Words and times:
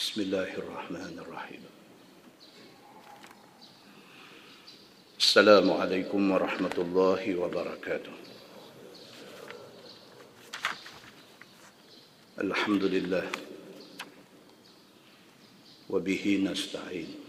بسم 0.00 0.20
الله 0.20 0.52
الرحمن 0.56 1.14
الرحيم. 1.18 1.64
السلام 5.18 5.70
عليكم 5.70 6.30
ورحمة 6.30 6.76
الله 6.78 7.36
وبركاته. 7.36 8.12
الحمد 12.40 12.84
لله. 12.84 13.26
وبه 15.90 16.24
نستعين. 16.48 17.20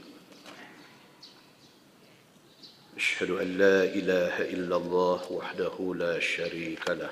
أشهد 2.95 3.31
أن 3.31 3.57
لا 3.57 3.83
إله 3.83 4.35
إلا 4.55 4.75
الله 4.75 5.31
وحده 5.31 5.75
لا 5.95 6.19
شريك 6.19 6.89
له. 6.89 7.11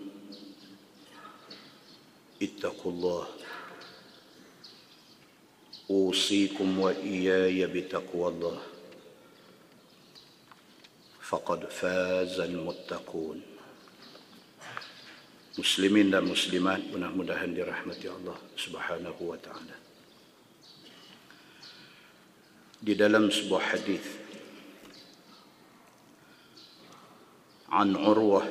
اتقوا 2.41 2.91
الله. 2.91 3.25
أوصيكم 5.89 6.79
وإياي 6.79 7.67
بتقوى 7.67 8.27
الله. 8.27 8.59
فقد 11.21 11.69
فاز 11.69 12.39
المتقون. 12.39 13.41
مسلمين 15.59 16.15
ومسلمات 16.15 16.83
ونحمدهم 16.95 17.49
لرحمة 17.55 18.01
الله 18.03 18.37
سبحانه 18.57 19.17
وتعالى. 19.19 19.75
Di 22.81 22.97
dalam 22.97 23.29
sebuah 23.29 23.61
hadis 23.61 24.01
An 27.69 27.93
Urwah 27.93 28.47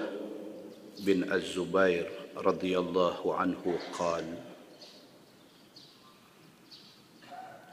bin 1.03 1.27
Az-Zubair 1.27 2.20
رضي 2.37 2.79
الله 2.79 3.37
عنه 3.37 3.79
قال 3.99 4.39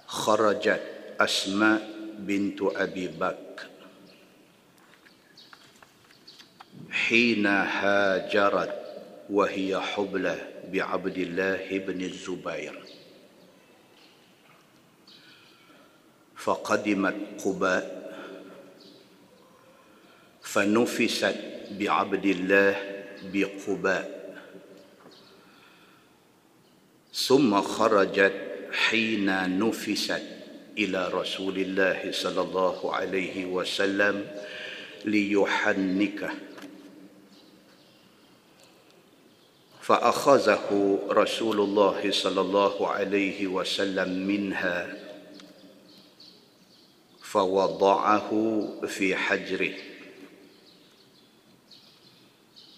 خرجت 0.08 0.84
أسماء 1.20 1.82
بنت 2.20 2.62
أبي 2.62 3.08
بكر 3.08 3.68
حين 6.92 7.46
هاجرت 7.46 8.76
وهي 9.30 9.80
حبلى 9.80 10.38
بعبد 10.72 11.18
الله 11.18 11.78
بن 11.78 12.02
الزبير. 12.02 12.84
فقدمت 16.36 17.16
قباء 17.46 17.86
فنفست 20.42 21.36
بعبد 21.72 22.26
الله 22.26 22.76
بقباء. 23.34 24.17
ثم 27.18 27.62
خرجت 27.62 28.34
حين 28.72 29.60
نفست 29.60 30.22
إلى 30.78 31.08
رسول 31.08 31.58
الله 31.58 32.12
صلى 32.12 32.42
الله 32.42 32.96
عليه 32.96 33.46
وسلم 33.46 34.28
ليحنكه. 35.06 36.30
فأخذه 39.82 41.00
رسول 41.10 41.60
الله 41.60 42.12
صلى 42.12 42.42
الله 42.42 42.88
عليه 42.88 43.48
وسلم 43.48 44.28
منها 44.28 44.98
فوضعه 47.22 48.32
في 48.88 49.16
حجره 49.16 49.74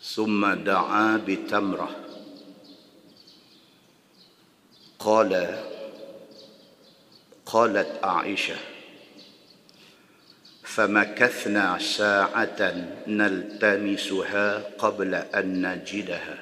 ثم 0.04 0.54
دعا 0.54 1.18
بتمرة. 1.28 2.09
قال 5.00 5.58
قالت 7.46 8.04
عائشة 8.04 8.56
فمكثنا 10.64 11.80
ساعة 11.80 12.88
نلتمسها 13.08 14.58
قبل 14.78 15.16
أن 15.16 15.72
نجدها 15.72 16.38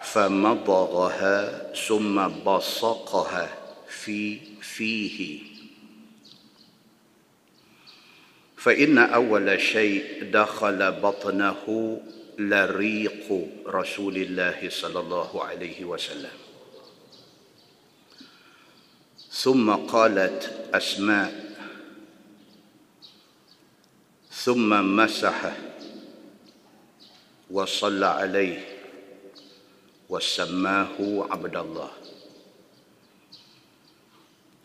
فمضغها 0.00 1.72
ثم 1.74 2.28
بصقها 2.28 3.48
في 3.88 4.40
فيه. 4.60 5.42
فإن 8.56 8.98
أول 8.98 9.60
شيء 9.60 10.30
دخل 10.32 10.92
بطنه 10.92 12.00
لريق 12.38 13.48
رسول 13.66 14.16
الله 14.16 14.68
صلى 14.68 15.00
الله 15.00 15.44
عليه 15.44 15.84
وسلم. 15.84 16.36
ثم 19.30 19.74
قالت 19.74 20.70
أسماء 20.74 21.32
ثم 24.30 24.70
مسح 24.96 25.56
وصلى 27.50 28.06
عليه 28.06 28.60
وسماه 30.08 30.96
عبد 31.30 31.56
الله. 31.56 31.90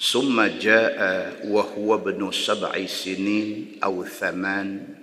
ثم 0.02 0.42
جاء 0.42 0.98
وهو 1.48 1.96
ابن 1.96 2.32
سبع 2.32 2.86
سنين 2.86 3.80
أو 3.84 4.06
ثمان 4.06 5.01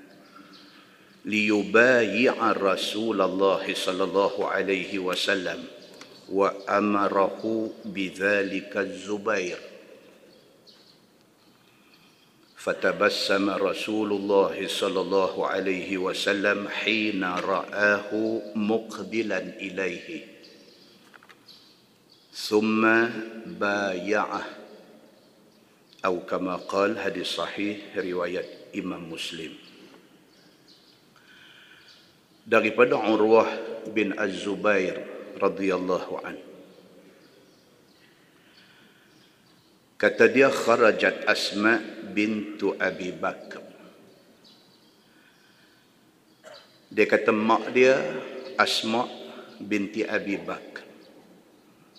ليبايع 1.28 2.52
رسول 2.52 3.20
الله 3.20 3.74
صلى 3.74 4.04
الله 4.04 4.34
عليه 4.48 4.98
وسلم 4.98 5.60
وأمره 6.32 7.70
بذلك 7.84 8.72
الزبير. 8.76 9.58
فتبسم 12.56 13.50
رسول 13.50 14.12
الله 14.12 14.56
صلى 14.68 15.00
الله 15.00 15.46
عليه 15.46 15.90
وسلم 15.98 16.68
حين 16.68 17.24
رآه 17.24 18.10
مقبلا 18.56 19.38
إليه. 19.38 20.26
ثم 22.32 22.82
بايعه. 23.46 24.44
أو 26.04 26.20
كما 26.20 26.56
قال 26.56 26.98
هذه 26.98 27.22
صحيح 27.22 27.78
رواية 27.96 28.44
إمام 28.74 29.12
مسلم. 29.12 29.67
Daripada 32.48 32.96
Urwah 32.96 33.52
bin 33.92 34.16
Az-Zubair 34.16 34.96
radhiyallahu 35.36 36.14
an. 36.24 36.36
Kata 40.00 40.24
dia 40.32 40.48
kharajat 40.48 41.28
Asma 41.28 41.76
bintu 42.16 42.72
Abi 42.80 43.12
Bakr. 43.12 43.60
Dia 46.88 47.04
kata 47.04 47.36
mak 47.36 47.68
dia 47.76 48.00
Asma 48.56 49.04
binti 49.60 50.08
Abi 50.08 50.40
Bakr. 50.40 50.86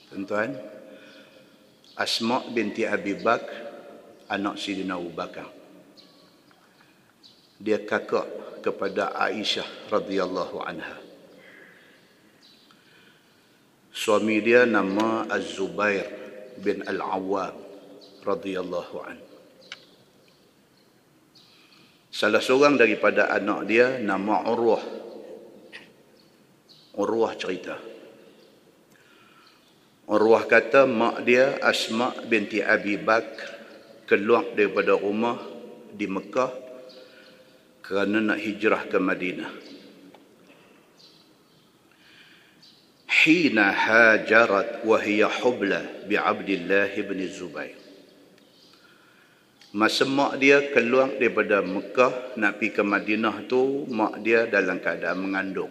Tuan-tuan, 0.09 0.57
Asma 1.93 2.41
binti 2.49 2.89
Abi 2.89 3.13
Bakr 3.19 3.53
anak 4.31 4.57
Sidina 4.57 4.97
Abu 4.97 5.13
Bakar. 5.13 5.58
Dia 7.59 7.83
kakak 7.83 8.39
kepada 8.63 9.11
Aisyah 9.19 9.91
radhiyallahu 9.91 10.57
anha. 10.63 10.95
Suami 13.91 14.39
dia 14.39 14.63
nama 14.63 15.27
Az-Zubair 15.27 16.07
bin 16.63 16.87
Al-Awwam 16.87 17.51
radhiyallahu 18.23 18.97
an. 19.03 19.17
Salah 22.07 22.39
seorang 22.39 22.79
daripada 22.79 23.27
anak 23.27 23.67
dia 23.67 23.99
nama 23.99 24.47
Urwah. 24.47 24.83
Urwah 26.95 27.35
cerita. 27.35 27.75
Urwah 30.07 30.47
kata 30.47 30.87
mak 30.87 31.27
dia 31.27 31.59
Asma 31.59 32.15
binti 32.23 32.63
Abi 32.63 32.95
Bakr 32.95 33.45
keluar 34.07 34.47
daripada 34.55 34.95
rumah 34.95 35.37
di 35.91 36.07
Mekah 36.07 36.68
kerana 37.89 38.21
nak 38.21 38.37
hijrah 38.37 38.85
ke 38.85 39.01
Madinah. 39.01 39.69
hina 43.09 43.73
hajarat 43.73 44.85
wa 44.87 44.97
hiya 45.01 45.27
hubla 45.27 46.07
bi 46.07 46.15
Abdullah 46.15 46.93
bin 46.93 47.19
Zubair 47.27 47.75
Masa 49.69 50.01
mak 50.01 50.41
dia 50.41 50.65
keluar 50.73 51.13
daripada 51.21 51.61
Mekah 51.61 52.33
nak 52.41 52.57
pergi 52.57 52.73
ke 52.73 52.81
Madinah 52.81 53.45
tu, 53.45 53.85
mak 53.93 54.17
dia 54.25 54.49
dalam 54.49 54.81
keadaan 54.81 55.21
mengandung. 55.21 55.69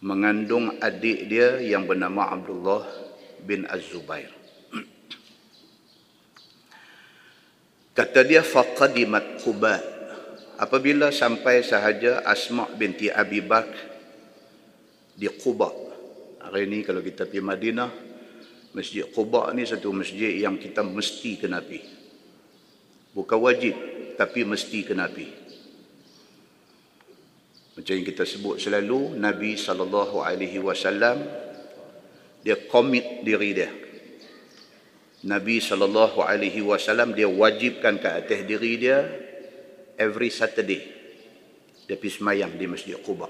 Mengandung 0.00 0.72
adik 0.80 1.28
dia 1.28 1.60
yang 1.60 1.84
bernama 1.84 2.32
Abdullah 2.32 2.88
bin 3.44 3.68
Az-Zubair. 3.68 4.32
Kata 8.00 8.24
dia 8.24 8.40
faqadimat 8.40 9.44
Quba. 9.44 9.99
Apabila 10.60 11.08
sampai 11.08 11.64
sahaja 11.64 12.20
Asma 12.20 12.68
binti 12.76 13.08
Abi 13.08 13.40
Bak 13.40 13.72
di 15.16 15.24
Quba. 15.24 15.72
Hari 16.44 16.68
ini 16.68 16.84
kalau 16.84 17.00
kita 17.00 17.24
pergi 17.24 17.40
Madinah, 17.40 17.88
Masjid 18.76 19.08
Quba 19.08 19.56
ni 19.56 19.64
satu 19.64 19.88
masjid 19.88 20.36
yang 20.36 20.60
kita 20.60 20.84
mesti 20.84 21.40
kena 21.40 21.64
pergi. 21.64 21.80
Bukan 23.16 23.38
wajib, 23.40 23.72
tapi 24.20 24.44
mesti 24.44 24.84
kena 24.84 25.08
pergi. 25.08 25.32
Macam 27.80 27.92
yang 27.96 28.04
kita 28.04 28.28
sebut 28.28 28.60
selalu, 28.60 29.16
Nabi 29.16 29.56
SAW, 29.56 31.16
dia 32.44 32.56
komit 32.68 33.24
diri 33.24 33.50
dia. 33.56 33.72
Nabi 35.24 35.56
SAW, 35.64 37.16
dia 37.16 37.28
wajibkan 37.32 37.96
ke 37.96 38.08
atas 38.12 38.44
diri 38.44 38.72
dia, 38.76 39.29
every 40.00 40.32
Saturday, 40.32 40.80
dia 41.84 42.00
pergi 42.00 42.16
semayang 42.16 42.56
di 42.56 42.64
Masjid 42.64 42.96
Quba. 42.96 43.28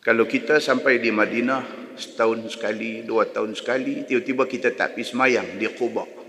Kalau 0.00 0.24
kita 0.30 0.62
sampai 0.62 1.02
di 1.02 1.10
Madinah, 1.10 1.92
setahun 1.98 2.46
sekali, 2.54 3.02
dua 3.02 3.26
tahun 3.26 3.58
sekali, 3.58 4.06
tiba-tiba 4.06 4.46
kita 4.46 4.68
tak 4.78 4.94
pergi 4.94 5.10
semayang 5.10 5.58
di 5.58 5.66
Quba 5.74 6.20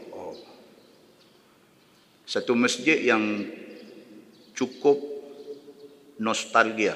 satu 2.32 2.56
masjid 2.56 2.96
yang 2.96 3.44
cukup 4.56 4.96
nostalgia 6.16 6.96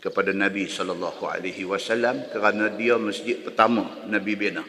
kepada 0.00 0.32
Nabi 0.32 0.64
sallallahu 0.64 1.28
alaihi 1.28 1.68
wasallam 1.68 2.24
kerana 2.32 2.72
dia 2.72 2.96
masjid 2.96 3.36
pertama 3.36 3.84
Nabi 4.08 4.32
bina. 4.32 4.64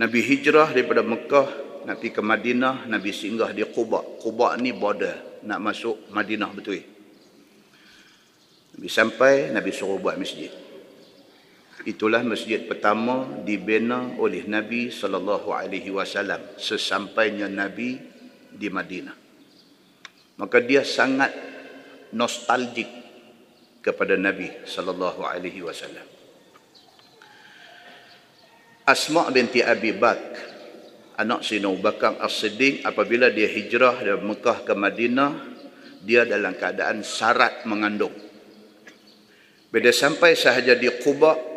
Nabi 0.00 0.24
hijrah 0.24 0.72
daripada 0.72 1.04
Mekah 1.04 1.71
nak 1.84 1.98
pergi 1.98 2.14
ke 2.14 2.22
Madinah, 2.22 2.86
Nabi 2.86 3.10
singgah 3.10 3.50
di 3.50 3.66
Quba. 3.66 4.22
Quba 4.22 4.54
ni 4.58 4.70
border 4.70 5.42
nak 5.46 5.58
masuk 5.58 6.10
Madinah 6.14 6.50
betul. 6.54 6.80
Nabi 8.78 8.88
sampai, 8.88 9.50
Nabi 9.52 9.70
suruh 9.74 10.00
buat 10.00 10.16
masjid. 10.16 10.48
Itulah 11.82 12.22
masjid 12.22 12.62
pertama 12.62 13.26
dibina 13.42 14.14
oleh 14.14 14.46
Nabi 14.46 14.94
sallallahu 14.94 15.50
alaihi 15.50 15.90
wasallam 15.90 16.38
sesampainya 16.54 17.50
Nabi 17.50 17.98
di 18.54 18.70
Madinah. 18.70 19.16
Maka 20.38 20.62
dia 20.62 20.86
sangat 20.86 21.34
nostalgik 22.14 22.86
kepada 23.82 24.14
Nabi 24.14 24.46
sallallahu 24.62 25.26
alaihi 25.26 25.58
wasallam. 25.66 26.06
Asma 28.86 29.26
binti 29.34 29.62
Abi 29.62 29.90
Bak 29.94 30.20
anak 31.18 31.44
Sina 31.44 31.68
Bakar 31.74 32.16
As-Siddiq 32.20 32.84
apabila 32.86 33.28
dia 33.28 33.48
hijrah 33.48 34.00
dari 34.00 34.20
Mekah 34.20 34.64
ke 34.64 34.72
Madinah 34.72 35.32
dia 36.02 36.26
dalam 36.26 36.56
keadaan 36.58 37.06
syarat 37.06 37.62
mengandung. 37.68 38.14
Bila 39.72 39.88
sampai 39.88 40.36
sahaja 40.36 40.76
di 40.76 40.90
Quba 41.00 41.52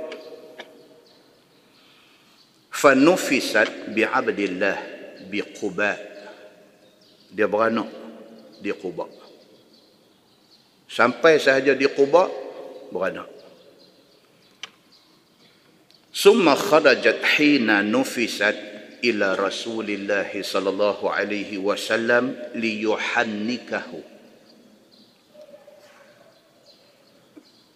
fanufisat 2.76 3.96
bi 3.96 4.04
abdillah 4.04 4.78
bi 5.26 5.40
quba. 5.42 5.96
Dia 7.32 7.48
beranak 7.48 7.90
di 8.60 8.70
quba. 8.76 9.08
Sampai 10.86 11.42
sahaja 11.42 11.74
di 11.74 11.88
quba 11.90 12.30
beranak. 12.94 13.28
Summa 16.16 16.56
kharajat 16.56 17.20
hina 17.36 17.84
nufisat 17.84 18.75
ila 19.04 19.36
rasulillah 19.36 20.30
sallallahu 20.30 21.12
alaihi 21.12 21.60
wasallam 21.60 22.38
liyuhannikahu 22.56 24.00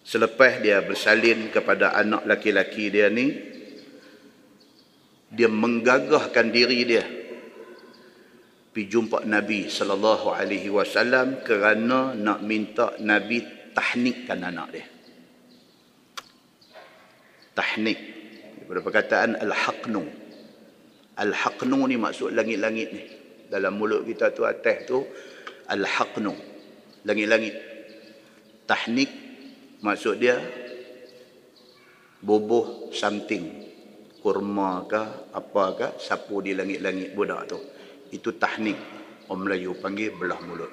selepas 0.06 0.62
dia 0.64 0.80
bersalin 0.80 1.52
kepada 1.52 1.92
anak 1.98 2.24
laki-laki 2.24 2.88
dia 2.88 3.12
ni 3.12 3.34
dia 5.30 5.46
menggagahkan 5.46 6.48
diri 6.48 6.80
dia 6.86 7.04
pergi 8.70 8.86
jumpa 8.86 9.26
Nabi 9.26 9.66
sallallahu 9.66 10.30
alaihi 10.30 10.70
wasallam 10.70 11.42
kerana 11.42 12.14
nak 12.14 12.40
minta 12.46 12.94
Nabi 13.02 13.42
tahnikkan 13.74 14.40
anak 14.46 14.68
dia. 14.70 14.86
Tahnik 17.54 17.98
daripada 18.62 18.80
perkataan 18.86 19.30
al-haqnu. 19.42 20.04
Al-haqnu 21.20 21.84
ni 21.84 22.00
maksud 22.00 22.32
langit-langit 22.32 22.88
ni. 22.96 23.04
Dalam 23.52 23.76
mulut 23.76 24.08
kita 24.08 24.32
tu 24.32 24.48
atas 24.48 24.88
tu 24.88 25.04
al-haqnu. 25.68 26.32
Langit-langit. 27.04 27.54
Tahnik 28.64 29.10
maksud 29.84 30.16
dia 30.20 30.36
bubuh 32.20 32.92
something 32.92 33.48
kurma 34.20 34.84
ke 34.84 35.32
apa 35.32 35.64
ke 35.72 35.86
sapu 35.96 36.44
di 36.44 36.52
langit-langit 36.52 37.16
budak 37.16 37.48
tu 37.48 37.58
itu 38.12 38.36
tahnik 38.36 38.76
orang 39.32 39.48
Melayu 39.48 39.72
panggil 39.80 40.12
belah 40.12 40.36
mulut 40.44 40.72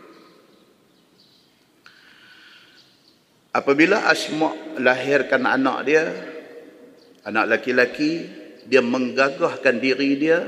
apabila 3.55 4.11
Asma 4.11 4.51
lahirkan 4.83 5.47
anak 5.47 5.79
dia 5.87 6.03
anak 7.23 7.45
laki-laki 7.47 8.27
dia 8.67 8.83
menggagahkan 8.83 9.79
diri 9.79 10.19
dia 10.19 10.43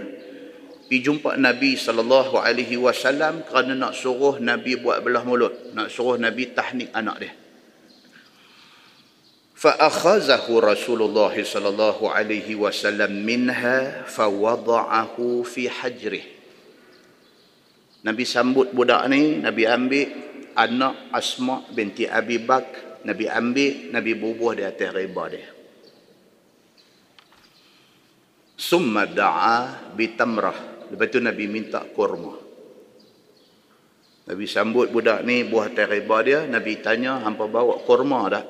pi 0.89 0.99
jumpa 0.99 1.37
Nabi 1.37 1.77
sallallahu 1.77 2.41
alaihi 2.41 2.75
wasallam 2.75 3.45
kerana 3.45 3.77
nak 3.77 3.93
suruh 3.95 4.41
Nabi 4.41 4.75
buat 4.81 5.05
belah 5.05 5.21
mulut, 5.21 5.71
nak 5.77 5.93
suruh 5.93 6.17
Nabi 6.17 6.49
tahnik 6.51 6.89
anak 6.91 7.17
dia. 7.21 7.33
Fa 9.59 9.75
akhazahu 9.75 10.63
Rasulullah 10.63 11.35
sallallahu 11.35 12.09
alaihi 12.09 12.57
wasallam 12.57 13.11
minha 13.21 14.07
fa 14.09 14.25
wada'ahu 14.25 15.45
fi 15.45 15.69
hajrih. 15.69 16.25
Nabi 18.01 18.23
sambut 18.23 18.71
budak 18.71 19.03
ni, 19.11 19.43
Nabi 19.43 19.67
ambil 19.67 20.07
anak 20.55 21.11
Asma 21.11 21.67
binti 21.75 22.07
Abi 22.07 22.39
Bak, 22.39 23.03
Nabi 23.03 23.27
ambil, 23.27 23.91
Nabi 23.91 24.11
bubuh 24.15 24.55
di 24.55 24.63
atas 24.63 24.95
riba 24.95 25.23
dia 25.27 25.58
summa 28.59 29.07
da'a 29.07 29.87
bitamrah. 29.95 30.91
Lepas 30.91 31.07
tu 31.07 31.23
nabi 31.23 31.47
minta 31.47 31.87
kurma. 31.87 32.35
Nabi 34.27 34.45
sambut 34.45 34.91
budak 34.91 35.23
ni 35.23 35.47
buah 35.47 35.71
teriba 35.71 36.21
dia 36.21 36.45
nabi 36.45 36.77
tanya 36.83 37.23
hampa 37.25 37.49
bawa 37.49 37.81
kurma 37.81 38.29
dah 38.29 38.45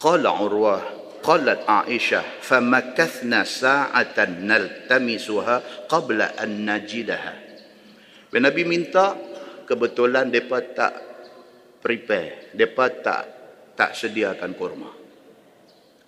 qala 0.00 0.40
urwah 0.40 0.80
qalat 1.20 1.68
aisyah 1.68 2.40
famakathna 2.40 3.44
sa'atan 3.44 4.48
naltamisuha 4.48 5.84
qabla 5.84 6.32
an 6.40 6.64
najidaha. 6.64 7.34
Bila 8.32 8.48
nabi 8.48 8.64
minta 8.64 9.12
kebetulan 9.68 10.32
depa 10.32 10.58
tak 10.72 10.94
prepare 11.84 12.56
depa 12.56 12.88
tak 13.04 13.22
tak 13.76 13.92
sediakan 13.92 14.52
kurma. 14.56 15.01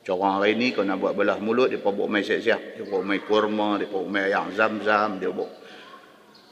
Corang 0.05 0.37
hari 0.37 0.53
ni, 0.61 0.77
kalau 0.77 0.85
nak 0.85 1.01
buat 1.01 1.17
belah 1.17 1.41
mulut, 1.41 1.73
mereka 1.73 1.89
buat 1.89 2.13
main 2.13 2.21
siap-siap. 2.21 2.77
Dia 2.77 2.85
buat 2.85 3.01
main 3.01 3.25
kurma, 3.25 3.81
dia 3.81 3.89
buat 3.89 4.05
main 4.05 4.29
ayam 4.29 4.53
zam-zam. 4.53 5.17
Dia 5.17 5.33
buat. 5.33 5.49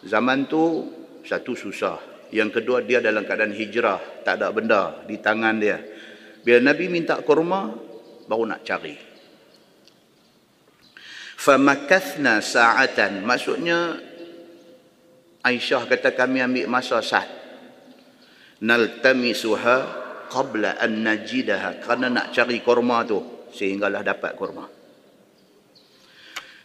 Zaman 0.08 0.48
tu, 0.48 0.88
satu 1.20 1.52
susah. 1.52 2.00
Yang 2.32 2.64
kedua, 2.64 2.80
dia 2.80 3.04
dalam 3.04 3.28
keadaan 3.28 3.52
hijrah. 3.52 4.24
Tak 4.24 4.40
ada 4.40 4.48
benda 4.56 5.04
di 5.04 5.20
tangan 5.20 5.60
dia. 5.60 5.76
Bila 6.40 6.72
Nabi 6.72 6.88
minta 6.88 7.20
kurma, 7.20 7.76
baru 8.24 8.48
nak 8.48 8.64
cari. 8.64 8.96
Famakathna 11.36 12.40
sa'atan. 12.40 13.20
Maksudnya, 13.20 14.00
Aisyah 15.44 15.90
kata 15.90 16.16
kami 16.16 16.40
ambil 16.40 16.72
masa 16.72 17.04
sah. 17.04 17.26
Naltamisuha 18.64 19.76
qabla 20.32 20.80
an 20.80 21.04
najidaha. 21.04 21.84
Kerana 21.84 22.08
nak 22.08 22.26
cari 22.32 22.62
kurma 22.64 23.04
tu. 23.04 23.31
Sehinggalah 23.52 24.00
dapat 24.00 24.32
kurma. 24.34 24.66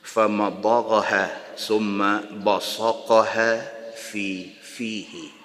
Famadaghaha 0.08 1.56
summa 1.60 2.24
basaqaha 2.41 3.60
fi 3.91 4.56
fihi. 4.56 5.36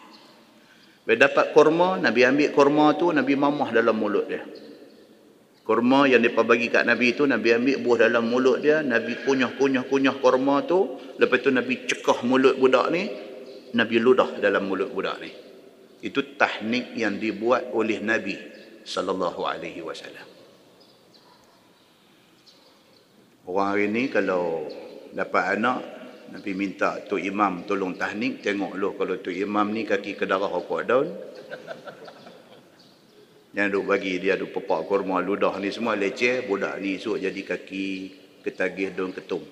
Bila 1.03 1.27
dapat 1.27 1.51
kurma, 1.51 1.99
Nabi 1.99 2.23
ambil 2.23 2.55
kurma 2.55 2.95
tu, 2.95 3.11
Nabi 3.11 3.35
mamah 3.35 3.75
dalam 3.75 3.99
mulut 3.99 4.31
dia. 4.31 4.47
Kurma 5.63 6.11
yang 6.11 6.23
dia 6.23 6.31
bagi 6.31 6.71
kat 6.71 6.87
Nabi 6.87 7.15
tu, 7.15 7.27
Nabi 7.27 7.55
ambil 7.55 7.77
buah 7.83 7.99
dalam 8.07 8.27
mulut 8.27 8.63
dia, 8.63 8.83
Nabi 8.83 9.19
kunyah-kunyah-kunyah 9.27 10.15
kurma 10.23 10.63
tu, 10.67 10.99
lepas 11.19 11.39
tu 11.43 11.51
Nabi 11.51 11.87
cekah 11.87 12.23
mulut 12.27 12.55
budak 12.59 12.87
ni, 12.95 13.11
Nabi 13.75 13.97
ludah 13.99 14.39
dalam 14.39 14.67
mulut 14.67 14.95
budak 14.95 15.19
ni. 15.23 15.31
Itu 16.03 16.35
teknik 16.35 16.99
yang 16.99 17.19
dibuat 17.19 17.71
oleh 17.75 18.03
Nabi 18.03 18.35
sallallahu 18.83 19.43
alaihi 19.47 19.83
wasallam. 19.83 20.32
Orang 23.43 23.75
hari 23.75 23.91
ni 23.91 24.07
kalau 24.07 24.71
dapat 25.11 25.59
anak, 25.59 25.83
Nabi 26.31 26.55
minta 26.55 27.03
Tok 27.03 27.19
Imam 27.19 27.67
tolong 27.67 27.99
tahnik, 27.99 28.39
tengok 28.39 28.79
lu 28.79 28.95
kalau 28.95 29.19
Tok 29.19 29.35
Imam 29.35 29.67
ni 29.75 29.83
kaki 29.83 30.15
ke 30.15 30.31
darah 30.31 30.47
rokok 30.47 30.83
daun. 30.87 31.11
Yang 33.53 33.69
duk 33.75 33.85
bagi 33.91 34.23
dia 34.23 34.39
duk 34.39 34.55
pepak 34.55 34.87
kurma 34.87 35.19
ludah 35.19 35.59
ni 35.59 35.75
semua 35.75 35.99
leceh, 35.99 36.47
budak 36.47 36.79
ni 36.79 36.97
esok 36.97 37.19
jadi 37.19 37.41
kaki 37.43 37.87
ketagih 38.47 38.95
daun 38.95 39.11
ketung. 39.11 39.43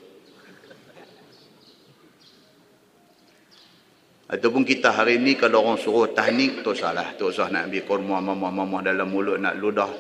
Ataupun 4.31 4.63
kita 4.63 4.95
hari 4.95 5.19
ni 5.19 5.35
kalau 5.35 5.67
orang 5.67 5.83
suruh 5.83 6.15
tahnik, 6.15 6.63
tu 6.63 6.71
salah. 6.79 7.19
Tu 7.19 7.27
usah 7.27 7.51
nak 7.51 7.67
ambil 7.67 7.83
kurma 7.83 8.23
mamah-mamah 8.23 8.87
dalam 8.87 9.11
mulut 9.11 9.43
nak 9.43 9.59
ludah. 9.59 9.91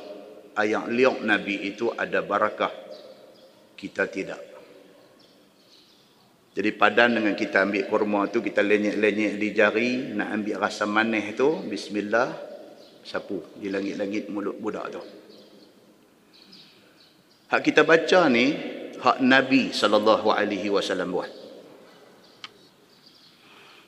Ayat 0.55 0.87
liok 0.87 1.27
Nabi 1.27 1.67
itu 1.67 1.91
ada 1.91 2.23
barakah. 2.23 2.90
Kita 3.81 4.05
tidak. 4.13 4.41
Jadi 6.53 6.71
padan 6.77 7.17
dengan 7.17 7.33
kita 7.33 7.65
ambil 7.65 7.89
kurma 7.89 8.29
tu, 8.29 8.45
kita 8.45 8.61
lenyek-lenyek 8.61 9.41
di 9.41 9.49
jari, 9.57 9.91
nak 10.13 10.29
ambil 10.37 10.61
rasa 10.61 10.85
manis 10.85 11.33
tu, 11.33 11.65
bismillah, 11.65 12.29
sapu 13.01 13.57
di 13.57 13.73
langit-langit 13.73 14.29
mulut 14.29 14.61
budak 14.61 14.87
tu. 14.93 15.01
Hak 17.49 17.61
kita 17.65 17.89
baca 17.89 18.29
ni, 18.29 18.53
hak 19.01 19.25
Nabi 19.25 19.73
SAW 19.73 20.37
buat. 21.09 21.40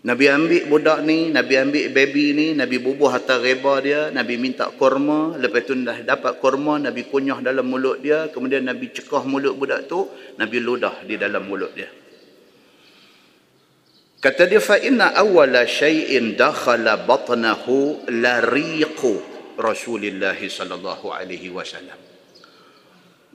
Nabi 0.03 0.27
ambil 0.27 0.67
budak 0.67 1.07
ni, 1.07 1.31
Nabi 1.31 1.55
ambil 1.63 1.95
baby 1.95 2.35
ni, 2.35 2.47
Nabi 2.59 2.83
bubuh 2.83 3.07
harta 3.15 3.39
reba 3.39 3.79
dia, 3.79 4.11
Nabi 4.11 4.35
minta 4.35 4.67
korma, 4.75 5.39
lepas 5.39 5.63
tu 5.63 5.79
dah 5.79 5.95
dapat 6.03 6.43
korma, 6.43 6.75
Nabi 6.75 7.07
kunyah 7.07 7.39
dalam 7.39 7.71
mulut 7.71 8.03
dia, 8.03 8.27
kemudian 8.35 8.67
Nabi 8.67 8.91
cekah 8.91 9.23
mulut 9.23 9.55
budak 9.55 9.87
tu, 9.87 10.11
Nabi 10.43 10.59
ludah 10.59 11.07
di 11.07 11.15
dalam 11.15 11.47
mulut 11.47 11.71
dia. 11.79 11.87
Kata 14.19 14.43
dia, 14.51 14.59
fa'inna 14.59 15.15
awwala 15.15 15.71
syai'in 15.71 16.35
dakhala 16.35 17.07
batnahu 17.07 18.03
lariqu 18.11 19.23
Rasulullah 19.55 20.35
sallallahu 20.35 21.15
alaihi 21.15 21.47
wasallam. 21.55 21.99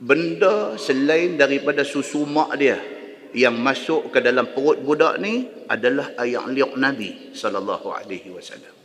Benda 0.03 0.75
selain 0.75 1.39
daripada 1.39 1.87
susu 1.87 2.27
mak 2.27 2.59
dia, 2.59 2.75
yang 3.35 3.55
masuk 3.59 4.13
ke 4.13 4.19
dalam 4.23 4.51
perut 4.55 4.79
budak 4.79 5.19
ni 5.19 5.47
adalah 5.67 6.15
ayat 6.15 6.47
liuk 6.51 6.75
Nabi 6.79 7.33
sallallahu 7.35 7.87
alaihi 7.91 8.31
wasallam. 8.31 8.75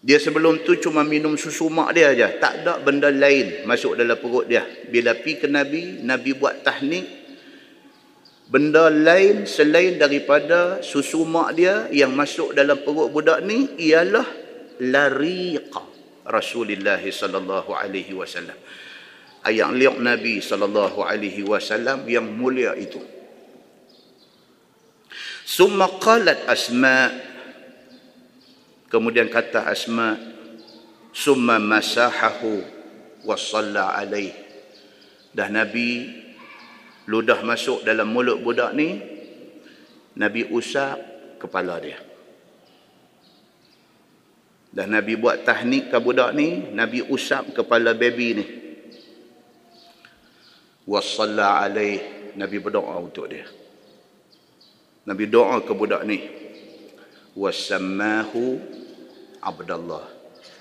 Dia 0.00 0.16
sebelum 0.16 0.64
tu 0.64 0.80
cuma 0.80 1.04
minum 1.04 1.36
susu 1.36 1.68
mak 1.68 1.92
dia 1.92 2.16
aja, 2.16 2.32
tak 2.40 2.64
ada 2.64 2.80
benda 2.80 3.12
lain 3.12 3.68
masuk 3.68 4.00
dalam 4.00 4.16
perut 4.16 4.48
dia. 4.48 4.64
Bila 4.88 5.12
pi 5.12 5.36
ke 5.36 5.44
Nabi, 5.44 6.00
Nabi 6.00 6.32
buat 6.32 6.64
tahnik 6.64 7.04
benda 8.50 8.88
lain 8.90 9.46
selain 9.46 10.00
daripada 10.00 10.80
susu 10.80 11.22
mak 11.28 11.54
dia 11.54 11.86
yang 11.92 12.16
masuk 12.16 12.56
dalam 12.56 12.80
perut 12.82 13.12
budak 13.12 13.44
ni 13.46 13.78
ialah 13.78 14.26
lariqa 14.82 15.84
Rasulullah 16.26 16.98
sallallahu 16.98 17.70
alaihi 17.76 18.16
wasallam 18.16 18.56
ayat 19.44 19.72
liuk 19.72 19.96
Nabi 20.00 20.44
sallallahu 20.44 21.00
alaihi 21.00 21.44
wasallam 21.44 22.04
yang 22.04 22.28
mulia 22.28 22.76
itu. 22.76 23.00
Summa 25.44 25.90
qalat 25.98 26.46
Asma 26.46 27.10
kemudian 28.86 29.26
kata 29.26 29.66
Asma 29.66 30.14
summa 31.10 31.58
masahahu 31.58 32.62
wa 33.26 33.36
salla 33.36 33.96
alaih. 33.98 34.30
Dah 35.34 35.50
Nabi 35.50 36.06
ludah 37.10 37.42
masuk 37.42 37.82
dalam 37.82 38.10
mulut 38.10 38.38
budak 38.44 38.76
ni 38.76 39.02
Nabi 40.14 40.46
usap 40.52 41.00
kepala 41.40 41.80
dia. 41.80 41.98
Dah 44.70 44.86
Nabi 44.86 45.18
buat 45.18 45.42
tahnik 45.42 45.90
ke 45.90 45.98
budak 45.98 46.30
ni, 46.30 46.70
Nabi 46.70 47.02
usap 47.02 47.50
kepala 47.58 47.90
baby 47.90 48.28
ni 48.38 48.46
wasalla 50.88 51.60
alaih. 51.60 52.20
Nabi 52.38 52.62
berdoa 52.62 52.94
untuk 53.02 53.26
dia. 53.26 53.44
Nabi 55.04 55.26
doa 55.26 55.58
ke 55.64 55.72
budak 55.74 56.06
ni. 56.06 56.22
Wasammahu 57.34 58.58
Abdullah. 59.42 60.06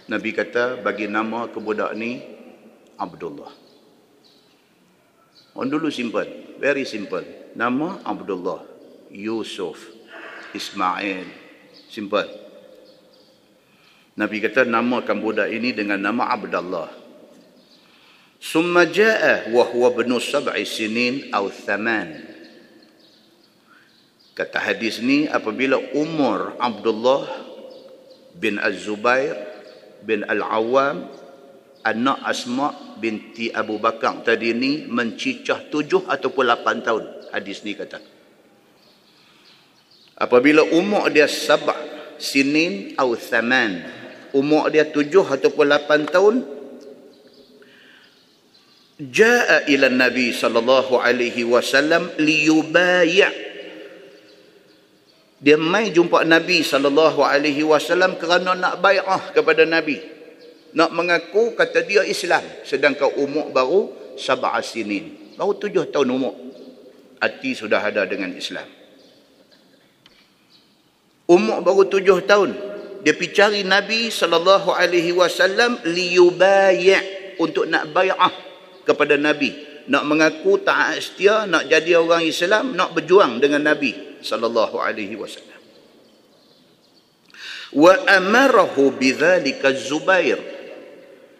Nabi 0.09 0.33
kata 0.33 0.81
bagi 0.81 1.05
nama 1.05 1.45
ke 1.45 1.61
budak 1.61 1.93
ni 1.93 2.21
Abdullah. 2.97 3.53
Orang 5.53 5.69
dulu 5.69 5.93
simple 5.93 6.57
very 6.57 6.85
simple. 6.89 7.53
Nama 7.53 8.01
Abdullah. 8.01 8.65
Yusuf. 9.13 9.77
Ismail. 10.53 11.29
Simple 11.89 12.29
Nabi 14.17 14.43
kata 14.43 14.67
namakan 14.67 15.23
budak 15.23 15.47
ini 15.47 15.71
dengan 15.71 16.01
nama 16.01 16.27
Abdullah 16.33 16.98
ثم 18.44 18.76
جاء 18.76 19.50
وهو 19.56 19.82
ابن 19.86 20.20
سبع 20.20 20.52
سنين 20.64 21.32
أو 21.32 21.48
ثمان 21.48 22.36
Kata 24.34 24.58
hadis 24.58 24.98
ni 24.98 25.30
apabila 25.30 25.78
umur 25.94 26.58
Abdullah 26.58 27.22
bin 28.34 28.58
Az-Zubair 28.58 29.38
bin 30.02 30.26
Al-Awwam 30.26 31.06
anak 31.86 32.18
Asma 32.26 32.98
binti 32.98 33.54
Abu 33.54 33.78
Bakar 33.78 34.26
tadi 34.26 34.50
ni 34.50 34.90
mencicah 34.90 35.70
tujuh 35.70 36.10
ataupun 36.10 36.50
lapan 36.50 36.82
tahun. 36.82 37.30
Hadis 37.30 37.62
ni 37.62 37.78
kata. 37.78 38.02
Apabila 40.18 40.66
umur 40.66 41.14
dia 41.14 41.30
sabah 41.30 41.78
sinin 42.18 42.98
atau 42.98 43.14
thaman. 43.14 43.86
Umur 44.34 44.66
dia 44.66 44.82
tujuh 44.82 45.22
ataupun 45.22 45.70
lapan 45.70 46.10
tahun 46.10 46.42
jaa 48.99 49.63
ila 49.71 49.87
nabi 49.87 50.35
sallallahu 50.35 50.99
alaihi 50.99 51.47
wasallam 51.47 52.11
liyubaya 52.19 53.31
dia 55.39 55.55
mai 55.55 55.95
jumpa 55.95 56.27
nabi 56.27 56.59
sallallahu 56.59 57.23
alaihi 57.23 57.63
wasallam 57.63 58.19
kerana 58.19 58.59
nak 58.59 58.83
bai'ah 58.83 59.31
kepada 59.31 59.63
nabi. 59.63 60.03
Nak 60.75 60.91
mengaku 60.91 61.55
kata 61.55 61.87
dia 61.87 62.03
Islam 62.03 62.43
sedangkan 62.67 63.15
umur 63.15 63.47
baru 63.55 63.81
sab'a 64.19 64.59
sinin. 64.59 65.33
Baru 65.39 65.55
tujuh 65.55 65.87
tahun 65.95 66.11
umur. 66.11 66.35
Hati 67.23 67.55
sudah 67.55 67.79
ada 67.79 68.03
dengan 68.03 68.35
Islam. 68.35 68.67
Umur 71.23 71.63
baru 71.63 71.87
tujuh 71.87 72.19
tahun 72.27 72.51
dia 73.07 73.15
pergi 73.15 73.31
cari 73.31 73.61
nabi 73.63 74.11
sallallahu 74.11 74.75
alaihi 74.75 75.15
wasallam 75.15 75.79
liyubaya 75.87 76.99
untuk 77.39 77.63
nak 77.63 77.95
bai'ah 77.95 78.48
kepada 78.87 79.15
Nabi. 79.19 79.67
Nak 79.89 80.03
mengaku 80.05 80.61
taat 80.61 81.01
setia 81.01 81.49
nak 81.49 81.65
jadi 81.65 81.97
orang 81.97 82.21
Islam 82.21 82.77
nak 82.77 82.93
berjuang 82.93 83.41
dengan 83.41 83.65
Nabi 83.73 84.21
sallallahu 84.21 84.77
alaihi 84.77 85.17
wasallam. 85.17 85.57
Wa 87.73 87.93
amarahu 88.05 88.93
bidzalika 88.93 89.73
Zubair. 89.73 90.37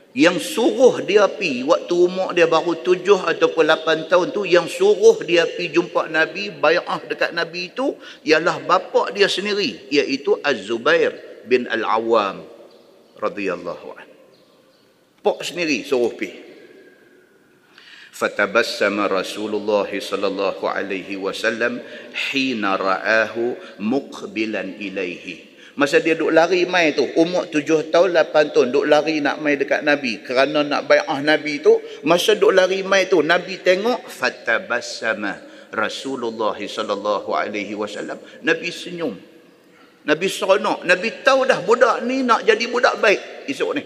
Yang 0.10 0.58
suruh 0.58 1.06
dia 1.06 1.30
pi 1.30 1.62
waktu 1.62 1.94
umur 1.94 2.34
dia 2.34 2.50
baru 2.50 2.82
tujuh 2.82 3.30
ataupun 3.30 3.62
lapan 3.62 4.10
tahun 4.10 4.34
tu 4.34 4.42
yang 4.42 4.66
suruh 4.66 5.22
dia 5.22 5.46
pi 5.46 5.70
jumpa 5.70 6.10
Nabi 6.10 6.50
bai'ah 6.50 7.06
dekat 7.06 7.30
Nabi 7.30 7.70
itu 7.70 7.94
ialah 8.26 8.58
bapa 8.66 9.14
dia 9.14 9.30
sendiri 9.30 9.86
iaitu 9.94 10.34
Az-Zubair 10.42 11.14
bin 11.46 11.70
Al-Awwam 11.70 12.42
radhiyallahu 13.22 13.88
anhu. 13.94 14.18
Pak 15.22 15.46
sendiri 15.46 15.86
suruh 15.86 16.10
pi 16.18 16.49
فتبسم 18.19 18.95
رسول 19.11 19.53
الله 19.59 19.91
صلى 19.99 20.27
الله 20.27 20.59
عليه 20.63 21.11
وسلم 21.19 21.73
حين 22.15 22.63
رآه 22.63 23.35
مقبلا 23.83 24.63
إليه 24.79 25.55
Masa 25.75 25.99
dia 25.99 26.15
duk 26.15 26.31
lari 26.31 26.71
mai 26.71 26.95
tu, 26.95 27.03
umur 27.19 27.51
tujuh 27.51 27.91
tahun, 27.91 28.15
lapan 28.15 28.55
tahun, 28.55 28.71
duk 28.71 28.87
lari 28.87 29.19
nak 29.19 29.43
mai 29.43 29.59
dekat 29.59 29.83
Nabi. 29.83 30.23
Kerana 30.23 30.63
nak 30.63 30.87
bayah 30.87 31.19
Nabi 31.19 31.59
tu, 31.59 31.83
masa 32.07 32.39
duk 32.39 32.55
lari 32.55 32.87
mai 32.87 33.11
tu, 33.11 33.27
Nabi 33.27 33.59
tengok, 33.59 34.07
fatabassama 34.07 35.35
Rasulullah 35.75 36.55
sallallahu 36.55 37.35
alaihi 37.35 37.75
wasallam. 37.75 38.23
Nabi 38.47 38.71
senyum. 38.71 39.19
Nabi 40.07 40.31
seronok. 40.31 40.87
Nabi 40.87 41.09
tahu 41.27 41.43
dah 41.43 41.59
budak 41.67 42.07
ni 42.07 42.23
nak 42.23 42.47
jadi 42.47 42.65
budak 42.71 43.03
baik 43.03 43.51
esok 43.51 43.71
ni. 43.75 43.83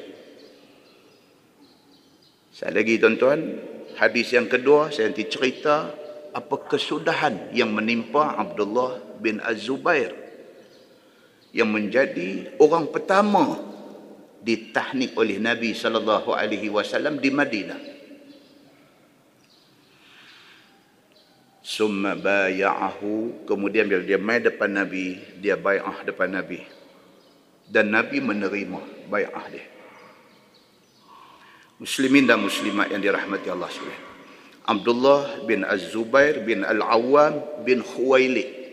Saya 2.52 2.74
lagi 2.74 3.00
tuan-tuan, 3.00 3.38
hadis 3.97 4.33
yang 4.33 4.49
kedua 4.49 4.89
saya 4.89 5.09
nanti 5.09 5.25
cerita 5.29 5.93
apa 6.33 6.55
kesudahan 6.65 7.53
yang 7.53 7.69
menimpa 7.69 8.37
Abdullah 8.37 8.97
bin 9.21 9.37
Az-Zubair 9.39 10.13
yang 11.53 11.69
menjadi 11.69 12.57
orang 12.57 12.89
pertama 12.89 13.61
ditahnik 14.43 15.15
oleh 15.15 15.39
Nabi 15.39 15.71
sallallahu 15.71 16.33
alaihi 16.35 16.67
wasallam 16.67 17.21
di 17.21 17.29
Madinah. 17.31 17.81
Summa 21.63 22.11
baya'ahu 22.19 23.47
kemudian 23.47 23.87
bila 23.87 24.03
dia 24.03 24.19
mai 24.19 24.43
depan 24.43 24.67
Nabi, 24.67 25.15
dia 25.39 25.55
bai'ah 25.55 26.03
depan 26.03 26.27
Nabi. 26.27 26.59
Dan 27.71 27.95
Nabi 27.95 28.19
menerima 28.19 29.07
bai'ah 29.07 29.45
dia. 29.47 29.72
Muslimin 31.81 32.29
dan 32.29 32.41
muslimat 32.41 32.89
yang 32.93 33.01
dirahmati 33.01 33.47
Allah 33.49 33.69
sekalian. 33.69 34.03
Abdullah 34.63 35.43
bin 35.43 35.67
Az-Zubair 35.67 36.45
bin 36.47 36.63
Al-Awwam 36.63 37.65
bin 37.67 37.83
Khuwailid 37.83 38.63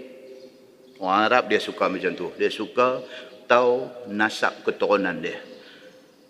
Orang 1.01 1.33
Arab 1.33 1.49
dia 1.49 1.57
suka 1.57 1.89
macam 1.89 2.13
tu. 2.13 2.29
Dia 2.37 2.53
suka 2.53 3.01
tahu 3.49 3.89
nasab 4.13 4.61
keturunan 4.69 5.17
dia. 5.17 5.41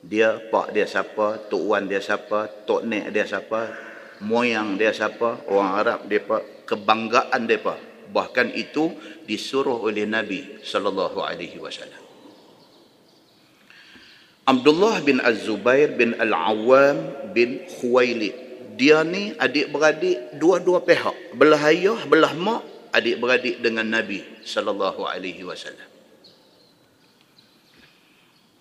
Dia 0.00 0.38
pak 0.48 0.70
dia 0.70 0.86
siapa, 0.86 1.50
tok 1.50 1.74
wan 1.74 1.90
dia 1.90 1.98
siapa, 1.98 2.46
tok 2.64 2.86
nek 2.86 3.10
dia 3.10 3.26
siapa, 3.26 3.66
moyang 4.22 4.78
dia 4.78 4.94
siapa. 4.94 5.42
Orang 5.50 5.74
Arab 5.74 6.06
dia 6.06 6.22
pak 6.22 6.70
kebanggaan 6.70 7.50
dia 7.50 7.58
pak. 7.58 7.78
Bahkan 8.14 8.54
itu 8.54 8.94
disuruh 9.26 9.82
oleh 9.82 10.06
Nabi 10.06 10.62
sallallahu 10.62 11.18
alaihi 11.18 11.58
wasallam. 11.58 11.99
Abdullah 14.50 14.98
bin 15.06 15.22
Az-Zubair 15.22 15.94
bin 15.94 16.18
Al-Awwam 16.18 17.30
bin 17.30 17.62
Khuwailid. 17.78 18.34
Dia 18.74 19.06
ni 19.06 19.30
adik-beradik 19.38 20.34
dua-dua 20.42 20.82
pihak. 20.82 21.38
Belah 21.38 21.70
ayah, 21.70 22.02
belah 22.10 22.34
mak 22.34 22.66
adik-beradik 22.90 23.62
dengan 23.62 23.86
Nabi 23.86 24.26
sallallahu 24.42 25.06
alaihi 25.06 25.46
wasallam. 25.46 25.86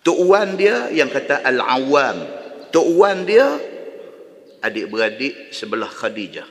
Tok 0.06 0.20
Wan 0.30 0.54
dia 0.54 0.94
yang 0.94 1.10
kata 1.10 1.42
Al-Awwam. 1.42 2.22
Tok 2.70 2.88
Wan 2.94 3.26
dia 3.26 3.58
adik-beradik 4.62 5.50
sebelah 5.50 5.90
Khadijah. 5.90 6.46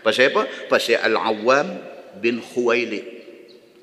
Pasal 0.00 0.32
apa? 0.32 0.48
Pasal 0.72 0.96
Al-Awwam 1.12 1.68
bin 2.24 2.40
Khuwailid. 2.40 3.04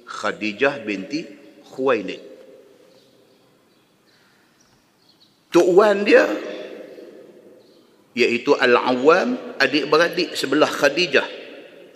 Khadijah 0.10 0.82
binti 0.82 1.30
Khuwailid. 1.78 2.29
Tok 5.50 5.68
Wan 5.74 6.06
dia 6.06 6.30
iaitu 8.14 8.54
Al-Awwam 8.54 9.58
adik-beradik 9.58 10.38
sebelah 10.38 10.70
Khadijah. 10.70 11.26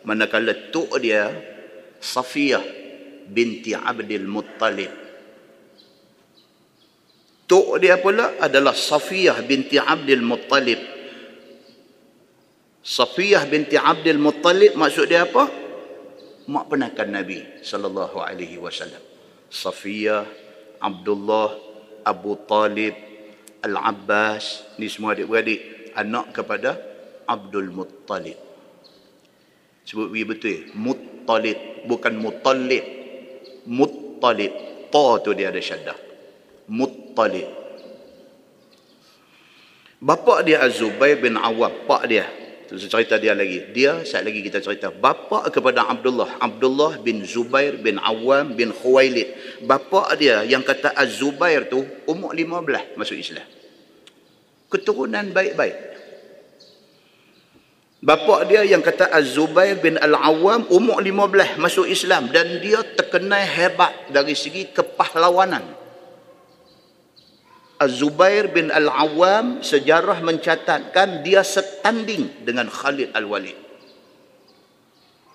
Manakala 0.03 0.73
tok 0.73 0.99
dia 0.99 1.31
Safiyah 2.03 2.63
binti 3.29 3.71
Abdul 3.71 4.27
Muttalib. 4.27 4.91
Tok 7.47 7.77
dia 7.79 8.01
pula 8.01 8.41
adalah 8.41 8.73
Safiyah 8.73 9.37
binti 9.45 9.77
Abdul 9.77 10.25
Muttalib. 10.25 10.81
Safiyah 12.83 13.47
binti 13.47 13.79
Abdul 13.79 14.19
Muttalib 14.19 14.75
maksud 14.75 15.07
dia 15.07 15.23
apa? 15.23 15.47
Mak 16.43 16.65
penakan 16.67 17.21
Nabi 17.21 17.39
sallallahu 17.63 18.19
alaihi 18.19 18.59
wasallam. 18.59 18.99
Safiyah 19.47 20.27
Abdullah 20.83 21.55
Abu 22.03 22.35
Talib 22.43 23.12
Al-Abbas 23.63 24.75
ni 24.77 24.91
semua 24.91 25.15
adik-beradik 25.15 25.91
anak 25.95 26.35
kepada 26.35 26.75
Abdul 27.23 27.71
Muttalib 27.71 28.53
Sebut 29.83 30.07
bagi 30.09 30.25
betul. 30.25 30.57
Muttalib. 30.79 31.87
Bukan 31.87 32.13
muttalib. 32.15 32.85
Muttalib. 33.67 34.51
Ta 34.87 35.19
tu 35.19 35.35
dia 35.35 35.51
ada 35.51 35.59
syaddah. 35.59 35.97
Muttalib. 36.71 37.47
Bapa 40.03 40.43
dia 40.43 40.63
Az-Zubair 40.63 41.19
bin 41.19 41.35
Awam. 41.35 41.71
Pak 41.87 42.03
dia. 42.07 42.27
Cerita 42.73 43.21
dia 43.21 43.37
lagi. 43.37 43.69
Dia, 43.69 44.01
saat 44.01 44.25
lagi 44.25 44.41
kita 44.41 44.57
cerita. 44.57 44.89
Bapa 44.89 45.45
kepada 45.53 45.85
Abdullah. 45.85 46.41
Abdullah 46.41 46.97
bin 47.05 47.21
Zubair 47.21 47.77
bin 47.77 48.01
Awam 48.01 48.57
bin 48.57 48.73
Khuwailid. 48.73 49.61
Bapa 49.69 50.17
dia 50.17 50.41
yang 50.41 50.65
kata 50.65 50.89
Az-Zubair 50.97 51.69
tu 51.69 51.85
umur 52.09 52.33
15 52.33 52.97
masuk 52.97 53.13
Islam. 53.13 53.45
Keturunan 54.73 55.29
baik-baik. 55.29 55.93
Bapa 58.01 58.41
dia 58.49 58.65
yang 58.65 58.81
kata 58.81 59.05
Az-Zubair 59.13 59.77
bin 59.77 60.01
Al-Awwam 60.01 60.65
umur 60.73 60.97
15 60.97 61.61
masuk 61.61 61.85
Islam 61.85 62.33
dan 62.33 62.57
dia 62.57 62.81
terkenal 62.97 63.45
hebat 63.45 64.09
dari 64.09 64.33
segi 64.33 64.73
kepahlawanan. 64.73 65.82
Az-Zubair 67.83 68.55
bin 68.55 68.71
Al-Awwam 68.71 69.59
sejarah 69.59 70.23
mencatatkan 70.23 71.19
dia 71.19 71.43
setanding 71.43 72.47
dengan 72.47 72.71
Khalid 72.71 73.11
Al-Walid. 73.11 73.59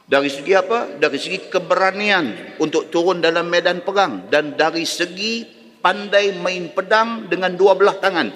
Dari 0.08 0.32
segi 0.32 0.56
apa? 0.56 0.96
Dari 0.96 1.20
segi 1.20 1.52
keberanian 1.52 2.56
untuk 2.56 2.88
turun 2.88 3.20
dalam 3.20 3.44
medan 3.52 3.84
perang 3.84 4.32
dan 4.32 4.56
dari 4.56 4.88
segi 4.88 5.44
pandai 5.84 6.32
main 6.40 6.72
pedang 6.72 7.28
dengan 7.28 7.52
dua 7.52 7.76
belah 7.76 8.00
tangan. 8.00 8.32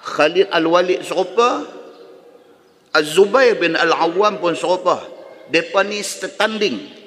Khalid 0.00 0.54
Al-Walid 0.54 1.02
serupa 1.02 1.66
Az-Zubair 2.94 3.58
bin 3.58 3.74
Al-Awwam 3.74 4.38
pun 4.38 4.54
serupa. 4.54 5.02
Mereka 5.50 5.82
ni 5.82 5.98
setanding. 5.98 6.99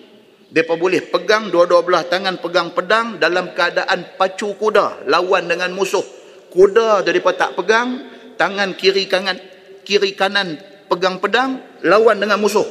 Mereka 0.53 0.77
boleh 0.77 1.01
pegang 1.09 1.49
dua-dua 1.49 1.81
belah 1.81 2.05
tangan 2.05 2.37
pegang 2.37 2.69
pedang 2.77 3.17
dalam 3.17 3.57
keadaan 3.57 4.13
pacu 4.21 4.53
kuda 4.53 5.09
lawan 5.09 5.49
dengan 5.49 5.73
musuh. 5.73 6.05
Kuda 6.53 7.01
daripada 7.01 7.49
tak 7.49 7.57
pegang, 7.57 8.05
tangan 8.37 8.77
kiri 8.77 9.09
kanan 9.09 9.41
kiri 9.81 10.13
kanan 10.13 10.61
pegang 10.85 11.17
pedang 11.17 11.57
lawan 11.81 12.21
dengan 12.21 12.37
musuh. 12.37 12.69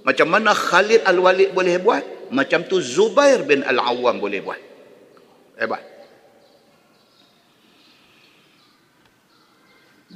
Macam 0.00 0.32
mana 0.32 0.56
Khalid 0.56 1.04
Al-Walid 1.04 1.52
boleh 1.52 1.76
buat? 1.76 2.32
Macam 2.32 2.64
tu 2.64 2.80
Zubair 2.80 3.44
bin 3.44 3.60
Al-Awwam 3.60 4.16
boleh 4.16 4.40
buat. 4.40 4.60
Hebat. 5.60 5.97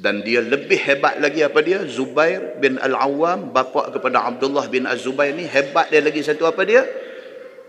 Dan 0.03 0.27
dia 0.27 0.43
lebih 0.43 0.83
hebat 0.83 1.23
lagi 1.23 1.47
apa 1.47 1.63
dia? 1.63 1.87
Zubair 1.87 2.59
bin 2.59 2.75
Al-Awwam 2.75 3.55
bapa 3.55 3.95
kepada 3.95 4.27
Abdullah 4.27 4.67
bin 4.67 4.83
Az-Zubair 4.83 5.31
ni 5.31 5.47
hebat 5.47 5.95
dia 5.95 6.03
lagi 6.03 6.19
satu 6.27 6.43
apa 6.43 6.67
dia? 6.67 6.83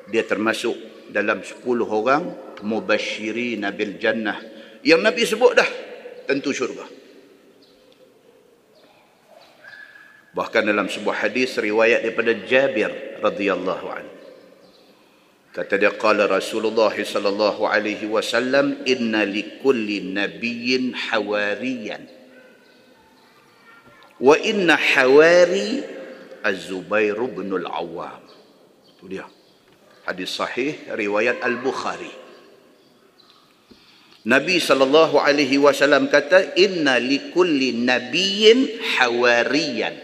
Dia 0.10 0.26
termasuk 0.26 0.74
dalam 1.14 1.46
10 1.46 1.62
orang 1.86 2.34
mubasyirin 2.66 3.70
bil 3.78 4.02
jannah. 4.02 4.42
Yang 4.82 5.02
Nabi 5.06 5.22
sebut 5.30 5.54
dah 5.54 5.70
tentu 6.26 6.50
syurga. 6.58 6.90
Bahkan 10.34 10.66
dalam 10.66 10.90
sebuah 10.90 11.30
hadis 11.30 11.54
riwayat 11.62 12.02
daripada 12.02 12.34
Jabir 12.34 13.22
radhiyallahu 13.22 13.88
anhu 13.94 14.14
kata 15.54 15.78
dia 15.78 15.94
qala 15.94 16.26
Rasulullah 16.26 16.90
sallallahu 16.90 17.70
alaihi 17.70 18.10
wasallam 18.10 18.82
inna 18.90 19.22
likulli 19.22 20.02
nabiyyin 20.02 20.98
hawariyan 20.98 22.23
wa 24.20 24.36
inna 24.38 24.78
hawari 24.78 25.82
az-zubair 26.44 27.18
bin 27.32 27.50
al-awwam. 27.56 28.22
Itu 28.94 29.08
dia. 29.10 29.26
Hadis 30.04 30.36
sahih 30.36 30.76
riwayat 30.94 31.40
al-bukhari. 31.40 32.12
Nabi 34.24 34.60
sallallahu 34.60 35.20
alaihi 35.20 35.60
wasallam 35.60 36.08
kata 36.08 36.56
inna 36.60 37.00
likulli 37.00 37.76
nabiyyin 37.76 38.80
hawariyan. 39.00 39.96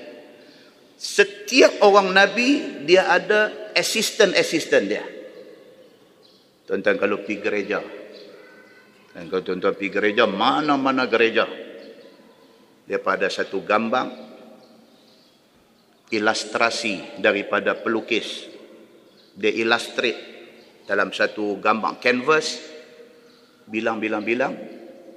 Setiap 1.00 1.80
orang 1.80 2.12
nabi 2.12 2.84
dia 2.84 3.08
ada 3.08 3.72
assistant-assistant 3.76 4.86
dia. 4.88 5.06
Tuan-tuan 6.68 7.00
kalau 7.00 7.24
pergi 7.24 7.40
gereja. 7.40 7.80
Kalau 9.16 9.44
tuan-tuan 9.44 9.76
pergi 9.76 9.92
gereja 9.92 10.28
mana-mana 10.28 11.08
gereja 11.08 11.69
daripada 12.90 13.30
satu 13.30 13.62
gambar 13.62 14.10
ilustrasi 16.10 17.22
daripada 17.22 17.78
pelukis 17.78 18.50
dia 19.38 19.54
illustrate 19.54 20.20
dalam 20.90 21.14
satu 21.14 21.62
gambar 21.62 22.02
canvas 22.02 22.60
bilang-bilang-bilang 23.70 24.52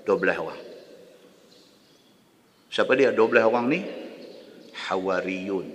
12 0.05 0.45
orang. 0.45 0.61
Siapa 2.69 2.93
dia 2.95 3.11
12 3.11 3.43
orang 3.43 3.67
ni? 3.67 3.81
Hawariyun. 4.89 5.67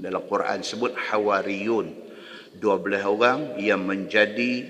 Dalam 0.00 0.24
Quran 0.26 0.64
sebut 0.64 0.96
hawariyun. 0.96 2.10
12 2.58 3.06
orang 3.06 3.40
yang 3.62 3.86
menjadi 3.86 4.66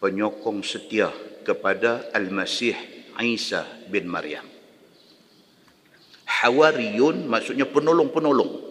penyokong 0.00 0.64
setia 0.64 1.12
kepada 1.44 2.08
Al-Masih 2.16 2.72
Isa 3.20 3.68
bin 3.92 4.08
Maryam. 4.08 4.55
Hawariyun 6.36 7.24
maksudnya 7.24 7.64
penolong-penolong. 7.64 8.64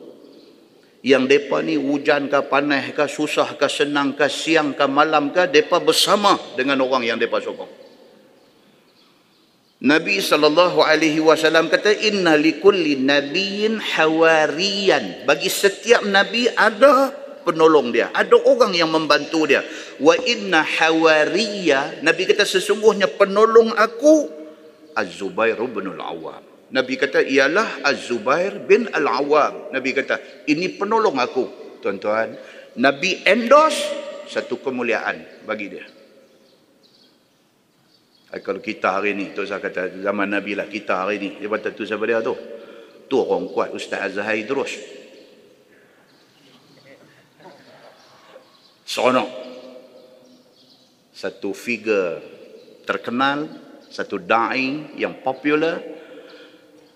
Yang 1.06 1.22
mereka 1.30 1.62
ni 1.62 1.78
hujan 1.78 2.30
ke 2.34 2.40
panas 2.50 2.90
ke 2.94 3.06
susah 3.06 3.54
ke 3.58 3.70
senang 3.70 4.18
ke 4.18 4.26
siang 4.26 4.74
ke 4.74 4.86
malam 4.90 5.30
ke 5.30 5.46
mereka 5.46 5.78
bersama 5.78 6.34
dengan 6.58 6.82
orang 6.82 7.06
yang 7.06 7.22
mereka 7.22 7.42
sokong. 7.46 7.70
Nabi 9.86 10.18
sallallahu 10.18 10.82
alaihi 10.82 11.22
wasallam 11.22 11.70
kata 11.70 11.94
inna 11.94 12.34
likulli 12.34 12.98
nabiyyin 12.98 13.78
hawariyan. 13.78 15.30
Bagi 15.30 15.46
setiap 15.46 16.02
nabi 16.10 16.50
ada 16.50 17.14
penolong 17.46 17.94
dia. 17.94 18.10
Ada 18.10 18.34
orang 18.50 18.74
yang 18.74 18.90
membantu 18.90 19.46
dia. 19.46 19.62
Wa 20.02 20.18
inna 20.26 20.66
hawariya. 20.66 22.02
Nabi 22.02 22.26
kata 22.26 22.50
sesungguhnya 22.50 23.14
penolong 23.14 23.78
aku 23.78 24.32
Az-Zubair 24.96 25.60
bin 25.60 25.92
Al-Awwam. 25.92 26.55
Nabi 26.76 27.00
kata 27.00 27.24
ialah 27.24 27.88
Az-Zubair 27.88 28.60
bin 28.68 28.92
Al-Awwam. 28.92 29.72
Nabi 29.72 29.96
kata 29.96 30.44
ini 30.52 30.76
penolong 30.76 31.16
aku. 31.16 31.80
Tuan-tuan, 31.80 32.36
Nabi 32.76 33.24
endorse 33.24 33.80
satu 34.28 34.60
kemuliaan 34.60 35.48
bagi 35.48 35.72
dia. 35.72 35.88
Kalau 38.36 38.60
kita 38.60 39.00
hari 39.00 39.16
ni, 39.16 39.32
tu 39.32 39.48
saya 39.48 39.64
kata 39.64 40.04
zaman 40.04 40.28
Nabi 40.36 40.60
lah 40.60 40.68
kita 40.68 41.08
hari 41.08 41.16
ni. 41.24 41.30
Dia 41.40 41.48
kata 41.48 41.72
tu 41.72 41.88
siapa 41.88 42.04
dia 42.04 42.20
tu? 42.20 42.36
Tu 43.08 43.16
orang 43.16 43.48
kuat 43.48 43.72
Ustaz 43.72 44.12
Azhar 44.12 44.36
Idrus. 44.36 44.76
seronok 48.86 49.28
satu 51.12 51.52
figure 51.52 52.22
terkenal 52.88 53.50
satu 53.90 54.22
da'i 54.22 54.96
yang 54.96 55.20
popular 55.20 55.95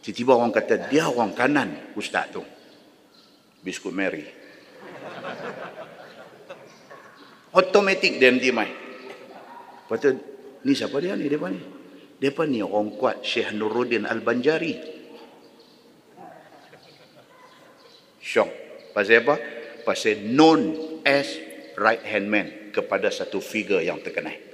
tiba-tiba 0.10 0.34
orang 0.34 0.50
kata 0.50 0.90
dia 0.90 1.06
orang 1.06 1.38
kanan 1.38 1.94
ustaz 1.94 2.34
tu 2.34 2.42
biskut 3.62 3.94
Mary 3.94 4.26
automatic 7.54 8.18
dia 8.18 8.34
nanti 8.34 8.50
mai 8.50 8.90
Lepas 9.90 10.06
ni 10.62 10.78
siapa 10.78 11.02
dia 11.02 11.18
ni? 11.18 11.26
Dia 11.26 11.42
ni? 11.50 11.58
Dia 12.22 12.30
ni 12.46 12.62
orang 12.62 12.94
kuat 12.94 13.26
Syekh 13.26 13.58
Nuruddin 13.58 14.06
Al-Banjari. 14.06 14.78
Syok. 18.22 18.50
Pasal 18.94 19.26
apa? 19.26 19.36
Pasal 19.82 20.30
known 20.30 20.78
as 21.02 21.42
right 21.74 22.06
hand 22.06 22.30
man 22.30 22.70
kepada 22.70 23.10
satu 23.10 23.42
figure 23.42 23.82
yang 23.82 23.98
terkenal. 24.06 24.49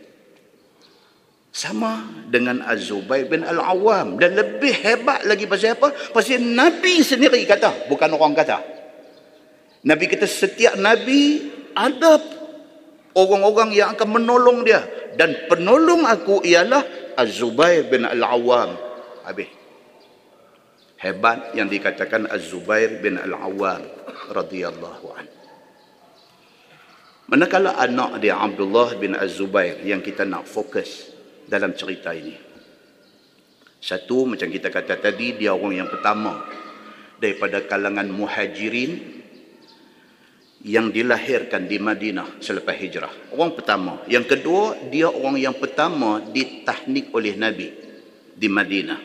Sama 1.56 2.04
dengan 2.28 2.60
Az-Zubair 2.68 3.32
bin 3.32 3.48
Al-Awwam. 3.48 4.20
Dan 4.20 4.36
lebih 4.36 4.76
hebat 4.76 5.24
lagi 5.24 5.48
pasal 5.48 5.80
apa? 5.80 5.96
Pasal 6.12 6.44
Nabi 6.44 7.00
sendiri 7.00 7.40
kata. 7.48 7.88
Bukan 7.88 8.12
orang 8.12 8.36
kata. 8.36 8.60
Nabi 9.88 10.04
kata 10.12 10.28
setiap 10.28 10.76
Nabi 10.76 11.48
ada 11.72 12.20
orang-orang 13.16 13.72
yang 13.72 13.96
akan 13.96 14.20
menolong 14.20 14.68
dia. 14.68 14.84
Dan 15.16 15.48
penolong 15.48 16.04
aku 16.04 16.44
ialah 16.44 17.16
Az-Zubair 17.16 17.88
bin 17.88 18.04
Al-Awwam. 18.04 18.76
Habis. 19.24 19.48
Hebat 21.00 21.56
yang 21.56 21.72
dikatakan 21.72 22.28
Az-Zubair 22.28 23.00
bin 23.00 23.16
Al-Awwam. 23.16 23.80
radhiyallahu 24.36 25.08
anhu. 25.16 25.36
Manakala 27.32 27.80
anak 27.80 28.20
dia 28.20 28.36
Abdullah 28.36 29.00
bin 29.00 29.16
Az-Zubair 29.16 29.80
yang 29.88 30.04
kita 30.04 30.28
nak 30.28 30.44
fokus 30.44 31.15
dalam 31.46 31.74
cerita 31.78 32.12
ini. 32.12 32.36
Satu 33.82 34.26
macam 34.26 34.50
kita 34.50 34.74
kata 34.74 34.98
tadi 34.98 35.38
dia 35.38 35.54
orang 35.54 35.86
yang 35.86 35.90
pertama 35.90 36.42
daripada 37.22 37.62
kalangan 37.64 38.10
muhajirin 38.10 39.16
yang 40.66 40.90
dilahirkan 40.90 41.70
di 41.70 41.78
Madinah 41.78 42.42
selepas 42.42 42.74
hijrah. 42.74 43.14
Orang 43.38 43.54
pertama. 43.54 44.02
Yang 44.10 44.38
kedua, 44.38 44.90
dia 44.90 45.06
orang 45.06 45.38
yang 45.38 45.54
pertama 45.54 46.18
ditahnik 46.34 47.14
oleh 47.14 47.38
Nabi 47.38 47.70
di 48.34 48.50
Madinah. 48.50 48.98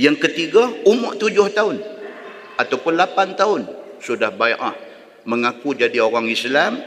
Yang 0.00 0.16
ketiga, 0.24 0.64
umur 0.88 1.20
tujuh 1.20 1.52
tahun 1.52 1.84
ataupun 2.56 2.96
lapan 2.96 3.36
tahun 3.36 3.68
sudah 4.00 4.32
bayar 4.32 4.72
mengaku 5.28 5.76
jadi 5.76 6.00
orang 6.00 6.32
Islam 6.32 6.80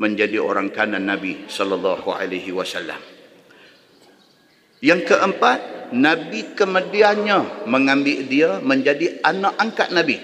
menjadi 0.00 0.40
orang 0.40 0.72
kanan 0.72 1.04
Nabi 1.04 1.44
sallallahu 1.44 2.08
alaihi 2.08 2.56
wasallam. 2.56 2.96
Yang 4.80 5.12
keempat, 5.12 5.92
Nabi 5.92 6.56
kemudiannya 6.56 7.68
mengambil 7.68 8.24
dia 8.24 8.56
menjadi 8.64 9.20
anak 9.20 9.60
angkat 9.60 9.92
Nabi. 9.92 10.16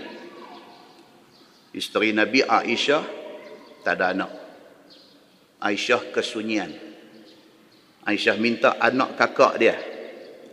Isteri 1.76 2.16
Nabi 2.16 2.40
Aisyah 2.40 3.04
tak 3.84 4.00
ada 4.00 4.16
anak. 4.16 4.32
Aisyah 5.60 6.08
kesunyian. 6.08 6.72
Aisyah 8.08 8.40
minta 8.40 8.80
anak 8.80 9.20
kakak 9.20 9.60
dia, 9.60 9.76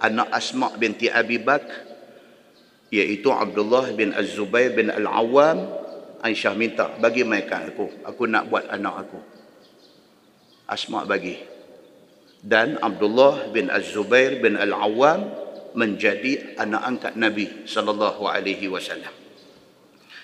anak 0.03 0.35
Asma 0.35 0.75
binti 0.75 1.07
Abi 1.07 1.39
Bak, 1.39 1.63
iaitu 2.91 3.31
Abdullah 3.31 3.87
bin 3.95 4.11
Az-Zubair 4.11 4.75
bin 4.75 4.91
Al-Awwam 4.91 5.82
Aisyah 6.23 6.55
minta 6.55 6.87
bagi 7.03 7.27
mereka 7.27 7.59
aku. 7.67 8.07
Aku 8.07 8.23
nak 8.31 8.47
buat 8.47 8.71
anak 8.71 8.95
aku. 9.07 9.19
Asma 10.71 11.03
bagi. 11.03 11.35
Dan 12.39 12.79
Abdullah 12.79 13.51
bin 13.51 13.67
Az-Zubair 13.67 14.39
bin 14.39 14.55
Al-Awwam 14.55 15.27
menjadi 15.75 16.55
anak 16.55 16.81
angkat 16.87 17.13
Nabi 17.19 17.67
sallallahu 17.67 18.23
alaihi 18.23 18.71
wasallam. 18.71 19.11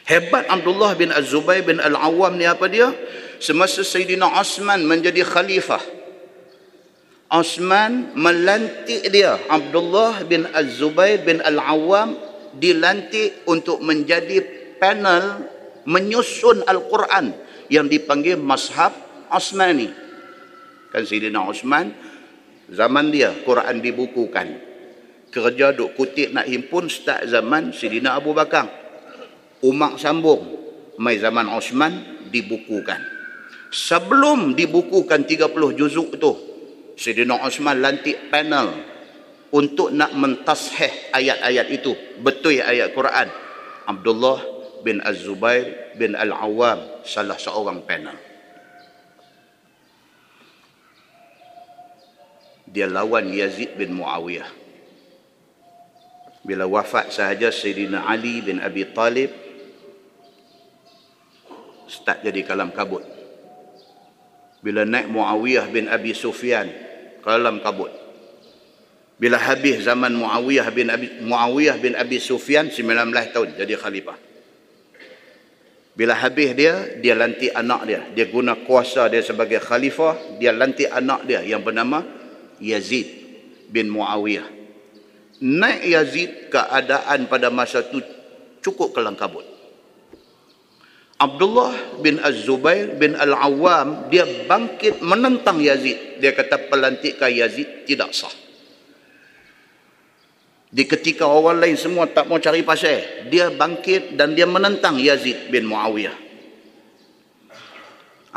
Hebat 0.07 0.47
Abdullah 0.47 0.95
bin 0.95 1.11
Az-Zubair 1.11 1.67
bin 1.67 1.83
Al-Awwam 1.83 2.39
ni 2.39 2.47
apa 2.47 2.71
dia? 2.71 2.95
Semasa 3.43 3.83
Sayyidina 3.83 4.39
Osman 4.39 4.87
menjadi 4.87 5.23
khalifah 5.27 5.83
Osman 7.29 8.17
melantik 8.17 9.05
dia. 9.13 9.37
Abdullah 9.51 10.25
bin 10.25 10.49
Az-Zubair 10.49 11.21
bin 11.21 11.43
Al-Awwam 11.45 12.17
dilantik 12.57 13.45
untuk 13.45 13.85
menjadi 13.85 14.41
panel 14.81 15.45
menyusun 15.89 16.61
Al-Quran 16.69 17.33
yang 17.73 17.89
dipanggil 17.89 18.37
Mashab 18.37 18.93
Osmani. 19.33 19.89
Kan 20.93 21.05
Sayyidina 21.05 21.41
Osman, 21.49 21.89
zaman 22.69 23.09
dia 23.09 23.33
Quran 23.41 23.81
dibukukan. 23.81 24.69
Kerja 25.29 25.73
duk 25.73 25.93
kutip 25.93 26.33
nak 26.33 26.49
himpun 26.49 26.89
start 26.89 27.25
zaman 27.29 27.73
Sayyidina 27.73 28.17
Abu 28.17 28.33
Bakar. 28.33 28.69
Umar 29.65 29.97
sambung, 29.97 30.45
mai 31.01 31.17
zaman 31.17 31.49
Osman 31.53 32.25
dibukukan. 32.29 33.01
Sebelum 33.69 34.57
dibukukan 34.57 35.25
30 35.29 35.77
juzuk 35.77 36.17
tu, 36.17 36.31
Sayyidina 36.97 37.37
Osman 37.45 37.81
lantik 37.81 38.33
panel 38.33 38.73
untuk 39.53 39.93
nak 39.93 40.13
mentasheh 40.17 41.13
ayat-ayat 41.13 41.69
itu. 41.69 41.93
Betul 42.21 42.61
ayat 42.65 42.93
Quran. 42.97 43.29
Abdullah 43.85 44.58
bin 44.81 45.03
Az-Zubair 45.03 45.95
bin 45.99 46.15
Al-Awwam 46.15 47.03
salah 47.03 47.35
seorang 47.35 47.83
panel. 47.83 48.15
Dia 52.69 52.85
lawan 52.85 53.33
Yazid 53.33 53.73
bin 53.81 53.97
Muawiyah. 53.97 54.45
Bila 56.45 56.69
wafat 56.69 57.09
sahaja 57.09 57.49
Sayyidina 57.49 58.05
Ali 58.05 58.45
bin 58.45 58.61
Abi 58.61 58.85
Talib 58.93 59.33
start 61.89 62.21
jadi 62.21 62.45
kalam 62.45 62.69
kabut. 62.69 63.01
Bila 64.61 64.85
naik 64.85 65.09
Muawiyah 65.09 65.65
bin 65.73 65.89
Abi 65.89 66.13
Sufyan 66.13 66.69
kalam 67.25 67.57
kabut. 67.65 67.89
Bila 69.17 69.35
habis 69.35 69.83
zaman 69.83 70.13
Muawiyah 70.15 70.69
bin 70.69 70.93
Abi 70.93 71.25
Muawiyah 71.25 71.75
bin 71.81 71.97
Abi 71.97 72.21
Sufyan 72.21 72.69
19 72.69 72.85
tahun 73.33 73.49
jadi 73.57 73.75
khalifah. 73.75 74.28
Bila 75.99 76.15
habis 76.15 76.55
dia, 76.55 76.95
dia 77.03 77.11
lantik 77.11 77.51
anak 77.51 77.81
dia. 77.83 78.01
Dia 78.15 78.31
guna 78.31 78.55
kuasa 78.63 79.11
dia 79.11 79.19
sebagai 79.19 79.59
khalifah. 79.59 80.39
Dia 80.39 80.55
lantik 80.55 80.87
anak 80.87 81.27
dia 81.27 81.43
yang 81.43 81.59
bernama 81.59 81.99
Yazid 82.63 83.03
bin 83.67 83.91
Muawiyah. 83.91 84.47
Naik 85.43 85.83
Yazid 85.83 86.31
keadaan 86.47 87.27
pada 87.27 87.51
masa 87.51 87.83
itu 87.83 87.99
cukup 88.63 88.95
kelang 88.95 89.19
kabut. 89.19 89.43
Abdullah 91.19 91.99
bin 91.99 92.15
Az-Zubair 92.23 92.95
bin 92.95 93.19
Al-Awwam 93.19 94.07
dia 94.07 94.23
bangkit 94.47 95.03
menentang 95.03 95.59
Yazid. 95.59 96.23
Dia 96.23 96.31
kata 96.31 96.71
pelantikan 96.71 97.27
Yazid 97.27 97.83
tidak 97.83 98.15
sah. 98.15 98.31
Di 100.69 100.85
ketika 100.85 101.25
orang 101.25 101.57
lain 101.57 101.73
semua 101.73 102.05
tak 102.05 102.29
mau 102.29 102.37
cari 102.37 102.61
pasal, 102.61 103.25
dia 103.33 103.49
bangkit 103.49 104.13
dan 104.13 104.37
dia 104.37 104.45
menentang 104.45 105.01
Yazid 105.01 105.49
bin 105.49 105.65
Muawiyah. 105.65 106.13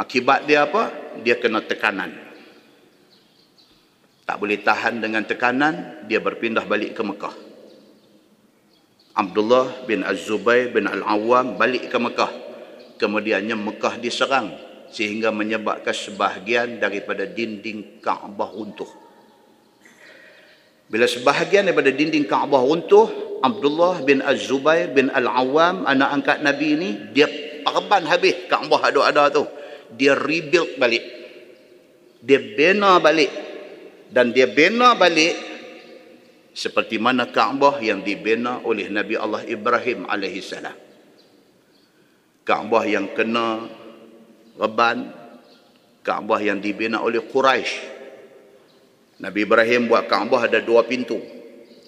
Akibat 0.01 0.49
dia 0.49 0.64
apa? 0.64 0.88
Dia 1.21 1.37
kena 1.37 1.61
tekanan. 1.61 2.09
Tak 4.25 4.40
boleh 4.40 4.64
tahan 4.64 5.05
dengan 5.05 5.29
tekanan, 5.29 6.09
dia 6.09 6.25
berpindah 6.25 6.64
balik 6.64 6.97
ke 6.97 7.05
Mekah. 7.05 7.37
Abdullah 9.12 9.85
bin 9.85 10.01
Az-Zubair 10.01 10.73
bin 10.73 10.88
Al-Awwam 10.88 11.61
balik 11.61 11.92
ke 11.92 11.99
Mekah. 12.01 12.33
Kemudiannya 12.97 13.53
Mekah 13.61 14.01
diserang 14.01 14.57
sehingga 14.88 15.29
menyebabkan 15.29 15.92
sebahagian 15.92 16.81
daripada 16.81 17.29
dinding 17.29 18.01
Kaabah 18.01 18.57
runtuh. 18.57 19.02
Bila 20.92 21.09
sebahagian 21.09 21.64
daripada 21.64 21.88
dinding 21.88 22.28
Kaabah 22.28 22.68
runtuh, 22.68 23.09
Abdullah 23.40 24.05
bin 24.05 24.20
Az-Zubair 24.20 24.92
bin 24.92 25.09
Al-Awwam, 25.09 25.88
anak 25.88 26.20
angkat 26.20 26.44
Nabi 26.44 26.76
ini, 26.76 26.90
dia 27.16 27.24
perban 27.64 28.05
habis 28.05 28.44
Kaabah 28.44 28.92
ada-ada 28.92 29.33
tu. 29.33 29.48
Dia 29.96 30.12
rebuild 30.12 30.76
balik. 30.76 31.00
Dia 32.20 32.37
bina 32.44 33.00
balik. 33.00 33.33
Dan 34.12 34.37
dia 34.37 34.44
bina 34.52 34.92
balik 34.92 35.33
seperti 36.52 37.00
mana 37.00 37.33
Kaabah 37.33 37.81
yang 37.81 38.05
dibina 38.05 38.61
oleh 38.61 38.92
Nabi 38.92 39.16
Allah 39.16 39.48
Ibrahim 39.48 40.05
AS. 40.05 40.52
Kaabah 42.44 42.85
yang 42.85 43.16
kena 43.16 43.64
reban, 44.61 45.09
Kaabah 46.05 46.40
yang 46.44 46.61
dibina 46.61 47.00
oleh 47.00 47.24
Quraisy 47.24 48.02
Nabi 49.22 49.46
Ibrahim 49.46 49.87
buat 49.87 50.11
Kaabah 50.11 50.50
ada 50.50 50.58
dua 50.58 50.82
pintu. 50.82 51.22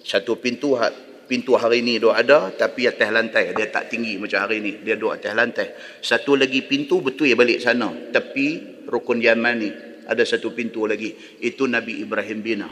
Satu 0.07 0.39
pintu 0.39 0.79
pintu 1.27 1.59
hari 1.59 1.83
ini 1.83 1.99
dia 1.99 2.15
ada 2.15 2.47
tapi 2.55 2.87
atas 2.87 3.11
lantai. 3.11 3.51
Dia 3.51 3.67
tak 3.67 3.91
tinggi 3.91 4.15
macam 4.15 4.39
hari 4.39 4.63
ini 4.63 4.71
dia 4.79 4.95
duduk 4.95 5.19
atas 5.19 5.35
lantai. 5.35 5.67
Satu 5.99 6.39
lagi 6.39 6.63
pintu 6.63 7.03
betul 7.03 7.27
ya 7.27 7.35
balik 7.35 7.59
sana. 7.59 7.91
Tapi 7.91 8.79
rukun 8.87 9.19
Yaman 9.19 9.55
ni 9.59 9.69
ada 10.07 10.23
satu 10.23 10.55
pintu 10.55 10.87
lagi. 10.87 11.11
Itu 11.43 11.67
Nabi 11.67 11.99
Ibrahim 11.99 12.39
bina. 12.39 12.69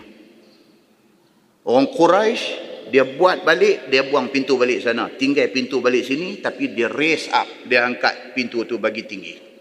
Orang 1.68 1.92
Quraisy 1.92 2.44
dia 2.88 3.04
buat 3.04 3.44
balik 3.44 3.92
dia 3.92 4.08
buang 4.08 4.32
pintu 4.32 4.56
balik 4.56 4.80
sana. 4.80 5.12
Tinggal 5.12 5.52
pintu 5.52 5.84
balik 5.84 6.08
sini 6.08 6.40
tapi 6.40 6.72
dia 6.72 6.88
raise 6.88 7.28
up. 7.36 7.68
Dia 7.68 7.84
angkat 7.84 8.32
pintu 8.32 8.64
tu 8.64 8.80
bagi 8.80 9.04
tinggi 9.04 9.53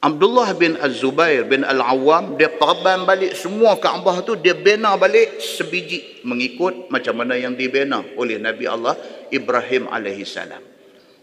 Abdullah 0.00 0.56
bin 0.56 0.80
Az-Zubair 0.80 1.44
bin 1.44 1.60
Al-Awwam 1.60 2.40
dia 2.40 2.48
perban 2.48 3.04
balik 3.04 3.36
semua 3.36 3.76
Kaabah 3.76 4.24
tu 4.24 4.32
dia 4.32 4.56
bina 4.56 4.96
balik 4.96 5.36
sebiji 5.44 6.24
mengikut 6.24 6.88
macam 6.88 7.20
mana 7.20 7.36
yang 7.36 7.52
dibina 7.52 8.00
oleh 8.16 8.40
Nabi 8.40 8.64
Allah 8.64 8.96
Ibrahim 9.28 9.92
alaihi 9.92 10.24
salam. 10.24 10.64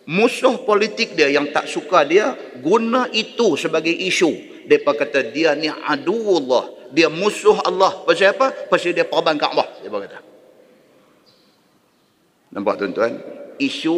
Musuh 0.06 0.62
politik 0.62 1.18
dia 1.18 1.26
yang 1.26 1.50
tak 1.50 1.66
suka 1.66 2.06
dia 2.06 2.38
guna 2.62 3.10
itu 3.10 3.58
sebagai 3.58 3.92
isu. 3.92 4.62
Depa 4.70 4.94
kata 4.94 5.26
dia 5.34 5.58
ni 5.58 5.74
aduullah, 5.74 6.94
dia 6.94 7.10
musuh 7.10 7.58
Allah. 7.66 8.06
Pasal 8.06 8.38
apa? 8.38 8.54
Pasal 8.70 8.94
dia 8.94 9.10
perban 9.10 9.42
Kaabah, 9.42 9.82
depa 9.82 9.98
kata. 10.06 10.20
Nampak 12.54 12.78
tuan-tuan? 12.78 13.14
Isu 13.58 13.98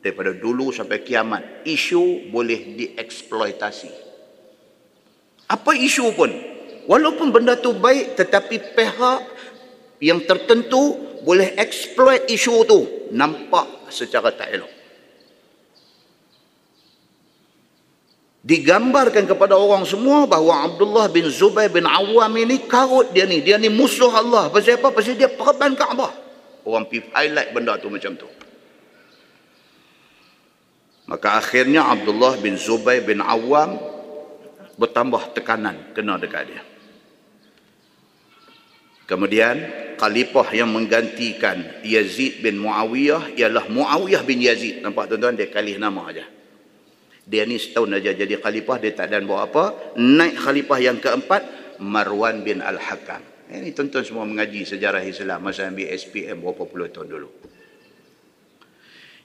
daripada 0.00 0.30
dulu 0.30 0.70
sampai 0.70 1.02
kiamat 1.02 1.66
isu 1.66 2.30
boleh 2.30 2.78
dieksploitasi. 2.78 3.90
Apa 5.50 5.74
isu 5.74 6.14
pun 6.14 6.30
walaupun 6.90 7.30
benda 7.30 7.58
tu 7.58 7.74
baik 7.74 8.18
tetapi 8.18 8.74
pihak 8.74 9.20
yang 10.02 10.22
tertentu 10.26 10.98
boleh 11.26 11.58
exploit 11.58 12.26
isu 12.30 12.54
tu 12.66 12.80
nampak 13.10 13.90
secara 13.90 14.30
tak 14.34 14.50
elok. 14.54 14.72
Digambarkan 18.46 19.26
kepada 19.26 19.58
orang 19.58 19.82
semua 19.82 20.22
bahawa 20.22 20.70
Abdullah 20.70 21.10
bin 21.10 21.26
Zubair 21.26 21.66
bin 21.66 21.82
Awam 21.82 22.30
ini 22.38 22.62
karut 22.70 23.10
dia 23.10 23.26
ni. 23.26 23.42
Dia 23.42 23.58
ni 23.58 23.66
musuh 23.66 24.06
Allah. 24.06 24.46
Pasal 24.54 24.78
apa? 24.78 24.94
Pasal 24.94 25.18
dia 25.18 25.26
perban 25.26 25.74
Kaabah. 25.74 26.14
Orang 26.62 26.86
pergi 26.86 27.10
highlight 27.10 27.50
benda 27.50 27.74
tu 27.82 27.90
macam 27.90 28.14
tu 28.14 28.30
Maka 31.06 31.38
akhirnya 31.38 31.86
Abdullah 31.86 32.34
bin 32.42 32.58
Zubair 32.58 33.06
bin 33.06 33.22
Awam 33.22 33.78
bertambah 34.74 35.32
tekanan 35.38 35.94
kena 35.94 36.18
dekat 36.18 36.50
dia. 36.50 36.62
Kemudian 39.06 39.54
khalifah 40.02 40.50
yang 40.50 40.66
menggantikan 40.74 41.62
Yazid 41.86 42.42
bin 42.42 42.58
Muawiyah 42.58 43.38
ialah 43.38 43.70
Muawiyah 43.70 44.26
bin 44.26 44.42
Yazid. 44.42 44.82
Nampak 44.82 45.06
tuan-tuan 45.06 45.38
dia 45.38 45.46
kali 45.46 45.78
nama 45.78 46.10
aja. 46.10 46.26
Dia 47.26 47.46
ni 47.46 47.58
setahun 47.58 48.02
aja 48.02 48.10
jadi 48.10 48.34
khalifah 48.42 48.76
dia 48.82 48.92
tak 48.98 49.14
dan 49.14 49.30
buat 49.30 49.46
apa. 49.46 49.94
Naik 49.94 50.42
khalifah 50.42 50.78
yang 50.82 50.98
keempat 50.98 51.42
Marwan 51.78 52.42
bin 52.42 52.58
Al-Hakam. 52.58 53.22
Ini 53.46 53.70
tuan-tuan 53.78 54.02
semua 54.02 54.26
mengaji 54.26 54.66
sejarah 54.66 55.06
Islam 55.06 55.38
masa 55.38 55.70
ambil 55.70 55.86
SPM 55.94 56.42
berapa 56.42 56.66
puluh 56.66 56.90
tahun 56.90 57.06
dulu. 57.06 57.30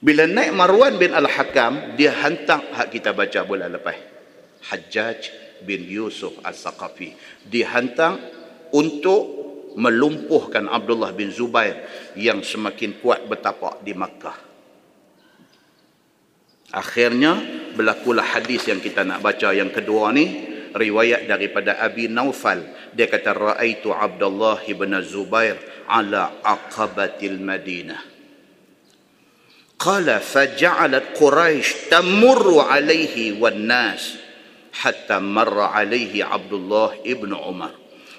Bila 0.02 0.26
naik 0.26 0.50
Marwan 0.58 0.98
bin 0.98 1.14
Al-Hakam, 1.14 1.94
dia 1.94 2.10
hantar 2.10 2.74
hak 2.74 2.90
kita 2.90 3.14
baca 3.14 3.46
bulan 3.46 3.70
lepas. 3.70 3.94
Hajjaj 4.66 5.30
bin 5.62 5.86
Yusuf 5.86 6.42
Al-Saqafi. 6.42 7.14
Dia 7.46 7.70
hantar 7.70 8.18
untuk 8.74 9.22
melumpuhkan 9.78 10.66
Abdullah 10.66 11.14
bin 11.14 11.30
Zubair 11.30 11.86
yang 12.18 12.42
semakin 12.42 12.98
kuat 12.98 13.30
bertapak 13.30 13.86
di 13.86 13.94
Makkah. 13.94 14.38
Akhirnya 16.74 17.38
berlakulah 17.78 18.26
hadis 18.26 18.66
yang 18.66 18.82
kita 18.82 19.06
nak 19.06 19.22
baca 19.22 19.54
yang 19.54 19.70
kedua 19.70 20.10
ni 20.10 20.50
riwayat 20.74 21.30
daripada 21.30 21.78
Abi 21.78 22.10
Naufal 22.10 22.58
dia 22.90 23.06
kata 23.06 23.30
raaitu 23.38 23.94
Abdullah 23.94 24.58
bin 24.66 24.98
Zubair 25.04 25.62
ala 25.86 26.42
aqabatil 26.42 27.38
Madinah 27.38 28.11
قال 29.84 30.20
فجعلت 30.20 31.02
قريش 31.20 31.74
تمر 31.90 32.60
عليه 32.60 33.40
والناس 33.40 34.10
حتى 34.72 35.18
مر 35.18 35.60
عليه 35.60 36.24
عبد 36.24 36.52
الله 36.52 36.94
ابن 37.06 37.34
عمر. 37.34 37.70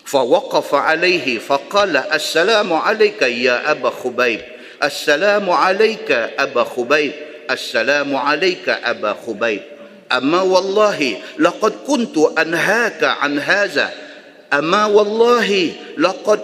فوقف 0.05 0.75
عليه 0.75 1.39
فقال 1.39 1.97
السلام 1.97 2.73
عليك 2.73 3.21
يا 3.21 3.71
أبا 3.71 3.89
خبيب. 3.89 4.41
السلام 4.83 5.49
عليك 5.49 6.11
أبا 6.11 6.63
خبيب. 6.63 7.11
السلام 7.51 8.15
عليك 8.15 8.69
أبا 8.69 9.15
خبيب. 9.27 9.61
أما 10.11 10.41
والله 10.41 11.17
لقد 11.39 11.73
كنت 11.87 12.17
أنهاك 12.17 13.03
عن 13.03 13.39
هذا. 13.39 13.93
أما 14.53 14.85
والله 14.85 15.71
لقد 15.97 16.39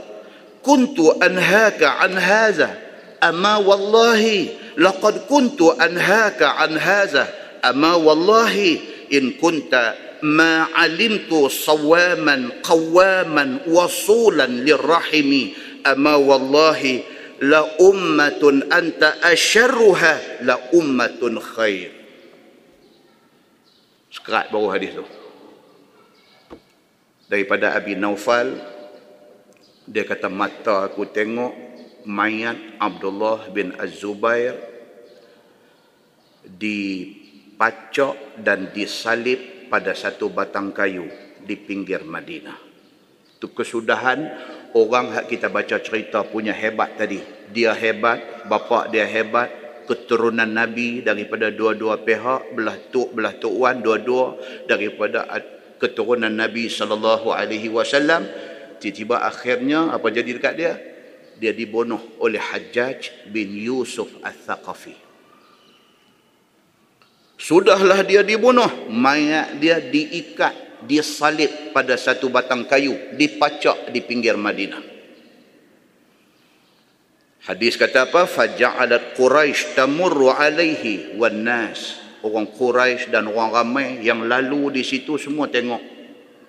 كنت 0.64 1.00
أنهاك 1.00 1.84
عن 1.84 2.18
هذا. 2.18 2.89
أما 3.23 3.57
والله 3.57 4.49
لقد 4.79 5.15
كنت 5.29 5.61
أنهاك 5.63 6.43
عن 6.43 6.79
هذا 6.79 7.25
أما 7.65 7.95
والله 7.95 8.79
إن 9.13 9.31
كنت 9.31 9.95
ما 10.23 10.67
علمت 10.75 11.33
صواما 11.51 12.49
قواما 12.63 13.59
وصولا 13.69 14.47
للرحم 14.47 15.49
أما 15.87 16.15
والله 16.15 17.01
لأمة 17.41 18.43
أنت 18.73 19.03
أشرها 19.23 20.15
لأمة 20.41 21.41
خير 21.41 21.91
Sekerat 24.15 24.55
baru 24.55 24.71
hadis 24.71 24.95
tu. 24.95 25.03
Daripada 27.27 27.75
Abi 27.75 27.99
Naufal, 27.99 28.55
dia 29.91 30.07
kata 30.07 30.31
mata 30.31 30.87
aku 30.87 31.03
tengok 31.11 31.68
mayat 32.08 32.80
Abdullah 32.80 33.52
bin 33.52 33.76
Az-Zubair 33.76 34.56
dipacok 36.46 38.40
dan 38.40 38.72
disalib 38.72 39.70
pada 39.70 39.94
satu 39.94 40.32
batang 40.32 40.72
kayu 40.72 41.06
di 41.44 41.56
pinggir 41.60 42.04
Madinah. 42.04 42.58
Itu 43.40 43.56
kesudahan 43.56 44.20
orang 44.76 45.16
yang 45.16 45.28
kita 45.28 45.48
baca 45.48 45.80
cerita 45.80 46.28
punya 46.28 46.52
hebat 46.52 47.00
tadi. 47.00 47.24
Dia 47.56 47.72
hebat, 47.72 48.50
bapa 48.52 48.92
dia 48.92 49.08
hebat, 49.08 49.48
keturunan 49.88 50.50
Nabi 50.50 51.02
daripada 51.02 51.50
dua-dua 51.50 52.04
pihak, 52.04 52.54
belah 52.54 52.78
tuk, 52.92 53.16
belah 53.16 53.34
tuk 53.40 53.56
wan, 53.56 53.82
dua-dua 53.82 54.36
daripada 54.68 55.26
keturunan 55.80 56.30
Nabi 56.30 56.68
sallallahu 56.68 57.32
alaihi 57.32 57.72
wasallam. 57.72 58.28
Tiba-tiba 58.80 59.24
akhirnya 59.24 59.92
apa 59.92 60.08
jadi 60.12 60.30
dekat 60.36 60.54
dia? 60.56 60.74
Dia 61.40 61.56
dibunuh 61.56 62.20
oleh 62.20 62.40
Hajjaj 62.40 63.32
bin 63.32 63.56
Yusuf 63.56 64.12
Al-Thaqafi. 64.20 64.92
Sudahlah 67.40 68.04
dia 68.04 68.20
dibunuh, 68.20 68.68
mayat 68.92 69.56
dia 69.64 69.80
diikat, 69.80 70.84
disalib 70.84 71.72
pada 71.72 71.96
satu 71.96 72.28
batang 72.28 72.68
kayu, 72.68 73.16
dipacak 73.16 73.96
di 73.96 74.04
pinggir 74.04 74.36
Madinah. 74.36 74.84
Hadis 77.48 77.80
kata 77.80 78.12
apa? 78.12 78.28
Faja'alat 78.28 79.16
Quraisy 79.16 79.80
tamurru 79.80 80.28
alaihi 80.28 81.16
wan 81.16 81.40
nas. 81.48 82.04
Orang 82.20 82.52
Quraisy 82.52 83.16
dan 83.16 83.32
orang 83.32 83.56
ramai 83.56 84.04
yang 84.04 84.28
lalu 84.28 84.76
di 84.76 84.84
situ 84.84 85.16
semua 85.16 85.48
tengok. 85.48 85.80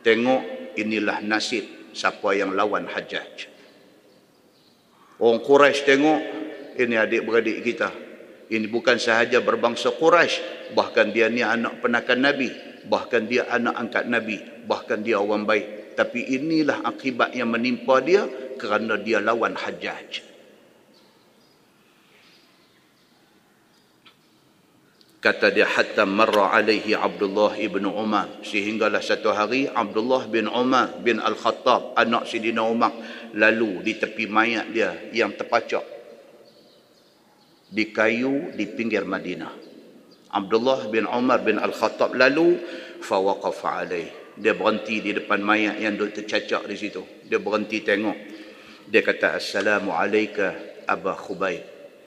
Tengok 0.03 0.75
inilah 0.75 1.23
nasib 1.23 1.95
siapa 1.95 2.35
yang 2.35 2.59
lawan 2.59 2.91
Hajjaj. 2.91 3.60
Orang 5.21 5.45
Quraisy 5.45 5.85
tengok 5.85 6.21
ini 6.81 6.97
adik-beradik 6.97 7.61
kita. 7.61 7.93
Ini 8.51 8.67
bukan 8.67 8.97
sahaja 8.97 9.45
berbangsa 9.45 9.93
Quraisy, 9.93 10.73
bahkan 10.73 11.13
dia 11.13 11.29
ni 11.29 11.45
anak 11.45 11.85
penakan 11.85 12.25
Nabi, 12.25 12.51
bahkan 12.89 13.29
dia 13.29 13.45
anak 13.53 13.77
angkat 13.77 14.09
Nabi, 14.09 14.41
bahkan 14.65 15.05
dia 15.05 15.21
orang 15.21 15.45
baik. 15.45 15.95
Tapi 15.95 16.25
inilah 16.41 16.81
akibat 16.83 17.37
yang 17.37 17.53
menimpa 17.53 18.01
dia 18.01 18.25
kerana 18.57 18.97
dia 18.97 19.21
lawan 19.21 19.53
Hajjaj. 19.53 20.30
Kata 25.21 25.53
dia 25.53 25.69
hatta 25.69 26.09
marra 26.09 26.57
alaihi 26.57 26.97
Abdullah 26.97 27.53
ibn 27.61 27.85
Umar. 27.85 28.41
Sehinggalah 28.41 29.05
satu 29.05 29.29
hari 29.37 29.69
Abdullah 29.69 30.25
bin 30.33 30.49
Umar 30.49 30.97
bin 31.05 31.21
Al-Khattab, 31.21 31.93
anak 31.93 32.25
Sidina 32.25 32.65
Umar, 32.65 32.97
lalu 33.37 33.85
di 33.85 34.01
tepi 34.01 34.25
mayat 34.25 34.73
dia 34.73 34.97
yang 35.13 35.37
terpacak 35.37 36.01
di 37.71 37.95
kayu 37.95 38.51
di 38.57 38.67
pinggir 38.67 39.07
Madinah. 39.07 39.55
Abdullah 40.31 40.91
bin 40.91 41.07
Umar 41.07 41.45
bin 41.45 41.59
Al-Khattab 41.59 42.15
lalu 42.19 42.59
fawaqafa 43.03 43.69
alaih. 43.87 44.09
Dia 44.41 44.55
berhenti 44.55 45.05
di 45.05 45.11
depan 45.15 45.43
mayat 45.43 45.79
yang 45.79 46.01
duduk 46.01 46.23
tercacak 46.23 46.67
di 46.67 46.77
situ. 46.79 47.03
Dia 47.27 47.39
berhenti 47.39 47.83
tengok. 47.83 48.19
Dia 48.91 49.03
kata 49.05 49.39
assalamu 49.39 49.93
alayka 49.95 50.55
Aba 50.87 51.13
Khubayb. 51.13 51.63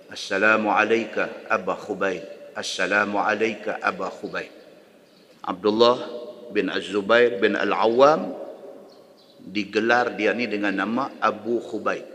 Assalamu 0.10 0.71
alayka 0.71 1.45
Aba 1.47 1.78
Khubayb. 1.78 2.42
Assalamu 2.53 3.19
alayka 3.19 3.81
Aba 3.81 4.09
Khubayb. 4.09 4.49
Abdullah 5.43 5.97
bin 6.55 6.69
Az-Zubair 6.71 7.41
bin 7.41 7.57
Al-Awwam 7.59 8.31
digelar 9.43 10.15
dia 10.15 10.31
ni 10.31 10.47
dengan 10.47 10.71
nama 10.71 11.11
Abu 11.19 11.59
Khubayb. 11.59 12.07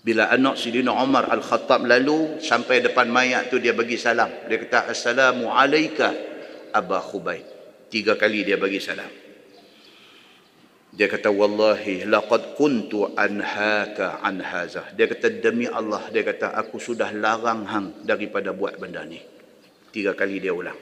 Bila 0.00 0.32
anak 0.32 0.56
Sidina 0.56 0.96
Umar 0.96 1.28
Al-Khattab 1.28 1.84
lalu 1.84 2.40
sampai 2.40 2.80
depan 2.80 3.12
mayat 3.12 3.52
tu 3.52 3.60
dia 3.60 3.76
bagi 3.76 4.00
salam. 4.00 4.30
Dia 4.48 4.56
kata 4.64 4.88
Assalamu 4.88 5.52
alayka 5.52 6.14
Aba 6.72 7.04
Khubayb. 7.04 7.44
Tiga 7.92 8.16
kali 8.16 8.46
dia 8.46 8.56
bagi 8.56 8.80
salam. 8.80 9.27
Dia 10.88 11.06
kata 11.06 11.28
wallahi 11.28 12.08
laqad 12.08 12.56
kuntu 12.56 13.12
anhaka 13.12 14.24
an 14.24 14.40
haza. 14.40 14.88
Dia 14.96 15.04
kata 15.04 15.28
demi 15.44 15.68
Allah 15.68 16.08
dia 16.08 16.24
kata 16.24 16.56
aku 16.56 16.80
sudah 16.80 17.12
larang 17.12 17.68
hang 17.68 17.86
daripada 18.08 18.56
buat 18.56 18.80
benda 18.80 19.04
ni. 19.04 19.20
Tiga 19.92 20.16
kali 20.16 20.40
dia 20.40 20.56
ulang. 20.56 20.76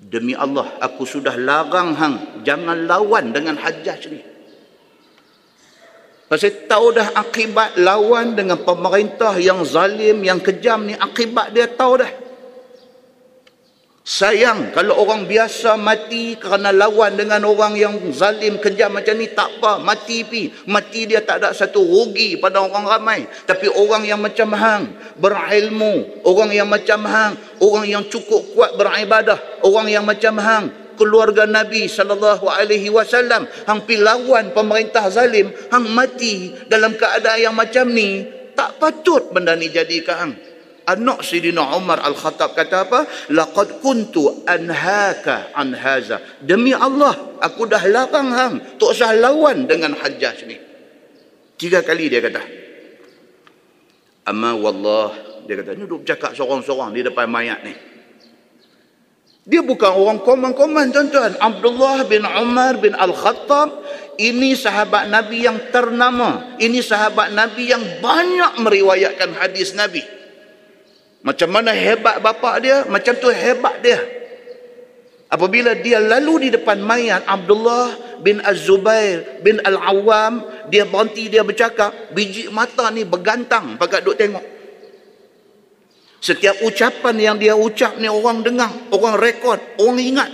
Demi 0.00 0.34
Allah 0.34 0.76
aku 0.82 1.06
sudah 1.06 1.38
larang 1.38 1.94
hang 1.94 2.16
jangan 2.42 2.84
lawan 2.84 3.30
dengan 3.30 3.54
hajjaj 3.56 4.02
ni. 4.10 4.20
Pasal 6.30 6.70
tahu 6.70 6.94
dah 6.94 7.10
akibat 7.18 7.74
lawan 7.74 8.38
dengan 8.38 8.62
pemerintah 8.62 9.34
yang 9.42 9.66
zalim, 9.66 10.22
yang 10.22 10.38
kejam 10.38 10.86
ni 10.86 10.94
akibat 10.94 11.50
dia 11.50 11.66
tahu 11.66 12.06
dah. 12.06 12.10
Sayang 14.00 14.72
kalau 14.72 14.96
orang 14.96 15.28
biasa 15.28 15.76
mati 15.76 16.32
kerana 16.40 16.72
lawan 16.72 17.20
dengan 17.20 17.44
orang 17.44 17.76
yang 17.76 18.00
zalim 18.16 18.56
kejam 18.56 18.96
macam 18.96 19.12
ni 19.12 19.28
tak 19.28 19.60
apa. 19.60 19.76
Mati 19.76 20.24
pi. 20.24 20.48
Mati 20.72 21.04
dia 21.04 21.20
tak 21.20 21.44
ada 21.44 21.52
satu 21.52 21.84
rugi 21.84 22.40
pada 22.40 22.64
orang 22.64 22.88
ramai. 22.88 23.28
Tapi 23.44 23.68
orang 23.68 24.08
yang 24.08 24.24
macam 24.24 24.56
hang 24.56 24.88
berilmu. 25.20 26.24
Orang 26.24 26.48
yang 26.48 26.72
macam 26.72 27.04
hang 27.04 27.36
orang 27.60 27.84
yang 27.84 28.04
cukup 28.08 28.40
kuat 28.56 28.72
beribadah. 28.80 29.36
Orang 29.68 29.92
yang 29.92 30.08
macam 30.08 30.40
hang 30.40 30.96
keluarga 30.96 31.44
Nabi 31.44 31.84
sallallahu 31.84 32.48
alaihi 32.48 32.88
wasallam. 32.88 33.44
Hang 33.68 33.84
pi 33.84 34.00
lawan 34.00 34.56
pemerintah 34.56 35.12
zalim 35.12 35.52
hang 35.68 35.86
mati 35.92 36.56
dalam 36.72 36.96
keadaan 36.96 37.52
yang 37.52 37.54
macam 37.54 37.84
ni 37.92 38.24
tak 38.56 38.80
patut 38.80 39.28
benda 39.28 39.52
ni 39.56 39.68
jadi 39.72 40.04
ke 40.04 40.12
hang 40.12 40.49
anak 40.90 41.22
Sidina 41.22 41.76
Umar 41.78 42.02
Al-Khattab 42.02 42.58
kata 42.58 42.90
apa? 42.90 43.00
Laqad 43.30 43.78
kuntu 43.78 44.42
anhaka 44.46 45.54
an 45.54 45.70
haza. 45.74 46.18
Demi 46.42 46.74
Allah, 46.74 47.38
aku 47.38 47.70
dah 47.70 47.82
larang 47.86 48.30
hang 48.34 48.54
tak 48.76 48.90
usah 48.90 49.14
lawan 49.14 49.70
dengan 49.70 49.94
Hajjaj 49.94 50.38
ni. 50.50 50.56
Tiga 51.54 51.86
kali 51.86 52.10
dia 52.10 52.18
kata. 52.18 52.42
Amma 54.26 54.56
wallah, 54.58 55.42
dia 55.46 55.58
kata, 55.60 55.78
ni 55.78 55.86
duduk 55.86 56.04
bercakap 56.04 56.34
seorang-seorang 56.34 56.90
di 56.92 57.00
depan 57.06 57.26
mayat 57.30 57.62
ni. 57.62 57.74
Dia 59.48 59.64
bukan 59.64 59.92
orang 59.96 60.20
koman-koman 60.20 60.92
tuan-tuan. 60.92 61.34
Abdullah 61.40 62.04
bin 62.06 62.22
Umar 62.22 62.76
bin 62.78 62.92
Al-Khattab 62.92 63.82
ini 64.20 64.52
sahabat 64.52 65.08
Nabi 65.08 65.48
yang 65.48 65.72
ternama. 65.72 66.54
Ini 66.60 66.84
sahabat 66.84 67.32
Nabi 67.32 67.72
yang 67.72 67.80
banyak 68.04 68.60
meriwayatkan 68.60 69.32
hadis 69.32 69.72
Nabi. 69.72 70.19
Macam 71.20 71.48
mana 71.52 71.76
hebat 71.76 72.24
bapa 72.24 72.56
dia, 72.64 72.88
macam 72.88 73.12
tu 73.20 73.28
hebat 73.28 73.84
dia. 73.84 74.00
Apabila 75.30 75.78
dia 75.78 76.02
lalu 76.02 76.48
di 76.48 76.58
depan 76.58 76.82
mayat 76.82 77.22
Abdullah 77.22 78.18
bin 78.24 78.42
Az-Zubair 78.42 79.44
bin 79.44 79.62
Al-Awwam, 79.62 80.66
dia 80.72 80.88
berhenti 80.88 81.30
dia 81.30 81.46
bercakap, 81.46 82.10
biji 82.10 82.50
mata 82.50 82.90
ni 82.90 83.06
bergantang 83.06 83.78
pakat 83.78 84.02
duk 84.02 84.18
tengok. 84.18 84.42
Setiap 86.20 86.60
ucapan 86.66 87.16
yang 87.16 87.36
dia 87.38 87.54
ucap 87.54 87.96
ni 87.96 88.10
orang 88.10 88.42
dengar, 88.42 88.68
orang 88.90 89.16
rekod, 89.16 89.60
orang 89.78 90.00
ingat. 90.02 90.30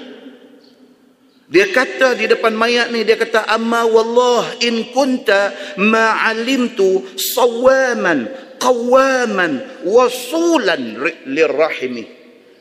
Dia 1.46 1.70
kata 1.70 2.18
di 2.18 2.26
depan 2.26 2.58
mayat 2.58 2.90
ni 2.90 3.06
dia 3.06 3.14
kata 3.14 3.46
amma 3.46 3.86
wallah 3.86 4.50
in 4.66 4.90
kunta 4.90 5.54
ma 5.78 6.26
alimtu 6.26 7.06
sawaman 7.14 8.26
qawaman 8.58 9.84
wasulan 9.86 10.98
lirrahimi 11.28 12.04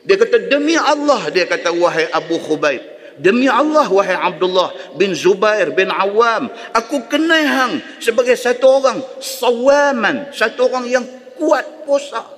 dia 0.06 0.16
kata 0.16 0.46
demi 0.46 0.78
Allah 0.78 1.28
dia 1.34 1.48
kata 1.48 1.74
wahai 1.74 2.06
Abu 2.14 2.38
Khubaib 2.38 2.82
demi 3.18 3.48
Allah 3.48 3.88
wahai 3.88 4.14
Abdullah 4.14 4.96
bin 4.96 5.16
Zubair 5.16 5.72
bin 5.72 5.88
Awam 5.90 6.52
aku 6.76 7.08
kenal 7.10 7.44
hang 7.44 7.74
sebagai 7.98 8.36
satu 8.38 8.80
orang 8.82 8.98
sawaman 9.18 10.30
satu 10.30 10.68
orang 10.68 10.84
yang 10.86 11.04
kuat 11.36 11.64
puasa 11.84 12.36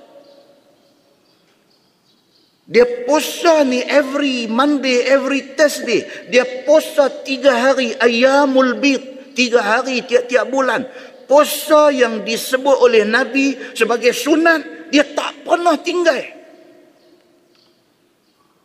dia 2.69 2.85
puasa 3.09 3.65
ni 3.65 3.81
every 3.81 4.45
Monday, 4.45 5.01
every 5.09 5.57
Thursday. 5.57 6.05
Dia 6.29 6.45
puasa 6.69 7.09
tiga 7.25 7.49
hari 7.49 7.97
ayamul 7.97 8.77
bid. 8.77 9.33
Tiga 9.33 9.63
hari 9.63 10.05
tiap-tiap 10.05 10.51
bulan 10.51 10.85
puasa 11.29 11.93
yang 11.93 12.25
disebut 12.25 12.81
oleh 12.81 13.05
Nabi 13.05 13.53
sebagai 13.77 14.09
sunat, 14.09 14.89
dia 14.89 15.05
tak 15.13 15.45
pernah 15.45 15.77
tinggal. 15.77 16.17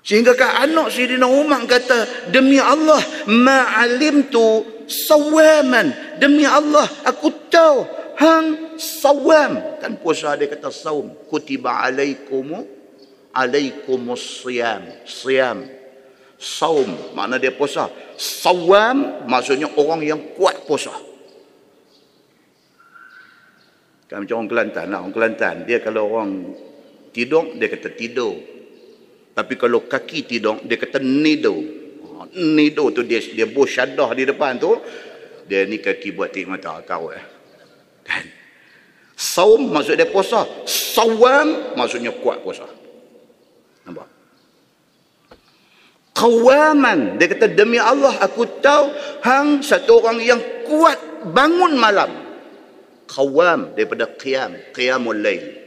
Sehingga 0.04 0.36
kan 0.36 0.68
anak 0.68 0.92
Sayyidina 0.92 1.28
Umar 1.28 1.64
kata, 1.68 2.28
Demi 2.32 2.56
Allah, 2.60 3.00
ma'alim 3.28 4.32
tu 4.32 4.64
sawaman. 4.84 6.16
Demi 6.20 6.44
Allah, 6.44 6.84
aku 7.04 7.28
tahu 7.48 7.84
hang 8.20 8.76
sawam. 8.76 9.80
Kan 9.80 9.96
puasa 10.00 10.36
dia 10.36 10.48
kata 10.48 10.68
sawm. 10.68 11.08
Kutiba 11.28 11.80
alaikumu 11.84 12.68
alaikumus 13.32 14.44
siyam. 14.44 14.84
Siyam. 15.08 15.72
Saum, 16.36 17.16
makna 17.16 17.40
dia 17.40 17.56
puasa. 17.56 17.88
Sawam, 18.20 19.24
maksudnya 19.24 19.72
orang 19.80 20.04
yang 20.04 20.20
kuat 20.36 20.68
puasa. 20.68 20.92
Kan 24.14 24.22
macam 24.22 24.46
orang 24.46 24.50
Kelantan 24.54 24.86
lah. 24.94 24.98
Orang 25.02 25.10
Kelantan, 25.10 25.54
dia 25.66 25.82
kalau 25.82 26.06
orang 26.06 26.54
tidur, 27.10 27.50
dia 27.58 27.66
kata 27.66 27.98
tidur. 27.98 28.38
Tapi 29.34 29.58
kalau 29.58 29.90
kaki 29.90 30.22
tidur, 30.22 30.62
dia 30.62 30.78
kata 30.78 31.02
nido. 31.02 31.82
Nido 32.38 32.94
tu 32.94 33.02
dia 33.02 33.18
dia 33.18 33.50
bos 33.50 33.66
syadah 33.66 34.14
di 34.14 34.22
depan 34.22 34.54
tu. 34.62 34.70
Dia 35.50 35.66
ni 35.66 35.82
kaki 35.82 36.14
buat 36.14 36.30
tik 36.30 36.46
mata 36.46 36.78
kau 36.86 37.10
eh. 37.10 37.24
Kan? 38.06 38.22
Saum 39.18 39.66
maksud 39.74 39.98
dia 39.98 40.06
puasa. 40.06 40.46
Sawam 40.62 41.74
maksudnya 41.74 42.14
kuat 42.14 42.38
puasa. 42.38 42.70
Nampak? 43.82 44.06
Qawaman. 46.14 47.18
Dia 47.18 47.26
kata 47.34 47.50
demi 47.50 47.82
Allah 47.82 48.14
aku 48.22 48.46
tahu 48.62 48.94
hang 49.26 49.58
satu 49.58 49.98
orang 49.98 50.22
yang 50.22 50.38
kuat 50.70 51.02
bangun 51.34 51.74
malam 51.74 52.23
qawam 53.14 53.78
daripada 53.78 54.10
qiyam 54.18 54.58
qiyamul 54.74 55.14
lail. 55.14 55.62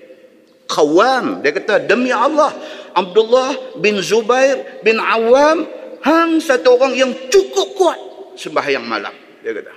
Qawam 0.68 1.40
dia 1.40 1.56
kata 1.56 1.88
demi 1.88 2.12
Allah 2.12 2.52
Abdullah 2.92 3.80
bin 3.80 4.04
Zubair 4.04 4.84
bin 4.84 5.00
Awam 5.00 5.64
hang 6.04 6.44
satu 6.44 6.76
orang 6.76 6.92
yang 7.00 7.12
cukup 7.32 7.72
kuat 7.80 8.00
sembahyang 8.36 8.84
malam 8.84 9.16
dia 9.40 9.56
kata. 9.56 9.74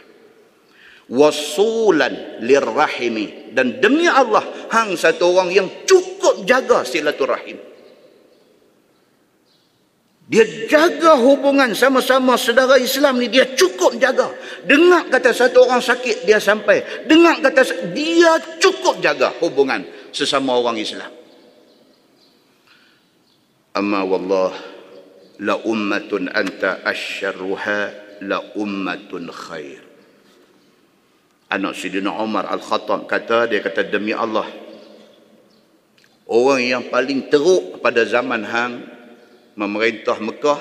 Wasulan 1.11 2.39
lirrahimi. 2.43 3.51
Dan 3.51 3.83
demi 3.83 4.07
Allah 4.07 4.47
hang 4.71 4.95
satu 4.95 5.35
orang 5.35 5.51
yang 5.51 5.66
cukup 5.87 6.47
jaga 6.47 6.87
silaturahim 6.87 7.70
dia 10.31 10.47
jaga 10.70 11.18
hubungan 11.18 11.74
sama-sama 11.74 12.39
saudara 12.39 12.78
Islam 12.78 13.18
ni 13.18 13.26
dia 13.26 13.51
cukup 13.51 13.99
jaga. 13.99 14.31
Dengar 14.62 15.11
kata 15.11 15.35
satu 15.35 15.66
orang 15.66 15.83
sakit 15.83 16.22
dia 16.22 16.39
sampai. 16.39 17.03
Dengar 17.11 17.43
kata 17.43 17.91
dia 17.91 18.39
cukup 18.62 19.03
jaga 19.03 19.35
hubungan 19.43 19.83
sesama 20.14 20.55
orang 20.55 20.78
Islam. 20.78 21.11
Amma 23.74 24.07
wallah 24.07 24.55
la 25.43 25.59
ummatun 25.66 26.31
anta 26.31 26.78
asyarruha 26.87 27.91
la 28.22 28.39
ummatun 28.55 29.35
khair. 29.35 29.83
Anak 31.51 31.74
Sidina 31.74 32.14
Umar 32.22 32.47
Al-Khattab 32.47 33.11
kata 33.11 33.51
dia 33.51 33.59
kata 33.59 33.83
demi 33.83 34.14
Allah 34.14 34.47
orang 36.31 36.62
yang 36.62 36.87
paling 36.87 37.26
teruk 37.26 37.83
pada 37.83 38.07
zaman 38.07 38.47
hang 38.47 39.00
memerintah 39.55 40.19
Mekah 40.19 40.61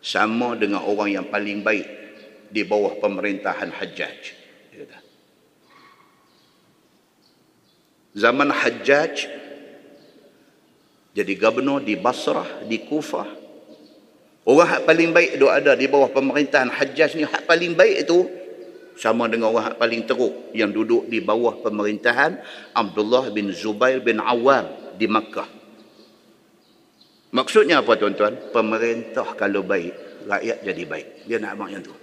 sama 0.00 0.54
dengan 0.54 0.84
orang 0.86 1.18
yang 1.20 1.26
paling 1.26 1.60
baik 1.66 1.86
di 2.50 2.62
bawah 2.62 2.94
pemerintahan 3.02 3.74
Hajjaj. 3.74 4.20
Zaman 8.16 8.48
Hajjaj 8.48 9.14
jadi 11.16 11.32
gubernur 11.40 11.80
di 11.80 11.96
Basrah, 11.96 12.68
di 12.68 12.84
Kufah. 12.84 13.28
Orang 14.46 14.68
yang 14.68 14.84
paling 14.84 15.10
baik 15.16 15.30
itu 15.40 15.46
ada 15.48 15.72
di 15.72 15.88
bawah 15.88 16.12
pemerintahan 16.12 16.70
Hajjaj 16.70 17.16
ni, 17.16 17.24
hak 17.24 17.48
paling 17.48 17.72
baik 17.72 18.06
itu 18.06 18.28
sama 18.96 19.28
dengan 19.28 19.52
orang 19.52 19.72
yang 19.72 19.80
paling 19.80 20.02
teruk 20.08 20.34
yang 20.52 20.70
duduk 20.72 21.08
di 21.08 21.20
bawah 21.20 21.60
pemerintahan 21.60 22.40
Abdullah 22.72 23.28
bin 23.32 23.52
Zubair 23.52 24.00
bin 24.00 24.20
Awam 24.20 24.96
di 24.96 25.08
Makkah. 25.08 25.55
Maksudnya 27.34 27.82
apa 27.82 27.98
tuan-tuan? 27.98 28.54
Pemerintah 28.54 29.34
kalau 29.34 29.66
baik, 29.66 30.26
rakyat 30.26 30.58
jadi 30.62 30.82
baik. 30.86 31.06
Dia 31.26 31.42
nak 31.42 31.58
abang 31.58 31.70
yang 31.70 31.82
tu. 31.82 31.94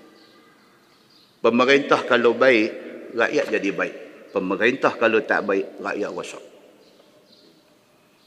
Pemerintah 1.43 2.03
kalau 2.07 2.35
baik, 2.35 2.69
rakyat 3.15 3.45
jadi 3.51 3.69
baik. 3.71 3.95
Pemerintah 4.31 4.93
kalau 4.95 5.19
tak 5.23 5.45
baik, 5.45 5.79
rakyat 5.79 6.09
rosak. 6.11 6.43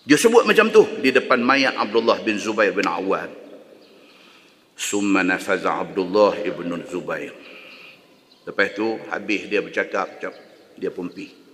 Dia 0.07 0.15
sebut 0.15 0.47
macam 0.47 0.71
tu 0.71 0.87
di 1.03 1.11
depan 1.11 1.43
mayat 1.43 1.75
Abdullah 1.75 2.23
bin 2.23 2.39
Zubair 2.39 2.71
bin 2.71 2.87
Awad. 2.87 3.27
Summa 4.77 5.27
nafaza 5.27 5.83
Abdullah 5.83 6.37
ibn 6.47 6.79
Zubair. 6.87 7.35
Lepas 8.47 8.77
tu 8.79 9.01
habis 9.11 9.51
dia 9.51 9.59
bercakap, 9.59 10.21
dia 10.79 10.93
pun 10.95 11.11
pergi. 11.11 11.46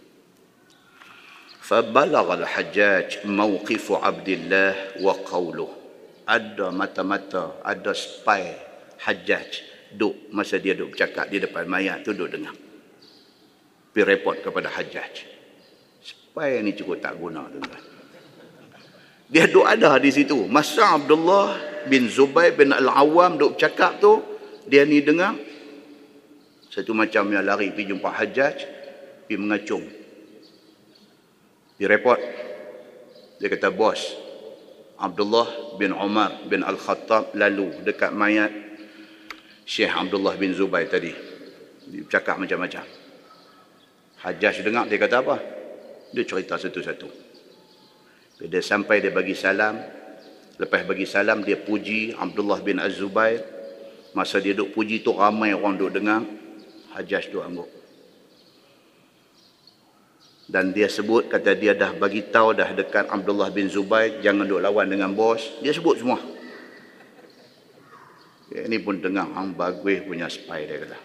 فبلغ 1.71 2.27
الحجاج 2.33 3.27
موقف 3.27 3.85
عبد 3.91 4.29
الله 4.29 4.73
وقوله 5.03 5.69
ada 6.27 6.75
mata-mata 6.75 7.63
ada 7.63 7.95
spy 7.95 8.51
hajjaj 8.99 9.63
duk 9.95 10.27
masa 10.35 10.59
dia 10.59 10.75
duk 10.75 10.91
bercakap 10.91 11.31
di 11.31 11.39
depan 11.39 11.63
mayat 11.63 12.03
tu 12.03 12.11
duk 12.11 12.27
dengar 12.27 12.51
pergi 13.95 14.03
report 14.03 14.43
kepada 14.43 14.67
hajjaj 14.67 15.23
spy 16.03 16.59
ni 16.63 16.75
cukup 16.75 16.99
tak 16.99 17.15
guna 17.15 17.47
tuan 17.47 17.71
dia 19.31 19.47
duk 19.47 19.63
ada 19.63 19.95
di 19.99 20.11
situ 20.11 20.47
masa 20.51 20.99
Abdullah 20.99 21.55
bin 21.87 22.11
Zubair 22.11 22.55
bin 22.59 22.75
Al-Awwam 22.75 23.39
duk 23.39 23.55
bercakap 23.55 24.03
tu 24.03 24.19
dia 24.67 24.83
ni 24.83 24.99
dengar 24.99 25.31
satu 26.67 26.91
macam 26.91 27.27
yang 27.31 27.47
lari 27.47 27.71
pergi 27.71 27.95
jumpa 27.95 28.09
hajjaj 28.11 28.55
pergi 29.27 29.35
mengacung 29.39 29.87
dia 31.82 31.90
report. 31.90 32.22
Dia 33.42 33.50
kata, 33.50 33.74
bos, 33.74 33.98
Abdullah 35.02 35.74
bin 35.82 35.90
Umar 35.90 36.46
bin 36.46 36.62
Al-Khattab 36.62 37.34
lalu 37.34 37.82
dekat 37.82 38.14
mayat 38.14 38.54
Syekh 39.66 39.90
Abdullah 39.90 40.38
bin 40.38 40.54
Zubair 40.54 40.86
tadi. 40.86 41.10
Dia 41.90 42.06
cakap 42.06 42.38
macam-macam. 42.38 42.86
Hajjaj 44.22 44.62
dengar 44.62 44.86
dia 44.86 44.94
kata 45.02 45.26
apa? 45.26 45.42
Dia 46.14 46.22
cerita 46.22 46.54
satu-satu. 46.54 47.10
Dia 48.46 48.62
sampai 48.62 49.02
dia 49.02 49.10
bagi 49.10 49.34
salam. 49.34 49.74
Lepas 50.62 50.86
bagi 50.86 51.02
salam 51.02 51.42
dia 51.42 51.58
puji 51.58 52.14
Abdullah 52.14 52.62
bin 52.62 52.78
Az-Zubair. 52.78 53.42
Masa 54.14 54.38
dia 54.38 54.54
duk 54.54 54.70
puji 54.70 55.02
tu 55.02 55.18
ramai 55.18 55.50
orang 55.50 55.74
duk 55.74 55.90
dengar. 55.90 56.22
Hajjaj 56.94 57.34
duk 57.34 57.42
angguk 57.42 57.81
dan 60.52 60.68
dia 60.76 60.84
sebut 60.84 61.32
kata 61.32 61.56
dia 61.56 61.72
dah 61.72 61.96
bagi 61.96 62.28
tahu 62.28 62.52
dah 62.52 62.76
dekat 62.76 63.08
Abdullah 63.08 63.48
bin 63.48 63.72
Zubair 63.72 64.20
jangan 64.20 64.44
duk 64.44 64.60
lawan 64.60 64.84
dengan 64.84 65.16
bos. 65.16 65.40
Dia 65.64 65.72
sebut 65.72 65.96
semua. 65.96 66.20
Ya, 68.52 68.68
ini 68.68 68.76
pun 68.76 69.00
dengar 69.00 69.32
ang 69.32 69.56
bagus 69.56 70.04
punya 70.04 70.28
spy 70.28 70.68
dia 70.68 70.84
kata. 70.84 70.98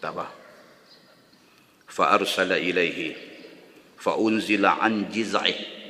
Tak 0.00 0.10
apa. 0.16 0.26
Fa 1.92 2.16
arsala 2.16 2.56
ilaihi 2.56 3.12
fa 4.00 4.16
unzila 4.16 4.80
an 4.80 5.12
jiz'ih. 5.12 5.84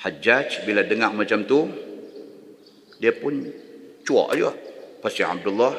Hajjaj 0.00 0.64
bila 0.64 0.88
dengar 0.88 1.12
macam 1.12 1.44
tu 1.44 1.68
dia 2.96 3.12
pun 3.12 3.44
cuak 4.08 4.40
je 4.40 4.48
pasal 5.04 5.36
Abdullah 5.36 5.76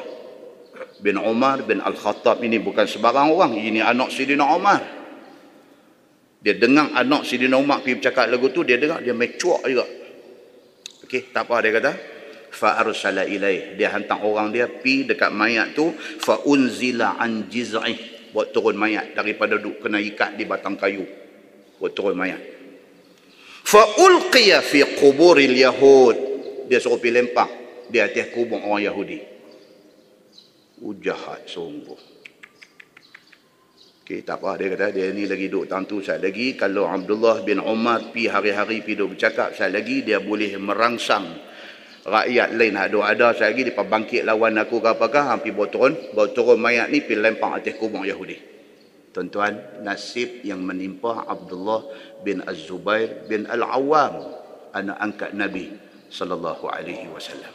bin 1.02 1.18
Umar 1.18 1.66
bin 1.66 1.82
Al-Khattab 1.82 2.38
ini 2.46 2.62
bukan 2.62 2.86
sebarang 2.86 3.34
orang. 3.34 3.58
Ini 3.58 3.82
anak 3.82 4.14
Sidina 4.14 4.46
Umar 4.46 5.01
dia 6.42 6.58
dengar 6.58 6.90
anak 6.98 7.22
Sidina 7.22 7.54
Umar 7.54 7.86
pergi 7.86 8.02
bercakap 8.02 8.26
lagu 8.26 8.50
tu, 8.50 8.66
dia 8.66 8.74
dengar, 8.74 8.98
dia 8.98 9.14
mecuak 9.14 9.62
juga. 9.62 9.86
Okey, 11.06 11.30
tak 11.30 11.46
apa 11.46 11.62
dia 11.62 11.70
kata. 11.78 11.92
Fa 12.52 12.82
arsala 12.82 13.22
ilaih. 13.22 13.78
Dia 13.78 13.94
hantar 13.94 14.18
orang 14.26 14.50
dia 14.50 14.66
pi 14.66 15.06
dekat 15.06 15.30
mayat 15.30 15.78
tu, 15.78 15.94
fa 15.94 16.42
unzila 16.42 17.14
an 17.14 17.46
jiz'ih. 17.46 18.30
Buat 18.34 18.50
turun 18.50 18.74
mayat 18.74 19.14
daripada 19.14 19.54
duk 19.54 19.78
kena 19.78 20.02
ikat 20.02 20.34
di 20.34 20.42
batang 20.42 20.74
kayu. 20.74 21.06
Buat 21.78 21.94
turun 21.94 22.18
mayat. 22.18 22.42
Fa 23.62 23.86
ulqiya 24.02 24.58
fi 24.66 24.82
quburil 24.98 25.54
yahud. 25.54 26.16
Dia 26.66 26.82
suruh 26.82 26.98
pi 26.98 27.14
lempar 27.14 27.46
di 27.92 28.00
atas 28.00 28.32
kubur 28.32 28.58
orang 28.58 28.82
Yahudi. 28.82 29.20
Ujahat 30.82 31.46
sungguh. 31.46 32.11
Okay, 34.12 34.28
tak 34.28 34.44
apa. 34.44 34.60
Dia 34.60 34.68
kata 34.76 34.92
dia 34.92 35.08
ni 35.08 35.24
lagi 35.24 35.48
duduk 35.48 35.72
tentu 35.72 36.04
saya 36.04 36.20
lagi. 36.20 36.52
Kalau 36.52 36.84
Abdullah 36.84 37.40
bin 37.48 37.56
Umar 37.56 38.12
pi 38.12 38.28
hari-hari 38.28 38.84
pi 38.84 38.92
duduk 38.92 39.16
bercakap 39.16 39.56
saya 39.56 39.72
lagi 39.72 40.04
dia 40.04 40.20
boleh 40.20 40.52
merangsang 40.60 41.32
rakyat 42.04 42.52
lain. 42.52 42.76
Ada 42.76 42.98
ada 43.08 43.26
saya 43.32 43.56
lagi 43.56 43.72
dia 43.72 43.72
bangkit 43.72 44.28
lawan 44.28 44.60
aku 44.60 44.84
ke 44.84 44.92
apakah 44.92 45.32
hampir 45.32 45.56
bawa 45.56 45.72
turun. 45.72 45.96
Bawa 46.12 46.28
turun 46.28 46.60
mayat 46.60 46.92
ni 46.92 47.00
pi 47.00 47.16
lempar 47.16 47.56
atas 47.56 47.72
kubur 47.80 48.04
Yahudi. 48.04 48.36
Tuan-tuan 49.16 49.80
nasib 49.80 50.44
yang 50.44 50.60
menimpa 50.60 51.24
Abdullah 51.24 51.80
bin 52.20 52.44
Az-Zubair 52.44 53.24
bin 53.32 53.48
Al-Awwam 53.48 54.28
anak 54.76 54.96
angkat 55.00 55.32
Nabi 55.32 55.72
sallallahu 56.12 56.68
alaihi 56.68 57.08
wasallam. 57.08 57.52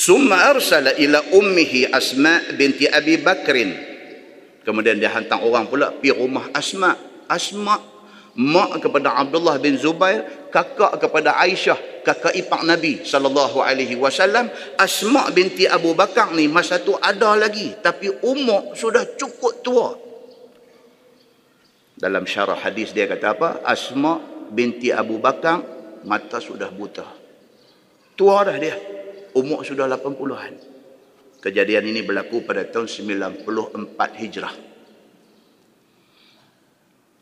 Summa 0.00 0.48
arsala 0.48 0.96
ila 0.96 1.20
ummihi 1.36 1.92
Asma 1.92 2.56
binti 2.56 2.88
Abi 2.88 3.20
Bakrin 3.20 3.87
Kemudian 4.68 5.00
dia 5.00 5.08
hantar 5.08 5.40
orang 5.40 5.64
pula 5.64 5.88
pergi 5.88 6.12
rumah 6.12 6.52
Asma. 6.52 6.92
Asma 7.24 7.80
mak 8.36 8.84
kepada 8.84 9.16
Abdullah 9.16 9.56
bin 9.56 9.80
Zubair, 9.80 10.52
kakak 10.52 11.00
kepada 11.00 11.40
Aisyah, 11.40 12.04
kakak 12.04 12.36
ipar 12.36 12.68
Nabi 12.68 13.00
sallallahu 13.00 13.64
alaihi 13.64 13.96
wasallam. 13.96 14.52
Asma 14.76 15.32
binti 15.32 15.64
Abu 15.64 15.96
Bakar 15.96 16.36
ni 16.36 16.52
masa 16.52 16.76
tu 16.84 16.92
ada 17.00 17.32
lagi 17.32 17.80
tapi 17.80 18.12
umur 18.20 18.76
sudah 18.76 19.08
cukup 19.16 19.64
tua. 19.64 19.88
Dalam 21.96 22.28
syarah 22.28 22.60
hadis 22.60 22.92
dia 22.92 23.08
kata 23.08 23.40
apa? 23.40 23.48
Asma 23.64 24.20
binti 24.52 24.92
Abu 24.92 25.16
Bakar 25.16 25.64
mata 26.04 26.44
sudah 26.44 26.68
buta. 26.68 27.08
Tua 28.20 28.44
dah 28.44 28.56
dia. 28.60 28.76
Umur 29.32 29.64
sudah 29.64 29.88
80-an. 29.88 30.77
Kejadian 31.38 31.86
ini 31.86 32.02
berlaku 32.02 32.42
pada 32.42 32.66
tahun 32.66 32.90
94 32.90 33.94
Hijrah. 34.18 34.54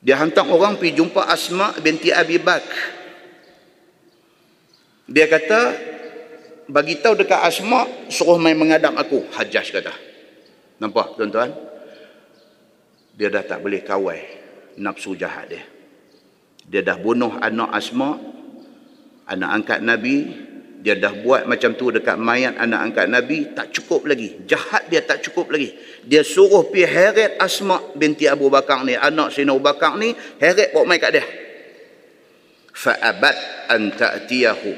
Dia 0.01 0.17
hantar 0.17 0.49
orang 0.49 0.81
pergi 0.81 0.97
jumpa 0.97 1.29
Asma 1.29 1.77
binti 1.83 2.09
Abi 2.09 2.41
Bak. 2.41 2.65
Dia 5.11 5.29
kata, 5.29 5.61
bagi 6.71 6.97
tahu 7.03 7.19
dekat 7.19 7.43
Asma, 7.45 7.85
suruh 8.09 8.41
main 8.41 8.57
mengadap 8.57 8.97
aku. 8.97 9.29
Hajjaj 9.37 9.67
kata. 9.75 9.93
Nampak 10.81 11.21
tuan-tuan? 11.21 11.53
Dia 13.17 13.29
dah 13.33 13.45
tak 13.45 13.65
boleh 13.65 13.81
kawai 13.85 14.21
nafsu 14.81 15.13
jahat 15.17 15.49
dia. 15.53 15.65
Dia 16.67 16.81
dah 16.87 16.97
bunuh 16.97 17.37
anak 17.37 17.71
Asma, 17.73 18.17
anak 19.29 19.51
angkat 19.61 19.79
Nabi, 19.83 20.46
dia 20.87 20.95
dah 20.95 21.19
buat 21.19 21.51
macam 21.51 21.75
tu 21.75 21.91
dekat 21.91 22.15
mayat 22.15 22.63
anak 22.63 22.79
angkat 22.79 23.11
Nabi 23.11 23.51
tak 23.59 23.75
cukup 23.75 24.07
lagi. 24.07 24.47
Jahat 24.47 24.87
dia 24.87 25.03
tak 25.03 25.19
cukup 25.19 25.51
lagi. 25.51 25.75
Dia 26.07 26.23
suruh 26.23 26.63
pi 26.71 26.87
heret 26.87 27.43
Asma 27.43 27.83
binti 27.99 28.31
Abu 28.31 28.47
Bakar 28.47 28.87
ni 28.87 28.95
anak 28.95 29.35
Sina 29.35 29.51
Abu 29.51 29.67
Bakar 29.67 29.99
ni 29.99 30.15
heret 30.39 30.71
bawa 30.71 30.87
mai 30.87 31.03
kat 31.03 31.11
dia. 31.11 31.27
Fa 32.71 32.95
abad 33.03 33.35
an 33.67 33.99
ta'tiyahu. 33.99 34.71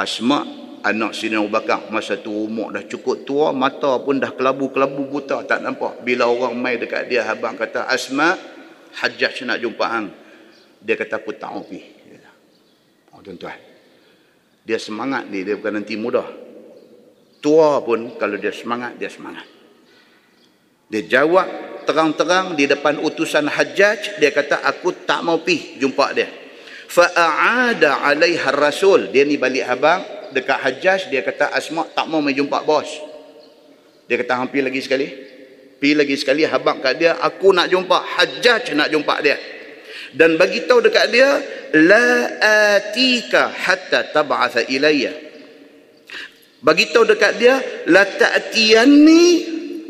Asma 0.00 0.48
anak 0.80 1.12
Sina 1.12 1.44
Abu 1.44 1.52
Bakar 1.52 1.92
masa 1.92 2.16
tu 2.16 2.32
umur 2.32 2.72
dah 2.72 2.88
cukup 2.88 3.28
tua 3.28 3.52
mata 3.52 4.00
pun 4.00 4.16
dah 4.16 4.32
kelabu-kelabu 4.32 5.12
buta 5.12 5.44
tak 5.44 5.60
nampak. 5.60 6.00
Bila 6.00 6.24
orang 6.24 6.56
mai 6.56 6.80
dekat 6.80 7.12
dia 7.12 7.28
abang 7.28 7.52
kata 7.52 7.84
Asma 7.84 8.32
hajjaj 8.96 9.44
nak 9.44 9.60
jumpa 9.60 9.84
hang. 9.92 10.08
Dia 10.80 10.96
kata 10.96 11.20
aku 11.20 11.36
tak 11.36 11.52
mau 11.52 11.60
pi 11.68 12.00
oh 13.14 13.22
tuan-tuan 13.22 13.73
dia 14.64 14.80
semangat 14.80 15.28
ni, 15.28 15.44
dia 15.44 15.60
bukan 15.60 15.84
nanti 15.84 15.94
mudah. 15.94 16.24
Tua 17.44 17.84
pun 17.84 18.16
kalau 18.16 18.40
dia 18.40 18.48
semangat, 18.48 18.96
dia 18.96 19.12
semangat. 19.12 19.44
Dia 20.88 21.04
jawab 21.04 21.44
terang-terang 21.84 22.56
di 22.56 22.64
depan 22.64 22.96
utusan 22.96 23.44
hajjaj, 23.44 24.16
dia 24.16 24.32
kata 24.32 24.64
aku 24.64 25.04
tak 25.04 25.20
mau 25.20 25.44
pi 25.44 25.76
jumpa 25.76 26.16
dia. 26.16 26.32
Fa'a'ada 26.88 28.08
alaiha 28.08 28.48
rasul. 28.56 29.12
Dia 29.12 29.28
ni 29.28 29.36
balik 29.36 29.68
habang 29.68 30.00
dekat 30.32 30.56
hajjaj, 30.64 31.00
dia 31.12 31.20
kata 31.20 31.52
Asma 31.52 31.84
tak 31.92 32.08
mau 32.08 32.24
mai 32.24 32.32
jumpa 32.32 32.64
bos. 32.64 32.88
Dia 34.08 34.16
kata 34.16 34.40
hampir 34.40 34.64
lagi 34.64 34.80
sekali. 34.80 35.12
Pi 35.76 35.92
lagi 35.92 36.16
sekali 36.16 36.48
habang 36.48 36.80
kat 36.80 36.96
dia, 36.96 37.20
aku 37.20 37.52
nak 37.52 37.68
jumpa 37.68 38.00
hajjaj 38.00 38.72
nak 38.72 38.88
jumpa 38.88 39.20
dia 39.20 39.53
dan 40.14 40.38
bagi 40.38 40.62
tahu 40.64 40.78
dekat 40.78 41.10
dia 41.10 41.42
la 41.74 42.06
atika 42.78 43.50
hatta 43.50 44.14
tab'atha 44.14 44.62
ilayya. 44.70 45.10
Bagi 46.62 46.94
tahu 46.94 47.04
dekat 47.04 47.32
dia 47.36 47.58
la 47.90 48.06
ta'tiyanni 48.06 49.26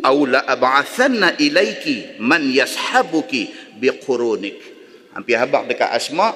aw 0.00 0.16
la 0.24 0.40
ab'athanna 0.48 1.36
ilayki 1.36 2.18
man 2.24 2.48
yashabuki 2.48 3.76
biqurunik. 3.76 4.56
Hampir 5.12 5.36
habaq 5.36 5.68
dekat 5.68 5.92
asma 5.92 6.32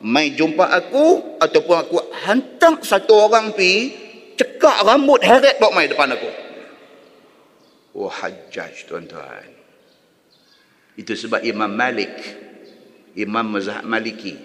mai 0.00 0.32
jumpa 0.32 0.72
aku 0.72 1.38
ataupun 1.38 1.76
aku 1.76 1.96
hantar 2.24 2.80
satu 2.80 3.28
orang 3.28 3.52
pi 3.52 3.92
cekak 4.36 4.80
rambut 4.80 5.20
heret 5.20 5.60
bawa 5.60 5.76
mai 5.76 5.92
depan 5.92 6.08
aku. 6.08 6.30
Oh 8.00 8.08
hajjaj 8.08 8.88
tuan-tuan. 8.88 9.48
Itu 10.96 11.12
sebab 11.12 11.44
Imam 11.44 11.68
Malik 11.68 12.12
Imam 13.16 13.56
Mazhab 13.56 13.82
Maliki. 13.88 14.36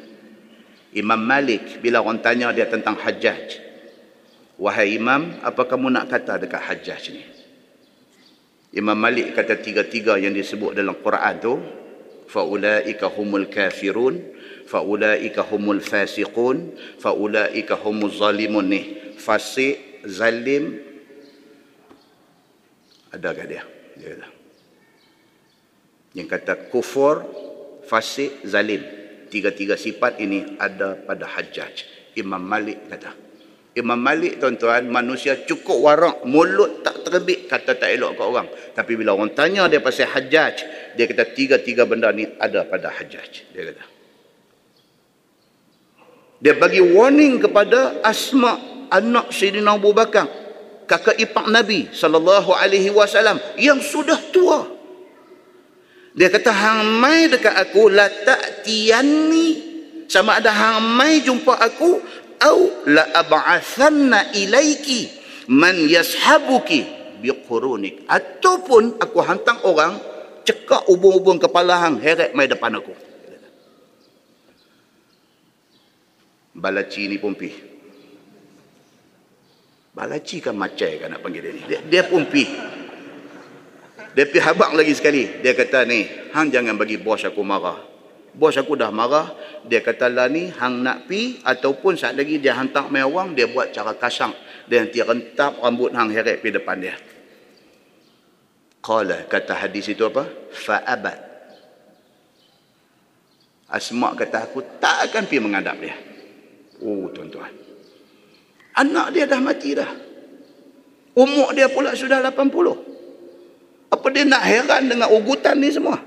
Imam 0.95 1.19
Malik 1.19 1.83
bila 1.83 1.99
orang 1.99 2.23
tanya 2.23 2.55
dia 2.55 2.67
tentang 2.67 2.95
Hajjaj. 2.95 3.59
Wahai 4.55 4.95
Imam, 4.95 5.35
apa 5.43 5.67
kamu 5.67 5.91
nak 5.91 6.07
kata 6.07 6.39
dekat 6.39 6.61
Hajjaj 6.63 7.03
ni? 7.11 7.23
Imam 8.71 8.95
Malik 8.95 9.35
kata 9.35 9.59
tiga-tiga 9.59 10.15
yang 10.15 10.31
disebut 10.31 10.71
dalam 10.71 10.95
Quran 11.03 11.35
tu, 11.43 11.59
faulaika 12.31 13.11
humul 13.11 13.51
kafirun, 13.51 14.23
faulaika 14.63 15.43
humul 15.43 15.83
fasiqun, 15.83 16.71
faulaika 16.95 17.75
humul 17.75 18.11
zalimun 18.11 18.67
ni. 18.71 18.81
Fasik, 19.19 20.07
zalim 20.07 20.79
ada 23.11 23.35
ke 23.35 23.43
dia? 23.43 23.63
Dia 23.99 24.07
kata. 24.15 24.29
Yang 26.15 26.27
kata 26.31 26.53
kufur, 26.71 27.27
fasik, 27.91 28.47
zalim. 28.47 28.79
Tiga-tiga 29.27 29.75
sifat 29.75 30.23
ini 30.23 30.55
ada 30.55 30.95
pada 30.95 31.27
hajjaj. 31.27 31.83
Imam 32.15 32.39
Malik 32.39 32.87
kata. 32.87 33.11
Imam 33.75 33.99
Malik 33.99 34.39
tuan-tuan, 34.39 34.87
manusia 34.87 35.43
cukup 35.47 35.79
warak, 35.83 36.23
mulut 36.27 36.83
tak 36.83 37.03
terbit, 37.07 37.47
kata 37.51 37.75
tak 37.75 37.91
elok 37.91 38.19
ke 38.19 38.23
orang. 38.23 38.47
Tapi 38.75 38.91
bila 38.99 39.15
orang 39.15 39.31
tanya 39.31 39.67
dia 39.67 39.83
pasal 39.83 40.07
hajjaj, 40.11 40.55
dia 40.95 41.05
kata 41.07 41.35
tiga-tiga 41.35 41.83
benda 41.87 42.11
ni 42.11 42.27
ada 42.39 42.63
pada 42.67 42.91
hajjaj. 42.91 43.31
Dia 43.51 43.63
kata. 43.71 43.83
Dia 46.41 46.57
bagi 46.59 46.83
warning 46.83 47.39
kepada 47.39 48.03
Asma 48.03 48.59
anak 48.91 49.31
Sayyidina 49.31 49.79
Abu 49.79 49.95
Bakar, 49.95 50.27
kakak 50.89 51.15
ipar 51.15 51.47
Nabi 51.47 51.87
sallallahu 51.95 52.51
alaihi 52.51 52.91
wasallam 52.91 53.39
yang 53.55 53.79
sudah 53.79 54.19
tua. 54.35 54.80
Dia 56.11 56.27
kata 56.27 56.51
hang 56.51 56.99
mai 56.99 57.31
dekat 57.31 57.55
aku 57.55 57.87
la 57.87 58.11
ta'tiyanni 58.11 59.47
sama 60.11 60.43
ada 60.43 60.51
hang 60.51 60.83
mai 60.83 61.23
jumpa 61.23 61.55
aku 61.55 62.03
au 62.43 62.59
la 62.91 63.07
ab'athanna 63.15 64.35
ilaiki 64.35 65.07
man 65.47 65.87
yashabuki 65.87 66.83
biqurunik 67.23 68.03
ataupun 68.11 68.99
aku 68.99 69.17
hantar 69.23 69.63
orang 69.63 69.95
cekak 70.43 70.89
ubung-ubung 70.91 71.39
kepala 71.39 71.79
hang 71.79 71.95
heret 72.03 72.35
mai 72.35 72.51
depan 72.51 72.75
aku. 72.75 72.91
Balaci 76.51 77.07
ni 77.07 77.15
pun 77.15 77.31
pi. 77.39 77.49
Balaci 79.95 80.43
kan 80.43 80.59
macai 80.59 80.99
kan 80.99 81.15
nak 81.15 81.23
panggil 81.23 81.39
dia 81.39 81.53
ni. 81.55 81.61
Dia, 81.67 81.79
dia 81.87 82.03
pun 82.03 82.27
pi. 82.27 82.43
Dia 84.11 84.27
pergi 84.27 84.43
habak 84.43 84.75
lagi 84.75 84.91
sekali. 84.91 85.39
Dia 85.39 85.55
kata 85.55 85.87
ni, 85.87 86.03
hang 86.35 86.51
jangan 86.51 86.75
bagi 86.75 86.99
bos 86.99 87.23
aku 87.23 87.39
marah. 87.47 87.79
Bos 88.35 88.55
aku 88.59 88.75
dah 88.75 88.91
marah. 88.91 89.31
Dia 89.63 89.79
kata 89.79 90.11
lah 90.11 90.27
ni, 90.27 90.51
hang 90.51 90.83
nak 90.83 91.07
pi 91.07 91.39
ataupun 91.43 91.95
saat 91.95 92.19
lagi 92.19 92.39
dia 92.43 92.59
hantar 92.59 92.91
main 92.91 93.07
orang, 93.07 93.31
dia 93.31 93.47
buat 93.47 93.71
cara 93.71 93.95
kasang. 93.95 94.35
Dia 94.67 94.83
nanti 94.83 94.99
rentap 94.99 95.63
rambut 95.63 95.95
hang 95.95 96.11
heret 96.11 96.43
pergi 96.43 96.59
depan 96.59 96.77
dia. 96.79 96.95
Qala, 98.83 99.29
kata 99.31 99.53
hadis 99.55 99.87
itu 99.93 100.03
apa? 100.03 100.27
Fa'abad. 100.51 101.31
Asma 103.71 104.11
kata 104.11 104.51
aku 104.51 104.59
tak 104.83 105.07
akan 105.07 105.23
pergi 105.31 105.39
menghadap 105.39 105.79
dia. 105.79 105.95
Oh 106.83 107.07
tuan-tuan. 107.15 107.53
Anak 108.75 109.15
dia 109.15 109.23
dah 109.23 109.39
mati 109.39 109.71
dah. 109.71 109.87
Umur 111.15 111.55
dia 111.55 111.71
pula 111.71 111.95
sudah 111.95 112.19
80. 112.19 112.90
Apa 113.91 114.07
dia 114.07 114.23
nak 114.23 114.43
heran 114.47 114.87
dengan 114.87 115.11
ugutan 115.11 115.59
ni 115.59 115.67
semua? 115.67 115.99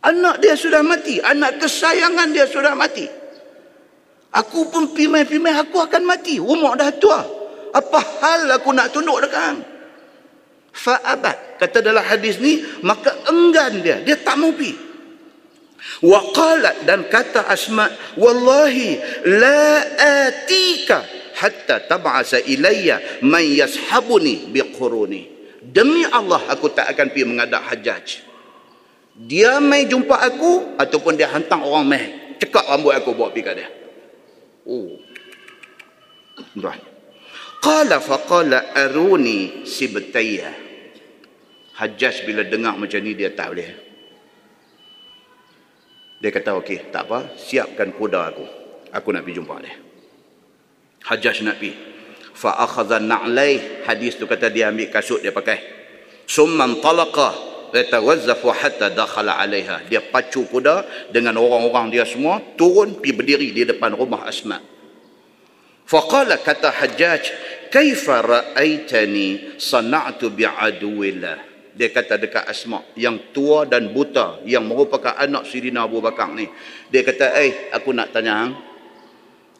Anak 0.00 0.40
dia 0.40 0.56
sudah 0.56 0.80
mati. 0.80 1.20
Anak 1.20 1.60
kesayangan 1.60 2.32
dia 2.32 2.48
sudah 2.48 2.72
mati. 2.72 3.04
Aku 4.32 4.72
pun 4.72 4.96
pimai-pimai 4.96 5.52
aku 5.52 5.76
akan 5.84 6.02
mati. 6.08 6.40
Umur 6.40 6.80
dah 6.80 6.88
tua. 6.96 7.20
Apa 7.76 8.00
hal 8.00 8.48
aku 8.56 8.72
nak 8.72 8.88
tunduk 8.88 9.20
dekat 9.20 9.42
hang? 9.52 9.60
Fa'abat. 10.72 11.60
Kata 11.60 11.84
dalam 11.84 12.04
hadis 12.04 12.40
ni, 12.40 12.64
maka 12.80 13.12
enggan 13.28 13.84
dia. 13.84 14.00
Dia 14.00 14.16
tak 14.16 14.40
mau 14.40 14.52
pi. 14.56 14.72
Waqalat 16.00 16.88
dan 16.88 17.04
kata 17.08 17.48
Asma, 17.48 17.88
Wallahi 18.16 18.96
la 19.28 19.84
atika 20.24 21.04
hatta 21.36 21.84
tab'asa 21.84 22.40
ilayya 22.48 23.20
man 23.24 23.44
yashabuni 23.44 24.48
biquruni 24.50 25.35
demi 25.72 26.06
Allah 26.06 26.42
aku 26.50 26.70
tak 26.70 26.86
akan 26.94 27.10
pergi 27.10 27.26
mengadap 27.26 27.62
hajaj 27.66 28.26
dia 29.16 29.56
mai 29.64 29.88
jumpa 29.88 30.12
aku 30.12 30.76
ataupun 30.76 31.16
dia 31.16 31.32
hantar 31.32 31.64
orang 31.64 31.88
mai 31.88 32.04
cekak 32.36 32.68
rambut 32.68 32.92
aku 32.92 33.16
bawa 33.16 33.32
pergi 33.32 33.48
kat 33.48 33.54
dia. 33.56 33.68
Oh. 34.68 35.00
Tuan 36.52 36.76
qala 37.64 37.96
faqala 37.96 38.76
aruni 38.76 39.64
sibtayya 39.64 40.52
hajaj 41.80 42.28
bila 42.28 42.44
dengar 42.44 42.76
macam 42.76 43.00
ni 43.00 43.16
dia 43.16 43.32
tak 43.32 43.56
boleh. 43.56 43.72
Dia 46.20 46.30
kata 46.32 46.60
okey 46.60 46.92
tak 46.92 47.08
apa. 47.08 47.40
Siapkan 47.40 47.96
kuda 47.96 48.20
aku. 48.32 48.44
Aku 48.92 49.08
nak 49.16 49.24
pergi 49.24 49.36
jumpa 49.40 49.56
dia. 49.64 49.76
Hajaj 51.08 51.40
nak 51.40 51.56
pergi 51.56 51.95
fa 52.36 52.60
akhadha 52.60 53.00
na'lai 53.00 53.82
hadis 53.88 54.20
tu 54.20 54.28
kata 54.28 54.52
dia 54.52 54.68
ambil 54.68 54.92
kasut 54.92 55.24
dia 55.24 55.32
pakai. 55.32 55.56
Summan 56.28 56.84
talaqa 56.84 57.32
yatawazzafu 57.72 58.52
hatta 58.52 58.92
dakhala 58.92 59.40
alaiha. 59.40 59.88
Dia 59.88 60.04
pacu 60.04 60.44
kuda 60.44 61.08
dengan 61.08 61.40
orang-orang 61.40 61.96
dia 61.96 62.04
semua 62.04 62.38
turun 62.54 63.00
pi 63.00 63.16
berdiri 63.16 63.56
di 63.56 63.64
depan 63.64 63.96
rumah 63.96 64.28
asma. 64.28 64.60
Faqala 65.86 66.42
kata 66.42 66.74
hajjaj 66.82 67.22
kaifa 67.70 68.20
ra'aitani 68.20 69.56
sana'tu 69.56 70.34
bi'aduwillah? 70.34 71.56
Dia 71.76 71.92
kata 71.92 72.16
dekat 72.16 72.48
Asma 72.48 72.80
yang 72.96 73.36
tua 73.36 73.68
dan 73.68 73.92
buta 73.92 74.40
yang 74.48 74.64
merupakan 74.64 75.12
anak 75.12 75.44
Sidina 75.44 75.84
Abu 75.84 76.00
Bakar 76.00 76.32
ni. 76.32 76.48
Dia 76.88 77.04
kata 77.04 77.36
eh 77.36 77.68
aku 77.68 77.92
nak 77.92 78.16
tanya 78.16 78.32
hang 78.32 78.52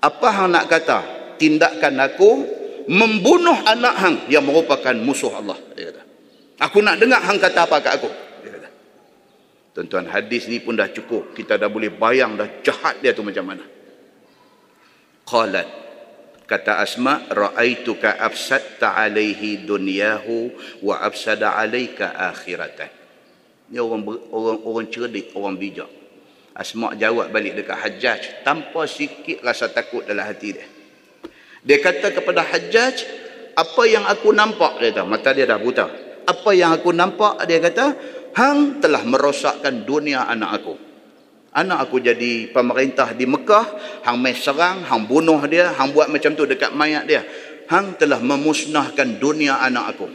apa 0.00 0.28
hang 0.32 0.48
nak 0.48 0.64
kata? 0.64 0.98
Tindakan 1.36 1.94
aku 2.00 2.30
membunuh 2.86 3.58
anak 3.66 3.94
hang 3.98 4.16
yang 4.30 4.46
merupakan 4.46 4.94
musuh 4.94 5.34
Allah. 5.34 5.58
Dia 5.74 5.90
kata 5.90 6.02
aku 6.62 6.78
nak 6.82 7.02
dengar 7.02 7.20
hang 7.22 7.38
kata 7.38 7.66
apa 7.66 7.76
kat 7.82 7.92
aku. 7.98 8.10
Dia 8.42 8.50
kata 8.54 8.68
tuan-tuan 9.74 10.06
hadis 10.10 10.46
ni 10.46 10.62
pun 10.62 10.78
dah 10.78 10.90
cukup. 10.90 11.34
Kita 11.34 11.58
dah 11.58 11.66
boleh 11.66 11.90
bayang 11.90 12.38
dah 12.38 12.48
jahat 12.62 13.02
dia 13.02 13.10
tu 13.10 13.26
macam 13.26 13.44
mana. 13.46 13.64
Qalat 15.26 15.68
kata 16.46 16.78
asma 16.78 17.26
raaituka 17.26 18.22
afsadta 18.22 18.94
alaihi 18.94 19.66
dunyahu 19.66 20.54
wa 20.86 21.02
afsada 21.02 21.58
alaika 21.58 22.14
akhiratan. 22.14 22.90
Ni 23.74 23.82
orang 23.82 24.06
orang 24.30 24.58
orang 24.62 24.86
cerdik 24.86 25.34
orang 25.34 25.58
bijak. 25.58 25.90
Asma 26.56 26.94
jawab 26.96 27.28
balik 27.34 27.52
dekat 27.58 27.76
hajjaj 27.76 28.22
tanpa 28.40 28.88
sikit 28.88 29.44
rasa 29.44 29.68
takut 29.68 30.06
dalam 30.08 30.24
hati 30.24 30.56
dia 30.56 30.75
dia 31.66 31.82
kata 31.82 32.14
kepada 32.14 32.46
hajjaj 32.46 32.96
apa 33.58 33.82
yang 33.90 34.06
aku 34.06 34.30
nampak 34.30 34.78
dia 34.78 34.94
kata 34.94 35.02
mata 35.02 35.34
dia 35.34 35.44
dah 35.44 35.58
buta 35.58 35.86
apa 36.26 36.50
yang 36.54 36.70
aku 36.70 36.94
nampak 36.94 37.42
dia 37.50 37.58
kata 37.58 37.86
hang 38.38 38.78
telah 38.78 39.02
merosakkan 39.02 39.82
dunia 39.82 40.30
anak 40.30 40.62
aku 40.62 40.86
anak 41.56 41.88
aku 41.88 42.04
jadi 42.04 42.52
pemerintah 42.52 43.16
di 43.16 43.24
Mekah, 43.24 43.64
hang 44.04 44.20
mai 44.20 44.36
serang, 44.36 44.84
hang 44.84 45.08
bunuh 45.08 45.40
dia, 45.48 45.72
hang 45.72 45.96
buat 45.96 46.12
macam 46.12 46.36
tu 46.36 46.44
dekat 46.44 46.76
mayat 46.76 47.08
dia. 47.08 47.24
Hang 47.66 47.96
telah 47.96 48.20
memusnahkan 48.20 49.16
dunia 49.16 49.58
anak 49.64 49.96
aku. 49.96 50.06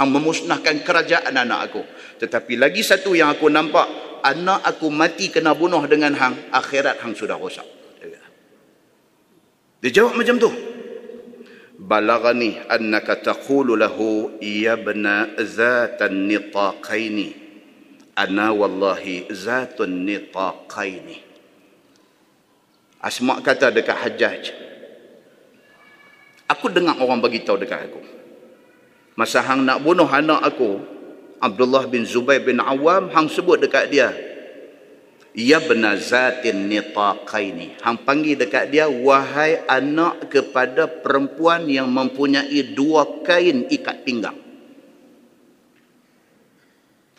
Hang 0.00 0.10
memusnahkan 0.10 0.82
kerajaan 0.82 1.36
anak 1.36 1.70
aku. 1.70 1.82
Tetapi 2.24 2.56
lagi 2.56 2.80
satu 2.80 3.12
yang 3.12 3.30
aku 3.30 3.52
nampak, 3.52 3.84
anak 4.24 4.64
aku 4.64 4.88
mati 4.88 5.28
kena 5.28 5.52
bunuh 5.52 5.84
dengan 5.86 6.16
hang, 6.16 6.50
akhirat 6.50 7.04
hang 7.04 7.12
sudah 7.12 7.36
rosak. 7.36 7.68
Dia 9.78 9.90
jawab 9.94 10.18
macam 10.18 10.42
tu. 10.42 10.50
Balagani 11.78 12.58
annaka 12.66 13.14
taqulu 13.14 13.78
lahu 13.78 14.34
ya 14.42 14.74
ibna 14.74 15.30
zatan 15.38 16.26
nitaqaini 16.26 17.38
ana 18.18 18.50
wallahi 18.50 19.30
zatun 19.30 20.02
nitaqaini 20.02 21.22
asma 22.98 23.38
kata 23.38 23.70
dekat 23.70 23.94
hajjaj. 23.94 24.42
Aku 26.50 26.66
dengar 26.66 26.98
orang 26.98 27.22
bagi 27.22 27.46
tahu 27.46 27.60
dekat 27.62 27.86
aku. 27.92 28.02
Masa 29.14 29.38
hang 29.46 29.62
nak 29.62 29.78
bunuh 29.78 30.08
anak 30.08 30.42
aku 30.42 30.82
Abdullah 31.38 31.86
bin 31.86 32.02
Zubair 32.02 32.42
bin 32.42 32.58
Awam 32.58 33.06
hang 33.14 33.30
sebut 33.30 33.62
dekat 33.62 33.94
dia 33.94 34.10
ya 35.38 35.62
bena 35.62 35.94
zatin 35.94 36.66
nitaqaini 36.66 37.78
hang 37.78 38.02
panggil 38.02 38.34
dekat 38.34 38.74
dia 38.74 38.90
wahai 38.90 39.62
anak 39.70 40.26
kepada 40.26 40.90
perempuan 40.90 41.70
yang 41.70 41.86
mempunyai 41.86 42.74
dua 42.74 43.22
kain 43.22 43.70
ikat 43.70 44.02
pinggang 44.02 44.48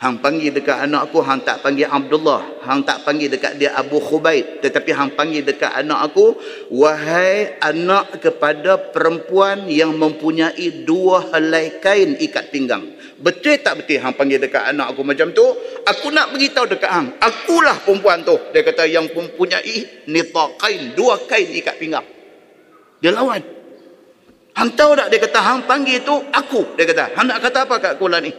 Hang 0.00 0.16
panggil 0.16 0.48
dekat 0.48 0.80
anak 0.80 1.12
aku, 1.12 1.20
hang 1.20 1.44
tak 1.44 1.60
panggil 1.60 1.84
Abdullah. 1.84 2.64
Hang 2.64 2.80
tak 2.88 3.04
panggil 3.04 3.28
dekat 3.28 3.60
dia 3.60 3.76
Abu 3.76 4.00
Khubaid. 4.00 4.64
Tetapi 4.64 4.96
hang 4.96 5.12
panggil 5.12 5.44
dekat 5.44 5.68
anak 5.76 6.08
aku, 6.08 6.40
wahai 6.72 7.60
anak 7.60 8.16
kepada 8.16 8.80
perempuan 8.96 9.68
yang 9.68 9.92
mempunyai 10.00 10.88
dua 10.88 11.28
helai 11.28 11.76
kain 11.84 12.16
ikat 12.16 12.48
pinggang. 12.48 12.96
Betul 13.20 13.60
tak 13.60 13.84
betul 13.84 14.00
hang 14.00 14.16
panggil 14.16 14.40
dekat 14.40 14.64
anak 14.72 14.96
aku 14.96 15.04
macam 15.04 15.28
tu? 15.36 15.44
Aku 15.84 16.08
nak 16.08 16.32
beritahu 16.32 16.64
dekat 16.64 16.88
hang. 16.88 17.12
Akulah 17.20 17.76
perempuan 17.84 18.24
tu. 18.24 18.32
Dia 18.56 18.64
kata 18.64 18.88
yang 18.88 19.12
mempunyai 19.12 20.08
nita 20.08 20.44
kain, 20.56 20.96
dua 20.96 21.20
kain 21.28 21.52
ikat 21.60 21.76
pinggang. 21.76 22.06
Dia 23.04 23.12
lawan. 23.12 23.44
Hang 24.56 24.72
tahu 24.72 24.96
tak 24.96 25.12
dia 25.12 25.20
kata 25.20 25.40
hang 25.40 25.60
panggil 25.68 26.00
tu 26.00 26.16
aku. 26.32 26.80
Dia 26.80 26.88
kata, 26.88 27.12
hang 27.12 27.28
nak 27.28 27.44
kata 27.44 27.68
apa 27.68 27.74
kat 27.76 27.90
aku 28.00 28.08
lah 28.08 28.24
ni? 28.24 28.32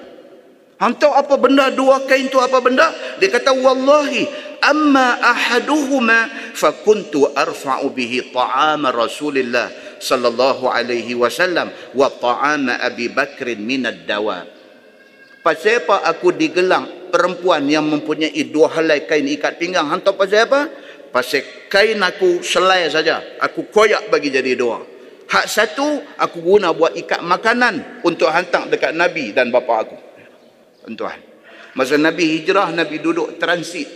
Hang 0.81 0.97
tahu 0.97 1.13
apa 1.13 1.33
benda 1.37 1.69
dua 1.69 2.01
kain 2.09 2.25
tu 2.25 2.41
apa 2.41 2.57
benda? 2.57 2.89
Dia 3.21 3.29
kata 3.29 3.53
wallahi 3.53 4.25
amma 4.65 5.21
ahaduhuma 5.21 6.25
fa 6.57 6.73
kuntu 6.73 7.29
arfa'u 7.37 7.85
bihi 7.93 8.33
ta'ama 8.33 8.89
Rasulillah 8.89 9.69
sallallahu 10.01 10.65
alaihi 10.65 11.13
wasallam 11.13 11.69
wa 11.93 12.09
ta'ama 12.09 12.81
Abi 12.81 13.13
Bakr 13.13 13.53
min 13.61 13.85
ad-dawa. 13.85 14.60
Pasal 15.41 15.81
apa 15.81 16.05
aku 16.05 16.29
digelang 16.37 17.09
perempuan 17.09 17.65
yang 17.65 17.89
mempunyai 17.89 18.45
dua 18.53 18.69
helai 18.77 19.09
kain 19.09 19.25
ikat 19.25 19.57
pinggang? 19.57 19.89
Hang 19.89 20.05
tahu 20.05 20.21
pasal 20.21 20.45
apa? 20.45 20.69
Pasal 21.09 21.41
kain 21.65 21.97
aku 21.97 22.45
selai 22.45 22.85
saja. 22.93 23.25
Aku 23.41 23.65
koyak 23.73 24.13
bagi 24.13 24.29
jadi 24.29 24.53
dua. 24.53 24.85
Hak 25.31 25.45
satu 25.49 26.05
aku 26.19 26.43
guna 26.45 26.75
buat 26.75 26.93
ikat 26.93 27.25
makanan 27.25 28.05
untuk 28.05 28.29
hantar 28.29 28.69
dekat 28.69 28.93
Nabi 28.93 29.33
dan 29.33 29.49
bapa 29.49 29.87
aku 29.87 29.97
tuan-tuan. 30.83 31.17
Masa 31.71 31.95
Nabi 31.95 32.37
hijrah, 32.37 32.69
Nabi 32.75 32.99
duduk 32.99 33.39
transit 33.39 33.87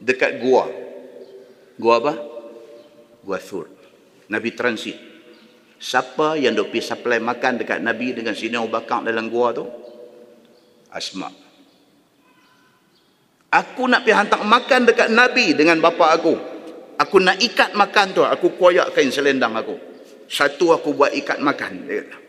dekat 0.00 0.40
gua. 0.40 0.66
Gua 1.76 1.94
apa? 2.00 2.14
Gua 3.22 3.38
Thur. 3.38 3.68
Nabi 4.32 4.56
transit. 4.56 4.96
Siapa 5.82 6.38
yang 6.38 6.54
duk 6.54 6.70
pergi 6.70 6.94
supply 6.94 7.18
makan 7.18 7.60
dekat 7.60 7.82
Nabi 7.82 8.14
dengan 8.16 8.32
sini 8.32 8.54
Abu 8.56 8.72
Bakar 8.72 9.04
dalam 9.04 9.28
gua 9.28 9.52
tu? 9.52 9.66
Asma. 10.92 11.28
Aku 13.52 13.84
nak 13.84 14.04
pergi 14.04 14.16
hantar 14.16 14.40
makan 14.44 14.88
dekat 14.88 15.08
Nabi 15.12 15.52
dengan 15.52 15.80
bapa 15.80 16.16
aku. 16.16 16.34
Aku 16.96 17.16
nak 17.20 17.40
ikat 17.40 17.76
makan 17.76 18.16
tu. 18.16 18.22
Aku 18.24 18.56
koyak 18.56 18.96
kain 18.96 19.12
selendang 19.12 19.52
aku. 19.56 19.76
Satu 20.28 20.72
aku 20.72 20.96
buat 20.96 21.12
ikat 21.12 21.40
makan. 21.40 21.84
Dia 21.84 22.00
kata 22.04 22.22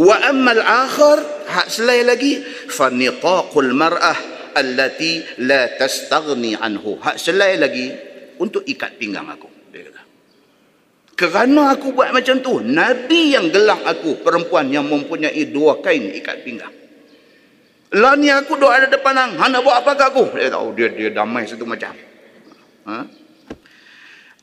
wa 0.00 0.16
ammal 0.24 0.62
akhar 0.62 1.18
hak 1.52 1.68
selain 1.68 2.08
lagi 2.08 2.40
fa 2.72 2.88
niqaqul 2.88 3.76
mar'ah 3.76 4.16
allati 4.56 5.20
la 5.44 5.68
tastaghni 5.76 6.56
anhu 6.56 6.96
hak 6.96 7.20
selain 7.20 7.60
lagi 7.60 7.92
untuk 8.40 8.64
ikat 8.64 8.96
pinggang 8.96 9.28
aku 9.28 9.48
dia 9.68 9.92
kata 9.92 10.02
kerana 11.12 11.76
aku 11.76 11.92
buat 11.92 12.08
macam 12.08 12.40
tu 12.40 12.64
nabi 12.64 13.36
yang 13.36 13.52
gelang 13.52 13.84
aku 13.84 14.24
perempuan 14.24 14.72
yang 14.72 14.88
mempunyai 14.88 15.52
dua 15.52 15.84
kain 15.84 16.08
ikat 16.16 16.40
pinggang 16.40 16.72
lah 17.92 18.16
ni 18.16 18.32
aku 18.32 18.56
duduk 18.56 18.72
ada 18.72 18.88
depan 18.88 19.12
hang. 19.12 19.32
Hang 19.36 19.52
nak 19.52 19.60
buat 19.68 19.84
apa 19.84 19.92
kat 19.92 20.08
aku? 20.16 20.32
Dia 20.32 20.48
tahu 20.48 20.72
dia 20.72 20.88
dia 20.88 21.12
damai 21.12 21.44
satu 21.44 21.68
macam. 21.68 21.92
Ha? 22.88 22.98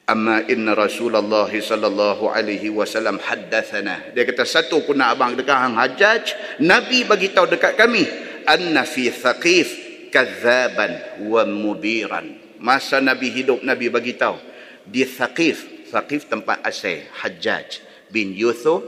Amma 0.10 0.46
inna 0.46 0.78
rasulullah 0.78 1.50
sallallahu 1.50 2.30
alaihi 2.30 2.70
wasallam 2.70 3.18
haddathana. 3.18 4.14
Dia 4.14 4.26
kata 4.30 4.46
satu 4.46 4.86
pun 4.86 5.02
nak 5.02 5.18
abang 5.18 5.34
dekat 5.34 5.58
hang 5.58 5.74
hajjaj 5.74 6.24
nabi 6.62 7.10
bagi 7.10 7.34
tahu 7.34 7.50
dekat 7.50 7.74
kami 7.74 8.06
anna 8.46 8.86
fi 8.86 9.10
thaqif 9.10 9.70
kadzaban 10.14 11.26
wa 11.26 11.42
mudiran 11.46 12.30
masa 12.62 13.02
nabi 13.02 13.34
hidup 13.34 13.66
nabi 13.66 13.90
bagi 13.90 14.14
tahu 14.14 14.38
di 14.86 15.10
thaqif. 15.10 15.90
Thaqif 15.90 16.30
tempat 16.30 16.62
asal 16.62 17.02
hajjaj 17.26 17.82
bin 18.14 18.30
yusuf 18.30 18.86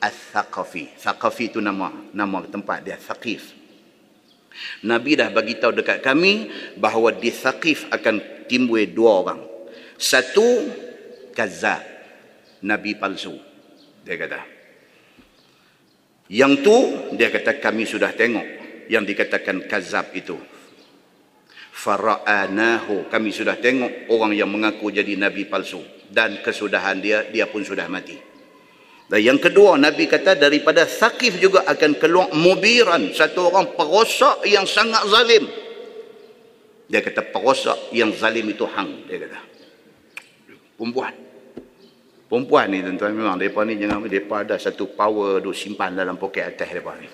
al-thaqafi. 0.00 0.96
Thaqafi 0.96 1.52
itu 1.52 1.60
nama 1.60 1.92
nama 2.16 2.40
tempat 2.48 2.80
dia 2.80 2.96
thaqif 2.96 3.59
nabi 4.86 5.18
dah 5.18 5.28
bagi 5.32 5.58
tahu 5.58 5.76
dekat 5.76 6.00
kami 6.00 6.48
bahawa 6.76 7.14
di 7.16 7.30
thaqif 7.30 7.90
akan 7.90 8.46
timbul 8.46 8.80
dua 8.88 9.10
orang. 9.24 9.40
Satu 10.00 10.70
kazab 11.36 11.82
nabi 12.64 12.96
palsu. 12.96 13.36
Dia 14.06 14.16
kata. 14.16 14.40
Yang 16.30 16.52
tu 16.62 16.76
dia 17.18 17.28
kata 17.28 17.58
kami 17.58 17.84
sudah 17.84 18.14
tengok 18.14 18.46
yang 18.88 19.04
dikatakan 19.04 19.66
kazab 19.66 20.14
itu. 20.16 20.38
Fara'anahu. 21.70 23.08
Kami 23.08 23.30
sudah 23.32 23.56
tengok 23.56 24.10
orang 24.12 24.36
yang 24.36 24.48
mengaku 24.48 24.88
jadi 24.94 25.18
nabi 25.18 25.46
palsu. 25.46 25.82
Dan 26.10 26.42
kesudahan 26.42 26.98
dia 26.98 27.28
dia 27.30 27.46
pun 27.46 27.62
sudah 27.62 27.86
mati 27.86 28.29
dan 29.10 29.20
yang 29.20 29.38
kedua 29.42 29.74
nabi 29.74 30.06
kata 30.06 30.38
daripada 30.38 30.86
sakif 30.86 31.36
juga 31.42 31.66
akan 31.66 31.98
keluar 31.98 32.30
mubiran 32.30 33.10
satu 33.10 33.50
orang 33.50 33.74
perosak 33.74 34.46
yang 34.46 34.64
sangat 34.64 35.02
zalim 35.10 35.50
dia 36.86 37.02
kata 37.02 37.26
perosak 37.34 37.90
yang 37.90 38.14
zalim 38.14 38.46
itu 38.46 38.62
hang 38.70 39.04
dia 39.10 39.26
kata 39.26 39.50
perempuan. 40.80 41.12
Perempuan 42.24 42.72
ni 42.72 42.80
tuan-tuan 42.80 43.12
memang 43.12 43.36
depa 43.36 43.60
ni 43.68 43.76
jangan 43.76 44.08
depa 44.08 44.48
ada 44.48 44.56
satu 44.56 44.88
power 44.96 45.44
duk 45.44 45.52
simpan 45.52 45.92
dalam 45.92 46.16
poket 46.16 46.56
atas 46.56 46.72
depa 46.72 46.96
ni. 46.96 47.08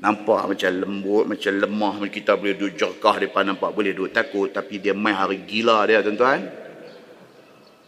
Nampak 0.00 0.48
macam 0.48 0.72
lembut, 0.80 1.24
macam 1.28 1.52
lemah 1.54 1.94
kita 2.10 2.34
boleh 2.34 2.56
duduk 2.58 2.74
jerkah 2.74 3.20
depa 3.20 3.46
nampak 3.46 3.70
boleh 3.70 3.94
duduk 3.94 4.10
takut 4.10 4.50
tapi 4.50 4.82
dia 4.82 4.96
main 4.96 5.14
hari 5.14 5.46
gila 5.46 5.86
dia 5.86 6.02
tuan-tuan. 6.02 6.59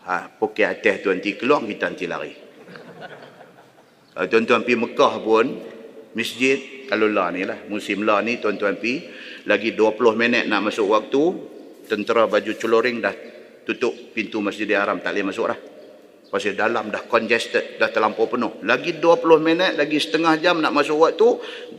Ha, 0.03 0.27
poket 0.35 0.67
atas 0.67 1.07
tu 1.07 1.15
nanti 1.15 1.39
keluar 1.39 1.63
kita 1.63 1.87
nanti 1.87 2.07
lari. 2.11 2.35
Kalau 4.13 4.29
tuan-tuan 4.29 4.67
pergi 4.67 4.77
Mekah 4.77 5.15
pun 5.23 5.47
masjid 6.13 6.59
kalau 6.91 7.09
lah 7.09 7.33
ni 7.33 7.49
lah 7.49 7.65
musim 7.73 8.05
lah 8.05 8.21
ni 8.21 8.37
tuan-tuan 8.37 8.77
pergi 8.77 9.09
lagi 9.49 9.73
20 9.73 10.13
minit 10.13 10.45
nak 10.45 10.69
masuk 10.69 10.93
waktu 10.93 11.23
tentera 11.89 12.29
baju 12.29 12.53
celoring 12.53 13.01
dah 13.01 13.15
tutup 13.65 13.95
pintu 14.13 14.43
Masjidil 14.43 14.77
Haram 14.77 14.99
tak 15.01 15.15
boleh 15.15 15.27
masuk 15.31 15.47
dah. 15.49 15.59
Pasal 16.33 16.57
dalam 16.57 16.89
dah 16.89 17.05
congested, 17.05 17.77
dah 17.77 17.93
terlampau 17.93 18.25
penuh. 18.25 18.65
Lagi 18.65 18.97
20 18.97 19.21
minit, 19.37 19.77
lagi 19.77 20.01
setengah 20.01 20.41
jam 20.41 20.65
nak 20.65 20.73
masuk 20.73 20.97
waktu, 21.05 21.29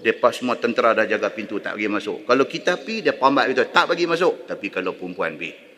depa 0.05 0.29
semua 0.29 0.61
tentera 0.61 0.93
dah 0.93 1.09
jaga 1.09 1.33
pintu 1.33 1.57
tak 1.57 1.73
bagi 1.73 1.89
masuk. 1.89 2.21
Kalau 2.21 2.45
kita 2.45 2.77
pi 2.77 3.01
dia 3.01 3.17
pambat 3.17 3.49
itu 3.49 3.65
tak 3.73 3.89
bagi 3.89 4.05
masuk. 4.05 4.45
Tapi 4.45 4.69
kalau 4.69 4.93
perempuan 4.93 5.41
pi 5.41 5.72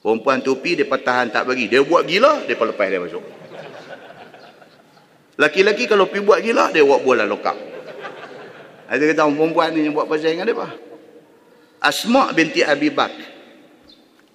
Perempuan 0.00 0.40
topi, 0.40 0.80
dia 0.80 0.88
tahan 0.88 1.28
tak 1.28 1.44
bagi. 1.44 1.68
Dia 1.68 1.84
buat 1.84 2.08
gila, 2.08 2.48
dia 2.48 2.56
lepas 2.56 2.86
dia 2.88 3.00
masuk. 3.00 3.20
Laki-laki 5.36 5.84
kalau 5.88 6.08
pergi 6.08 6.24
buat 6.24 6.40
gila, 6.40 6.72
dia 6.72 6.84
buat 6.84 7.00
bola 7.04 7.24
lokap. 7.28 7.56
Ada 8.90 9.02
kata 9.12 9.28
perempuan 9.30 9.70
ni 9.70 9.86
yang 9.86 9.94
buat 9.94 10.10
pasal 10.10 10.34
dengan 10.34 10.50
dia? 10.50 10.68
Asma' 11.80 12.34
binti 12.36 12.60
Abi 12.60 12.92
Bak. 12.92 13.12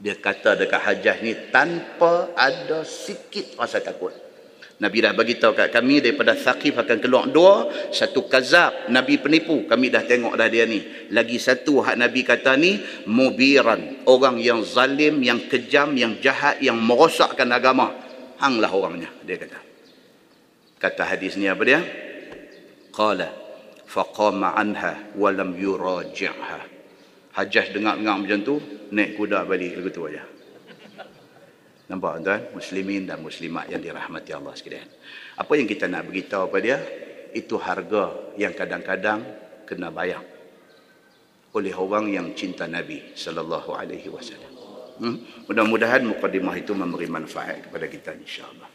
Dia 0.01 0.16
kata 0.18 0.57
dekat 0.57 0.82
hajah 0.82 1.18
ni 1.22 1.34
tanpa 1.53 2.34
ada 2.34 2.82
sikit 2.86 3.57
rasa 3.59 3.82
takut. 3.82 4.24
Nabi 4.76 4.99
dah 4.99 5.15
bagi 5.15 5.39
tahu 5.39 5.55
kat 5.55 5.71
kami 5.71 6.03
daripada 6.03 6.36
Thaqif 6.36 6.76
akan 6.76 6.99
keluar 6.99 7.32
dua, 7.32 7.71
satu 7.95 8.28
kazab, 8.28 8.91
Nabi 8.91 9.15
penipu. 9.23 9.63
Kami 9.63 9.88
dah 9.88 10.03
tengok 10.03 10.36
dah 10.36 10.51
dia 10.51 10.67
ni. 10.67 10.84
Lagi 11.15 11.39
satu 11.39 11.80
hak 11.80 11.95
Nabi 11.95 12.28
kata 12.28 12.59
ni 12.59 12.84
mubiran, 13.07 14.03
orang 14.03 14.36
yang 14.36 14.67
zalim, 14.67 15.23
yang 15.23 15.47
kejam, 15.47 15.95
yang 15.95 16.19
jahat, 16.19 16.59
yang 16.59 16.76
merosakkan 16.76 17.47
agama. 17.55 17.95
Hanglah 18.36 18.67
orangnya, 18.76 19.07
dia 19.23 19.39
kata. 19.39 19.59
Kata 20.76 21.07
hadis 21.07 21.39
ni 21.39 21.47
apa 21.47 21.63
dia? 21.63 21.80
Qala 22.91 23.32
faqama 23.88 24.59
anha 24.59 25.15
wa 25.15 25.32
lam 25.32 25.55
yuraji'ha. 25.55 26.59
Hajah 27.32 27.65
dengar-dengar 27.71 28.15
macam 28.19 28.39
tu, 28.43 28.55
naik 28.91 29.15
kuda 29.15 29.47
balik 29.47 29.80
lagu 29.80 29.88
tu 29.88 30.03
aja. 30.03 30.35
Nampak 31.86 32.26
tuan? 32.26 32.42
Muslimin 32.58 33.06
dan 33.06 33.22
muslimat 33.22 33.70
yang 33.70 33.78
dirahmati 33.78 34.34
Allah 34.34 34.58
sekalian. 34.58 34.90
Apa 35.38 35.54
yang 35.54 35.70
kita 35.70 35.86
nak 35.86 36.10
beritahu 36.10 36.50
pada 36.50 36.64
dia? 36.66 36.80
Itu 37.36 37.62
harga 37.62 38.34
yang 38.40 38.58
kadang-kadang 38.58 39.22
kena 39.70 39.94
bayar 39.94 40.36
oleh 41.56 41.72
orang 41.72 42.12
yang 42.12 42.36
cinta 42.36 42.68
Nabi 42.68 43.16
sallallahu 43.16 43.72
alaihi 43.76 44.10
wasallam. 44.12 44.52
Hmm? 45.00 45.24
Mudah-mudahan 45.48 46.04
mukadimah 46.04 46.56
itu 46.60 46.76
memberi 46.76 47.08
manfaat 47.08 47.64
kepada 47.68 47.88
kita 47.88 48.12
insya-Allah. 48.16 48.70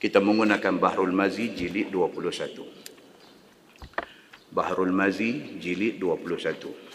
Kita 0.00 0.18
menggunakan 0.18 0.80
Bahrul 0.82 1.14
Mazi 1.14 1.54
jilid 1.54 1.92
21. 1.92 4.50
Bahrul 4.52 4.92
Mazi 4.92 5.60
jilid 5.60 6.00
21. 6.00 6.91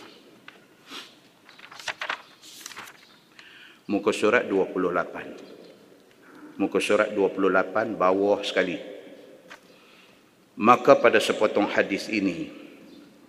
Muka 3.87 4.11
surat 4.11 4.43
28 4.47 6.59
muka 6.59 6.79
surat 6.83 7.07
28 7.15 7.95
bawah 7.95 8.43
sekali 8.43 8.97
maka 10.57 10.97
pada 10.97 11.21
sepotong 11.21 11.69
hadis 11.69 12.09
ini 12.09 12.49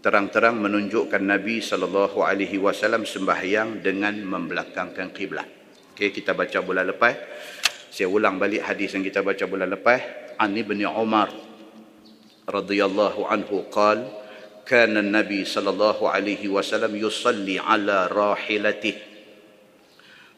terang-terang 0.01 0.57
menunjukkan 0.57 1.21
Nabi 1.21 1.61
sallallahu 1.61 2.25
alaihi 2.25 2.57
wasallam 2.57 3.05
sembahyang 3.05 3.85
dengan 3.85 4.17
membelakangkan 4.25 5.13
kiblat. 5.13 5.45
Okey 5.93 6.09
kita 6.15 6.33
baca 6.33 6.65
bulan 6.65 6.89
lepas. 6.89 7.19
Saya 7.93 8.09
ulang 8.09 8.41
balik 8.41 8.65
hadis 8.65 8.97
yang 8.97 9.05
kita 9.05 9.21
baca 9.21 9.45
bulan 9.45 9.69
lepas. 9.75 10.01
An 10.41 10.57
Ibn 10.57 10.81
Umar 10.95 11.29
radhiyallahu 12.49 13.29
anhu 13.29 13.69
qala 13.69 14.09
kana 14.65 15.05
Nabi 15.05 15.45
sallallahu 15.45 16.09
alaihi 16.09 16.49
wasallam 16.49 16.97
yusalli 16.97 17.61
ala 17.61 18.09
rahilatihi 18.09 19.08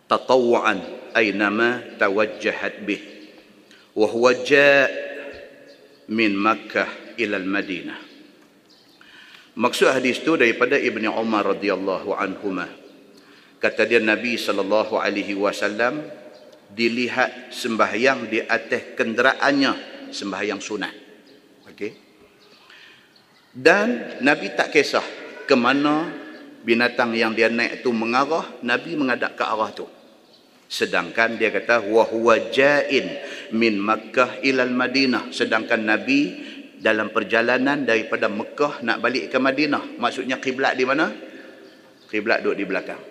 تطوعا 0.10 0.76
أينما 1.18 1.98
توجهت 2.00 2.76
به 2.86 3.02
وهو 3.96 4.32
جاء 4.32 4.92
من 6.10 6.32
مكة 6.38 6.86
إلى 7.20 7.38
المدينة 7.38 7.96
Maksud 9.56 9.88
hadis 9.88 10.20
itu 10.20 10.36
daripada 10.36 10.76
Ibni 10.76 11.08
Umar 11.08 11.48
radhiyallahu 11.56 12.12
anhuma. 12.12 12.68
Kata 13.56 13.88
dia 13.88 14.04
Nabi 14.04 14.36
sallallahu 14.36 15.00
alaihi 15.00 15.32
wasallam 15.32 16.04
dilihat 16.76 17.56
sembahyang 17.56 18.28
di 18.28 18.44
atas 18.44 19.00
kenderaannya 19.00 20.12
sembahyang 20.12 20.60
sunat. 20.60 20.94
Okey. 21.72 21.92
Dan 23.56 24.20
Nabi 24.20 24.52
tak 24.60 24.76
kisah 24.76 25.08
ke 25.48 25.56
mana 25.56 26.12
binatang 26.68 27.16
yang 27.16 27.32
dia 27.32 27.48
naik 27.48 27.80
tu 27.80 27.96
mengarah, 27.96 28.60
Nabi 28.60 29.00
menghadap 29.00 29.40
ke 29.40 29.44
arah 29.48 29.72
tu. 29.72 29.88
Sedangkan 30.71 31.35
dia 31.35 31.51
kata 31.51 31.83
wa 31.83 32.07
huwa 32.07 32.39
ja'in 32.39 33.11
min 33.51 33.75
Makkah 33.83 34.39
ilal 34.47 34.71
Madinah. 34.71 35.35
Sedangkan 35.35 35.83
Nabi 35.83 36.39
dalam 36.79 37.11
perjalanan 37.11 37.83
daripada 37.83 38.31
Mekah 38.31 38.79
nak 38.87 39.03
balik 39.03 39.35
ke 39.35 39.37
Madinah. 39.43 39.99
Maksudnya 39.99 40.39
kiblat 40.39 40.79
di 40.79 40.87
mana? 40.87 41.11
Kiblat 42.07 42.47
duduk 42.47 42.55
di 42.55 42.65
belakang. 42.71 43.03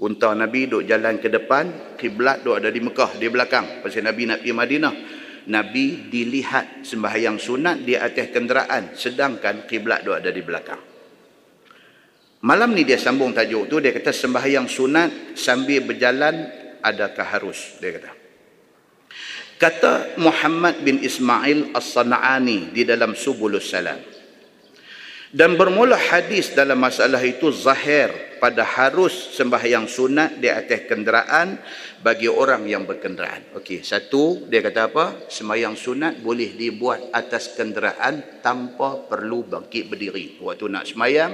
Unta 0.00 0.36
Nabi 0.36 0.68
duduk 0.68 0.84
jalan 0.84 1.16
ke 1.16 1.32
depan, 1.32 1.96
kiblat 1.96 2.44
duduk 2.44 2.60
ada 2.60 2.68
di 2.68 2.80
Mekah 2.84 3.10
di 3.16 3.26
belakang. 3.32 3.80
Pasal 3.80 4.04
Nabi 4.04 4.28
nak 4.28 4.44
pergi 4.44 4.52
Madinah. 4.52 4.94
Nabi 5.48 6.12
dilihat 6.12 6.84
sembahyang 6.84 7.40
sunat 7.40 7.80
di 7.80 7.96
atas 7.96 8.28
kenderaan 8.28 8.92
sedangkan 8.92 9.64
kiblat 9.64 10.04
duduk 10.04 10.20
ada 10.20 10.28
di 10.28 10.44
belakang. 10.44 10.89
Malam 12.40 12.72
ni 12.72 12.88
dia 12.88 12.96
sambung 12.96 13.36
tajuk 13.36 13.68
tu 13.68 13.84
dia 13.84 13.92
kata 13.92 14.16
sembahyang 14.16 14.64
sunat 14.64 15.36
sambil 15.36 15.84
berjalan 15.84 16.48
adakah 16.80 17.26
harus 17.36 17.76
dia 17.76 18.00
kata. 18.00 18.10
Kata 19.60 20.16
Muhammad 20.16 20.80
bin 20.80 21.04
Ismail 21.04 21.76
As-Sana'ani 21.76 22.72
di 22.72 22.88
dalam 22.88 23.12
Subulus 23.12 23.68
Salam. 23.68 24.00
Dan 25.30 25.54
bermula 25.60 25.94
hadis 25.94 26.56
dalam 26.56 26.80
masalah 26.80 27.20
itu 27.20 27.52
zahir 27.52 28.40
pada 28.40 28.64
harus 28.64 29.36
sembahyang 29.36 29.84
sunat 29.84 30.40
di 30.40 30.48
atas 30.48 30.88
kenderaan 30.88 31.60
bagi 32.00 32.26
orang 32.26 32.64
yang 32.64 32.88
berkenderaan. 32.88 33.54
Okey, 33.54 33.84
satu 33.84 34.48
dia 34.48 34.64
kata 34.64 34.90
apa? 34.90 35.28
Sembahyang 35.28 35.76
sunat 35.76 36.24
boleh 36.24 36.56
dibuat 36.56 37.12
atas 37.12 37.52
kenderaan 37.52 38.42
tanpa 38.42 39.06
perlu 39.06 39.44
bangkit 39.44 39.92
berdiri. 39.92 40.40
Waktu 40.40 40.66
nak 40.66 40.88
sembahyang 40.88 41.32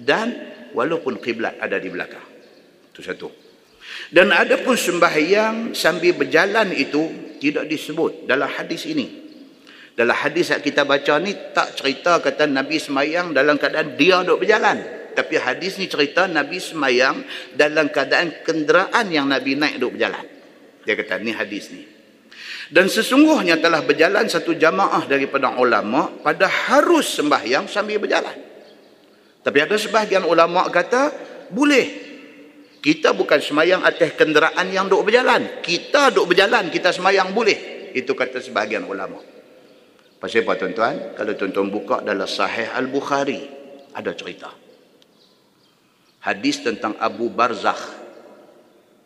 dan 0.00 0.56
walaupun 0.76 1.16
kiblat 1.20 1.56
ada 1.60 1.80
di 1.80 1.88
belakang. 1.88 2.24
Itu 2.92 3.00
satu. 3.00 3.28
Dan 4.10 4.30
ada 4.34 4.60
pun 4.60 4.76
sembahyang 4.76 5.72
sambil 5.72 6.14
berjalan 6.14 6.74
itu 6.74 7.34
tidak 7.38 7.66
disebut 7.70 8.28
dalam 8.28 8.50
hadis 8.50 8.86
ini. 8.86 9.26
Dalam 9.96 10.12
hadis 10.12 10.52
yang 10.52 10.60
kita 10.60 10.84
baca 10.84 11.16
ni 11.16 11.32
tak 11.56 11.72
cerita 11.72 12.20
kata 12.20 12.44
Nabi 12.44 12.76
semayang 12.76 13.32
dalam 13.32 13.56
keadaan 13.56 13.96
dia 13.96 14.20
duduk 14.20 14.44
berjalan. 14.44 14.84
Tapi 15.16 15.40
hadis 15.40 15.80
ni 15.80 15.88
cerita 15.88 16.28
Nabi 16.28 16.60
semayang 16.60 17.24
dalam 17.56 17.88
keadaan 17.88 18.44
kenderaan 18.44 19.08
yang 19.08 19.24
Nabi 19.24 19.56
naik 19.56 19.80
duduk 19.80 19.96
berjalan. 19.96 20.24
Dia 20.84 20.94
kata 20.94 21.16
ni 21.24 21.32
hadis 21.32 21.72
ni. 21.72 21.82
Dan 22.66 22.90
sesungguhnya 22.92 23.56
telah 23.62 23.80
berjalan 23.86 24.28
satu 24.28 24.52
jamaah 24.52 25.08
daripada 25.08 25.56
ulama 25.56 26.12
pada 26.20 26.44
harus 26.44 27.16
sembahyang 27.16 27.64
sambil 27.64 27.96
berjalan. 28.02 28.36
Tapi 29.46 29.62
ada 29.62 29.78
sebahagian 29.78 30.26
ulama 30.26 30.66
kata 30.66 31.14
boleh. 31.54 32.02
Kita 32.82 33.14
bukan 33.14 33.38
semayang 33.38 33.86
atas 33.86 34.18
kenderaan 34.18 34.74
yang 34.74 34.90
duk 34.90 35.06
berjalan. 35.06 35.62
Kita 35.62 36.10
duk 36.10 36.34
berjalan, 36.34 36.66
kita 36.66 36.90
semayang 36.90 37.30
boleh. 37.30 37.90
Itu 37.94 38.18
kata 38.18 38.42
sebahagian 38.42 38.82
ulama. 38.82 39.22
Pasal 40.18 40.42
apa 40.42 40.58
tuan-tuan? 40.58 41.14
Kalau 41.14 41.32
tuan-tuan 41.38 41.70
buka 41.70 42.02
dalam 42.02 42.26
sahih 42.26 42.74
Al-Bukhari, 42.74 43.46
ada 43.94 44.10
cerita. 44.18 44.50
Hadis 46.26 46.66
tentang 46.66 46.98
Abu 46.98 47.30
Barzakh. 47.30 48.02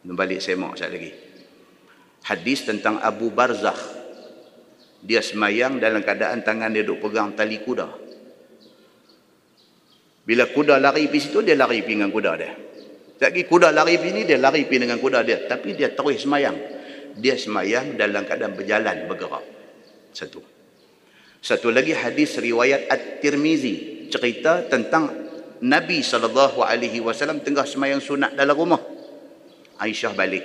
Balik 0.08 0.40
semak 0.40 0.80
sekali 0.80 0.92
lagi. 0.96 1.12
Hadis 2.24 2.64
tentang 2.64 2.96
Abu 3.04 3.28
Barzakh. 3.28 3.76
Dia 5.04 5.20
semayang 5.20 5.76
dalam 5.76 6.00
keadaan 6.00 6.40
tangan 6.40 6.72
dia 6.72 6.80
duk 6.80 7.04
pegang 7.04 7.36
tali 7.36 7.60
kuda. 7.60 8.09
Bila 10.24 10.46
kuda 10.48 10.76
lari 10.76 11.08
pergi 11.08 11.20
situ, 11.26 11.40
dia 11.40 11.56
lari 11.56 11.80
pergi 11.80 11.96
dengan 11.96 12.12
kuda 12.12 12.32
dia. 12.36 12.52
Lagi 13.20 13.42
kuda 13.44 13.68
lari 13.72 13.96
pergi 14.00 14.12
ni, 14.16 14.22
dia 14.28 14.38
lari 14.40 14.64
pergi 14.68 14.80
dengan 14.88 14.98
kuda 15.00 15.18
dia. 15.24 15.38
Tapi 15.48 15.76
dia 15.76 15.92
terus 15.92 16.24
semayang. 16.24 16.56
Dia 17.16 17.36
semayang 17.36 17.96
dalam 17.96 18.24
keadaan 18.24 18.52
berjalan, 18.56 18.96
bergerak. 19.08 19.44
Satu. 20.12 20.40
Satu 21.40 21.72
lagi 21.72 21.96
hadis 21.96 22.36
riwayat 22.36 22.88
At-Tirmizi. 22.92 24.08
Cerita 24.12 24.66
tentang 24.66 25.08
Nabi 25.64 26.00
SAW 26.00 26.52
tengah 27.40 27.64
semayang 27.68 28.00
sunat 28.00 28.36
dalam 28.36 28.56
rumah. 28.56 28.80
Aisyah 29.80 30.12
balik. 30.12 30.44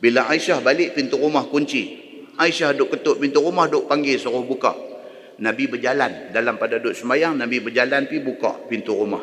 Bila 0.00 0.28
Aisyah 0.28 0.60
balik, 0.64 0.96
pintu 0.96 1.20
rumah 1.20 1.48
kunci. 1.48 2.00
Aisyah 2.36 2.76
duduk 2.76 2.98
ketuk 2.98 3.16
pintu 3.20 3.40
rumah, 3.40 3.68
duduk 3.68 3.88
panggil 3.88 4.16
suruh 4.20 4.44
buka. 4.44 4.93
Nabi 5.42 5.66
berjalan 5.66 6.30
dalam 6.30 6.60
pada 6.60 6.78
duduk 6.78 6.94
semayang 6.94 7.34
Nabi 7.34 7.58
berjalan 7.58 8.06
pi 8.06 8.22
buka 8.22 8.66
pintu 8.70 8.94
rumah 8.94 9.22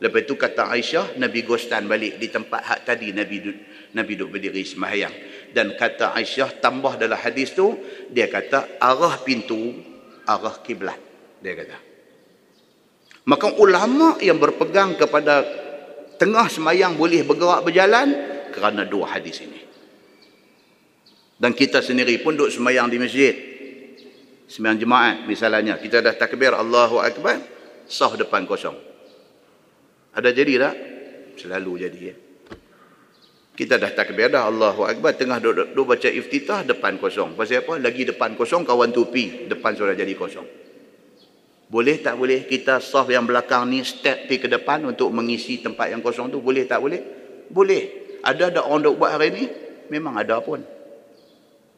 lepas 0.00 0.20
itu 0.24 0.34
kata 0.36 0.68
Aisyah 0.72 1.16
Nabi 1.16 1.44
gostan 1.44 1.88
balik 1.88 2.20
di 2.20 2.28
tempat 2.28 2.60
hak 2.60 2.80
tadi 2.88 3.12
Nabi 3.12 3.36
duduk, 3.40 3.58
Nabi 3.96 4.12
duduk 4.16 4.36
berdiri 4.36 4.64
semayang 4.64 5.12
dan 5.56 5.72
kata 5.76 6.12
Aisyah 6.12 6.60
tambah 6.60 7.00
dalam 7.00 7.16
hadis 7.16 7.56
tu 7.56 7.76
dia 8.12 8.28
kata 8.28 8.80
arah 8.80 9.20
pintu 9.24 9.76
arah 10.28 10.56
kiblat 10.60 11.00
dia 11.40 11.56
kata 11.56 11.90
maka 13.28 13.52
ulama 13.60 14.16
yang 14.18 14.40
berpegang 14.40 14.96
kepada 14.96 15.44
tengah 16.16 16.48
semayang 16.48 16.96
boleh 16.96 17.24
bergerak 17.24 17.64
berjalan 17.64 18.08
kerana 18.52 18.84
dua 18.84 19.16
hadis 19.16 19.40
ini. 19.44 19.60
Dan 21.40 21.56
kita 21.56 21.80
sendiri 21.80 22.20
pun 22.20 22.36
duduk 22.36 22.52
semayang 22.52 22.92
di 22.92 23.00
masjid. 23.00 23.32
Semayang 24.50 24.82
jemaat 24.82 25.30
misalnya. 25.30 25.78
Kita 25.78 26.02
dah 26.02 26.10
takbir 26.10 26.50
Allahu 26.50 26.98
Akbar. 26.98 27.38
Sah 27.86 28.10
depan 28.18 28.42
kosong. 28.50 28.74
Ada 30.10 30.34
jadi 30.34 30.58
tak? 30.58 30.74
Selalu 31.38 31.86
jadi 31.86 32.00
ya. 32.02 32.14
Kita 33.54 33.78
dah 33.78 33.94
takbir 33.94 34.26
dah 34.26 34.50
Allahu 34.50 34.82
Akbar. 34.90 35.14
Tengah 35.14 35.38
duduk, 35.38 35.70
duduk 35.70 35.94
baca 35.94 36.10
iftitah 36.10 36.66
depan 36.66 36.98
kosong. 36.98 37.38
Pasal 37.38 37.62
apa? 37.62 37.78
Lagi 37.78 38.02
depan 38.02 38.34
kosong 38.34 38.66
kawan 38.66 38.90
tupi. 38.90 39.46
Depan 39.46 39.78
sudah 39.78 39.94
jadi 39.94 40.18
kosong. 40.18 40.46
Boleh 41.70 42.02
tak 42.02 42.18
boleh 42.18 42.50
kita 42.50 42.82
soft 42.82 43.14
yang 43.14 43.30
belakang 43.30 43.70
ni 43.70 43.86
step 43.86 44.26
pergi 44.26 44.42
ke 44.42 44.48
depan 44.50 44.82
untuk 44.82 45.14
mengisi 45.14 45.62
tempat 45.62 45.94
yang 45.94 46.02
kosong 46.02 46.26
tu? 46.26 46.42
Boleh 46.42 46.66
tak 46.66 46.82
boleh? 46.82 46.98
Boleh. 47.46 48.18
Ada 48.26 48.50
ada 48.50 48.66
orang 48.66 48.82
duk 48.82 48.98
buat 48.98 49.14
hari 49.14 49.30
ni? 49.30 49.44
Memang 49.94 50.18
ada 50.18 50.42
pun. 50.42 50.58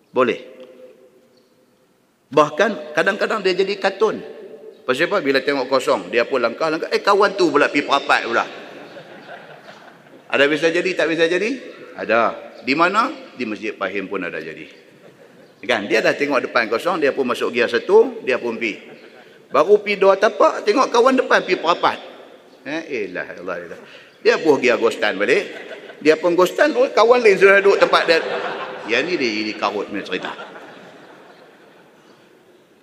Boleh. 0.08 0.51
Bahkan 2.32 2.96
kadang-kadang 2.96 3.44
dia 3.44 3.52
jadi 3.52 3.76
katun. 3.76 4.16
Pasal 4.88 5.06
apa? 5.06 5.20
Bila 5.20 5.38
tengok 5.44 5.68
kosong, 5.68 6.08
dia 6.08 6.24
pun 6.24 6.40
langkah-langkah. 6.40 6.88
Eh 6.90 7.04
kawan 7.04 7.36
tu 7.36 7.52
pula 7.52 7.68
pergi 7.68 7.84
perapat 7.84 8.20
pula. 8.24 8.44
Ada 10.32 10.48
bisa 10.48 10.72
jadi, 10.72 10.90
tak 10.96 11.12
bisa 11.12 11.28
jadi? 11.28 11.60
Ada. 11.92 12.20
Di 12.64 12.72
mana? 12.72 13.12
Di 13.36 13.44
Masjid 13.44 13.76
Pahim 13.76 14.08
pun 14.08 14.24
ada 14.24 14.40
jadi. 14.40 14.64
Kan? 15.62 15.86
Dia 15.86 16.02
dah 16.02 16.16
tengok 16.16 16.42
depan 16.48 16.66
kosong, 16.66 16.98
dia 16.98 17.12
pun 17.12 17.28
masuk 17.28 17.52
gear 17.54 17.70
satu, 17.70 18.24
dia 18.24 18.40
pun 18.40 18.56
pergi. 18.58 18.80
Baru 19.52 19.78
pergi 19.78 20.00
dua 20.00 20.16
tapak, 20.16 20.64
tengok 20.64 20.88
kawan 20.88 21.20
depan 21.20 21.44
pergi 21.44 21.60
perapat. 21.60 21.98
Eh, 22.64 23.06
elah, 23.06 23.28
Allah, 23.38 23.56
elah. 23.60 23.80
Dia 24.24 24.40
pun 24.40 24.58
pergi 24.58 24.72
agostan 24.72 25.20
balik. 25.20 25.44
Dia 26.02 26.18
pun 26.18 26.34
agostan, 26.34 26.74
oh, 26.74 26.88
kawan 26.90 27.22
lain 27.22 27.36
sudah 27.38 27.62
duduk 27.62 27.78
tempat 27.78 28.02
dia. 28.08 28.18
Yang 28.90 29.02
ni 29.04 29.14
dia, 29.20 29.30
dia 29.52 29.54
karut 29.60 29.86
punya 29.86 30.02
cerita. 30.02 30.51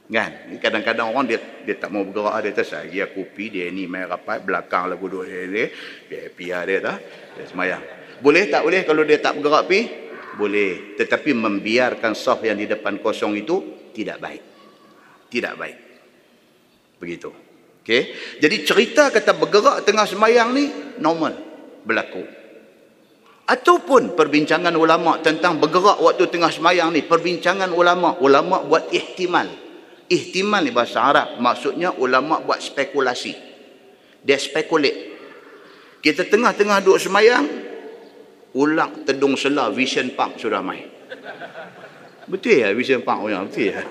Kan? 0.10 0.58
Kadang-kadang 0.58 1.14
orang 1.14 1.30
dia 1.30 1.38
dia 1.62 1.78
tak 1.78 1.94
mau 1.94 2.02
bergerak 2.02 2.42
dia 2.42 2.52
tak 2.58 2.66
saya 2.66 3.06
aku 3.06 3.30
pi 3.30 3.54
dia 3.54 3.70
ni 3.70 3.86
main 3.86 4.10
rapat 4.10 4.42
belakang 4.42 4.90
lagu 4.90 5.06
duduk 5.06 5.30
dia 5.30 5.46
dia 5.46 5.66
dia 6.10 6.22
pia 6.34 6.66
dia 6.66 6.78
dah 6.82 6.98
dia 7.38 7.46
semayang. 7.46 7.84
Boleh 8.18 8.50
tak 8.50 8.66
boleh 8.66 8.82
kalau 8.90 9.06
dia 9.06 9.22
tak 9.22 9.38
bergerak 9.38 9.70
pi? 9.70 9.80
Boleh. 10.34 10.98
Tetapi 10.98 11.30
membiarkan 11.38 12.18
saf 12.18 12.42
yang 12.42 12.58
di 12.58 12.66
depan 12.66 12.98
kosong 12.98 13.38
itu 13.38 13.86
tidak 13.94 14.18
baik. 14.18 14.44
Tidak 15.30 15.54
baik. 15.54 15.78
Begitu. 16.98 17.30
Okey. 17.86 18.02
Jadi 18.42 18.56
cerita 18.66 19.14
kata 19.14 19.38
bergerak 19.38 19.86
tengah 19.86 20.10
semayang 20.10 20.58
ni 20.58 20.74
normal 20.98 21.38
berlaku. 21.86 22.26
Ataupun 23.50 24.14
perbincangan 24.14 24.74
ulama 24.74 25.22
tentang 25.22 25.58
bergerak 25.58 25.98
waktu 26.02 26.30
tengah 26.30 26.54
semayang 26.54 26.94
ni, 26.94 27.02
perbincangan 27.02 27.74
ulama, 27.74 28.14
ulama 28.22 28.62
buat 28.62 28.94
ihtimal. 28.94 29.69
Ihtimal 30.10 30.66
ni 30.66 30.74
bahasa 30.74 31.06
Arab, 31.06 31.38
maksudnya 31.38 31.94
ulama 31.94 32.42
buat 32.42 32.58
spekulasi. 32.58 33.38
Dia 34.26 34.42
spekulate. 34.42 35.14
Kita 36.02 36.26
tengah-tengah 36.26 36.82
duduk 36.82 36.98
semayang, 36.98 37.46
ulak 38.58 39.06
tedung 39.06 39.38
selah 39.38 39.70
vision 39.70 40.10
pump 40.18 40.42
sudah 40.42 40.66
main. 40.66 40.90
Betul 42.30 42.62
ya 42.62 42.74
vision 42.78 43.02
pump 43.02 43.26
orang 43.26 43.50
betul 43.50 43.74
ya. 43.74 43.82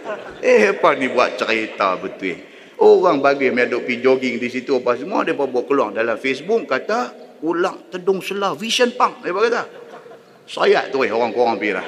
Eh 0.43 0.75
apa 0.75 0.95
ni 0.95 1.11
buat 1.11 1.35
cerita 1.39 1.99
betul. 1.99 2.39
Orang 2.79 3.19
bagi 3.19 3.51
mai 3.51 3.67
duk 3.67 3.83
pergi 3.83 3.99
jogging 3.99 4.39
di 4.39 4.47
situ 4.47 4.79
apa 4.79 4.95
semua 4.95 5.27
dia 5.27 5.35
buat 5.35 5.51
keluar 5.67 5.91
dalam 5.91 6.15
Facebook 6.15 6.63
kata 6.71 7.11
ulang 7.43 7.91
tedung 7.91 8.23
selah 8.23 8.55
vision 8.55 8.95
punk 8.95 9.27
dia 9.27 9.35
kata. 9.35 9.63
Sayat 10.47 10.95
tu 10.95 11.03
eh 11.03 11.11
orang 11.11 11.35
korang 11.35 11.59
pergi 11.59 11.75
dah. 11.75 11.87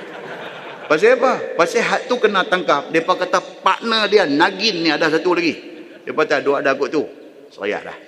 Pasal 0.91 1.23
apa? 1.23 1.55
Pasal 1.55 1.87
hat 1.87 2.11
tu 2.11 2.19
kena 2.19 2.43
tangkap. 2.43 2.91
Depa 2.91 3.15
kata 3.15 3.39
partner 3.63 4.11
dia 4.11 4.27
Nagin 4.27 4.83
ni 4.83 4.91
ada 4.91 5.07
satu 5.07 5.39
lagi. 5.39 5.55
Depa 6.03 6.27
kata 6.27 6.43
dua 6.43 6.59
ada 6.59 6.75
kot 6.75 6.91
tu. 6.91 7.07
Sayat 7.55 7.87
dah. 7.87 7.99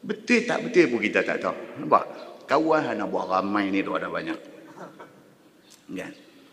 Betul 0.00 0.48
tak 0.48 0.64
betul 0.64 0.88
pun 0.88 1.04
kita 1.04 1.20
tak 1.20 1.44
tahu. 1.44 1.52
Nampak? 1.84 2.04
Kawan 2.48 2.96
nak 2.96 3.06
buat 3.12 3.28
ramai 3.28 3.68
ni 3.68 3.84
tu 3.84 3.92
ada 3.92 4.08
banyak. 4.08 4.38
Kan? 5.92 6.12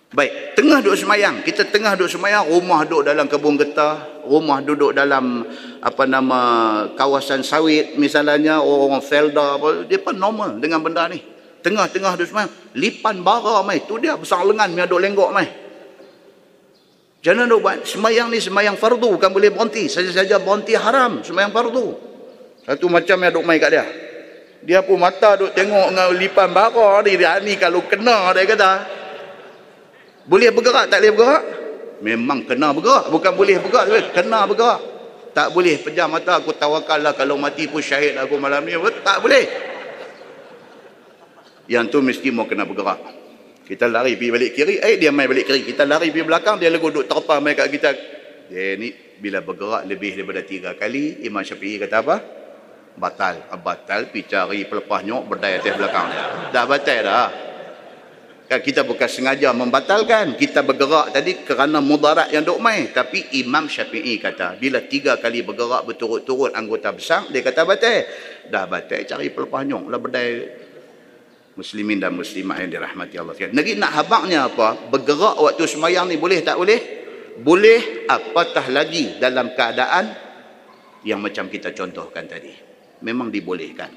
Baik, 0.10 0.60
tengah 0.60 0.84
duduk 0.84 1.00
semayang. 1.00 1.48
Kita 1.48 1.64
tengah 1.70 1.96
duduk 1.96 2.12
semayang, 2.12 2.50
rumah 2.52 2.84
duduk 2.84 3.08
dalam 3.08 3.30
kebun 3.32 3.56
getah, 3.56 4.26
rumah 4.28 4.60
duduk 4.60 4.92
dalam 4.92 5.48
apa 5.80 6.04
nama 6.10 6.40
kawasan 6.98 7.46
sawit 7.46 7.96
misalnya, 7.96 8.60
orang 8.60 9.06
felda 9.06 9.56
apa, 9.56 9.86
pun 9.86 10.16
normal 10.18 10.60
dengan 10.60 10.84
benda 10.84 11.08
ni. 11.08 11.39
Tengah-tengah 11.60 12.16
duduk 12.16 12.28
semayang, 12.32 12.52
lipan 12.72 13.20
bara 13.20 13.60
mai, 13.68 13.84
tu 13.84 14.00
dia 14.00 14.16
besar 14.16 14.48
lengan 14.48 14.72
dia 14.72 14.88
duduk 14.88 15.04
lenggok 15.04 15.30
mai. 15.36 15.48
Jangan 17.20 17.52
duduk 17.52 17.68
buat 17.68 17.84
semayang 17.84 18.32
ni 18.32 18.40
semayang 18.40 18.80
fardu, 18.80 19.20
bukan 19.20 19.28
boleh 19.28 19.52
berhenti. 19.52 19.92
Saja-saja 19.92 20.40
berhenti 20.40 20.72
haram, 20.80 21.20
semayang 21.20 21.52
fardu. 21.52 22.00
Satu 22.64 22.88
macam 22.88 23.18
yang 23.20 23.32
duduk 23.36 23.44
mai 23.44 23.60
kat 23.60 23.70
dia. 23.76 23.86
Dia 24.64 24.80
pun 24.88 25.00
mata 25.00 25.36
duduk 25.36 25.52
tengok 25.52 25.92
dengan 25.92 26.16
lipan 26.16 26.48
bara 26.56 27.04
ni, 27.04 27.20
dia 27.20 27.36
ni 27.44 27.60
kalau 27.60 27.84
kena 27.88 28.32
dia 28.32 28.48
kata, 28.48 28.72
boleh 30.30 30.50
bergerak 30.54 30.88
tak 30.88 31.00
boleh 31.04 31.12
bergerak? 31.12 31.44
Memang 32.00 32.40
kena 32.48 32.72
bergerak. 32.72 33.12
Bukan 33.12 33.32
boleh 33.36 33.60
bergerak, 33.60 34.16
kena 34.16 34.48
bergerak. 34.48 34.80
Tak 35.30 35.54
boleh 35.54 35.76
pejam 35.80 36.10
mata 36.10 36.40
aku 36.40 36.56
tawakal 36.56 37.04
lah 37.04 37.14
kalau 37.14 37.36
mati 37.36 37.68
pun 37.68 37.84
syahid 37.84 38.16
aku 38.16 38.40
malam 38.40 38.64
ni. 38.64 38.74
Tak 39.04 39.20
boleh. 39.20 39.69
Yang 41.70 41.86
tu 41.94 41.98
mesti 42.02 42.28
mau 42.34 42.50
kena 42.50 42.66
bergerak. 42.66 42.98
Kita 43.70 43.86
lari 43.86 44.18
pergi 44.18 44.34
balik 44.34 44.52
kiri, 44.58 44.76
eh 44.82 44.98
dia 44.98 45.14
main 45.14 45.30
balik 45.30 45.46
kiri. 45.46 45.62
Kita 45.62 45.86
lari 45.86 46.10
pergi 46.10 46.26
belakang, 46.26 46.58
dia 46.58 46.74
lagu 46.74 46.90
duduk 46.90 47.06
terpah 47.06 47.38
main 47.38 47.54
kat 47.54 47.70
kita. 47.70 47.90
Dia 48.50 48.74
ni 48.82 48.90
bila 49.22 49.46
bergerak 49.46 49.86
lebih 49.86 50.18
daripada 50.18 50.42
tiga 50.42 50.74
kali, 50.74 51.22
Imam 51.22 51.46
Syafi'i 51.46 51.78
kata 51.78 52.02
apa? 52.02 52.18
Batal. 52.98 53.46
Batal, 53.62 54.10
pergi 54.10 54.26
cari 54.26 54.66
pelepah 54.66 55.00
nyok 55.06 55.22
berdaya 55.30 55.62
atas 55.62 55.78
belakang. 55.78 56.10
Dah 56.50 56.66
batal 56.66 57.00
dah. 57.06 57.30
Kan 58.50 58.66
kita 58.66 58.82
bukan 58.82 59.06
sengaja 59.06 59.54
membatalkan. 59.54 60.34
Kita 60.34 60.66
bergerak 60.66 61.14
tadi 61.14 61.46
kerana 61.46 61.78
mudarat 61.78 62.34
yang 62.34 62.42
duk 62.42 62.58
main. 62.58 62.90
Tapi 62.90 63.38
Imam 63.38 63.70
Syafi'i 63.70 64.18
kata, 64.18 64.58
bila 64.58 64.82
tiga 64.90 65.22
kali 65.22 65.46
bergerak 65.46 65.86
berturut-turut 65.86 66.58
anggota 66.58 66.90
besar, 66.90 67.30
dia 67.30 67.46
kata 67.46 67.62
batal. 67.62 68.02
Dah 68.50 68.66
batal, 68.66 69.06
cari 69.06 69.30
pelepah 69.30 69.62
nyong. 69.62 69.86
Lah 69.94 70.02
berdaya 70.02 70.50
muslimin 71.60 72.00
dan 72.00 72.16
muslimah 72.16 72.56
yang 72.64 72.72
dirahmati 72.72 73.20
Allah. 73.20 73.36
Negeri 73.52 73.76
nak 73.76 73.92
habaknya 74.00 74.48
apa? 74.48 74.88
Bergerak 74.88 75.36
waktu 75.44 75.68
semayang 75.68 76.08
ni 76.08 76.16
boleh 76.16 76.40
tak 76.40 76.56
boleh? 76.56 76.80
Boleh 77.40 78.08
apatah 78.08 78.72
lagi 78.72 79.20
dalam 79.20 79.52
keadaan 79.52 80.16
yang 81.04 81.20
macam 81.20 81.52
kita 81.52 81.76
contohkan 81.76 82.24
tadi. 82.32 82.56
Memang 83.04 83.28
dibolehkan. 83.28 83.92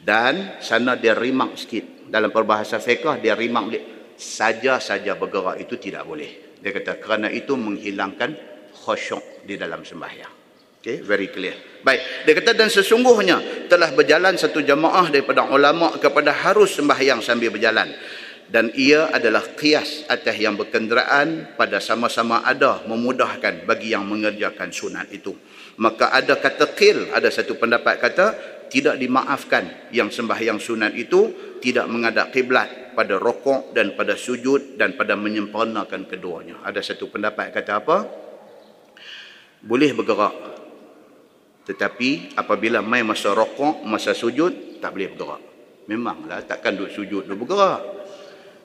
Dan 0.00 0.62
sana 0.62 0.94
dia 0.94 1.18
rimak 1.18 1.58
sikit 1.58 2.06
dalam 2.06 2.30
perbahasa 2.30 2.78
fiqah 2.80 3.20
dia 3.20 3.34
rimak 3.36 3.64
dia 3.70 3.80
saja-saja 4.16 5.18
bergerak 5.18 5.60
itu 5.60 5.76
tidak 5.76 6.06
boleh. 6.06 6.58
Dia 6.60 6.70
kata 6.72 6.98
kerana 6.98 7.28
itu 7.28 7.54
menghilangkan 7.58 8.30
khusyuk 8.74 9.44
di 9.44 9.60
dalam 9.60 9.84
sembahyang. 9.84 10.39
Okay, 10.80 11.04
very 11.04 11.28
clear. 11.28 11.52
Baik, 11.84 12.24
dia 12.24 12.32
kata 12.40 12.56
dan 12.56 12.72
sesungguhnya 12.72 13.68
telah 13.68 13.92
berjalan 13.92 14.32
satu 14.40 14.64
jamaah 14.64 15.12
daripada 15.12 15.44
ulama 15.52 15.92
kepada 16.00 16.32
harus 16.32 16.72
sembahyang 16.72 17.20
sambil 17.20 17.52
berjalan. 17.52 17.92
Dan 18.48 18.72
ia 18.72 19.12
adalah 19.12 19.44
qiyas 19.44 20.08
atas 20.08 20.40
yang 20.40 20.56
berkenderaan 20.56 21.52
pada 21.60 21.84
sama-sama 21.84 22.40
ada 22.48 22.80
memudahkan 22.88 23.68
bagi 23.68 23.92
yang 23.92 24.08
mengerjakan 24.08 24.72
sunat 24.72 25.12
itu. 25.12 25.36
Maka 25.76 26.16
ada 26.16 26.40
kata 26.40 26.72
qil, 26.72 27.12
ada 27.12 27.28
satu 27.28 27.60
pendapat 27.60 28.00
kata 28.00 28.26
tidak 28.72 28.96
dimaafkan 28.96 29.92
yang 29.92 30.08
sembahyang 30.08 30.56
sunat 30.56 30.96
itu 30.96 31.28
tidak 31.60 31.92
menghadap 31.92 32.32
kiblat 32.32 32.96
pada 32.96 33.20
rokok 33.20 33.76
dan 33.76 33.92
pada 33.92 34.16
sujud 34.16 34.80
dan 34.80 34.96
pada 34.96 35.12
menyempurnakan 35.12 36.08
keduanya. 36.08 36.64
Ada 36.64 36.80
satu 36.80 37.12
pendapat 37.12 37.52
kata 37.52 37.72
apa? 37.84 37.96
Boleh 39.60 39.92
bergerak. 39.92 40.49
Tetapi 41.66 42.34
apabila 42.34 42.80
main 42.80 43.04
masa 43.04 43.36
rokok, 43.36 43.84
masa 43.84 44.16
sujud, 44.16 44.80
tak 44.80 44.96
boleh 44.96 45.12
bergerak. 45.12 45.42
Memanglah 45.86 46.40
takkan 46.46 46.78
duduk 46.78 46.92
sujud, 46.94 47.22
duduk 47.28 47.46
bergerak. 47.46 47.80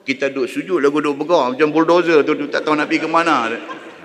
Kita 0.06 0.30
duduk 0.30 0.48
sujud, 0.48 0.78
lagu 0.78 0.98
duduk 1.02 1.26
bergerak. 1.26 1.58
Macam 1.58 1.68
bulldozer 1.74 2.22
tu, 2.24 2.32
tak 2.48 2.64
tahu 2.64 2.74
nak 2.78 2.86
pergi 2.88 3.04
ke 3.04 3.08
mana. 3.10 3.36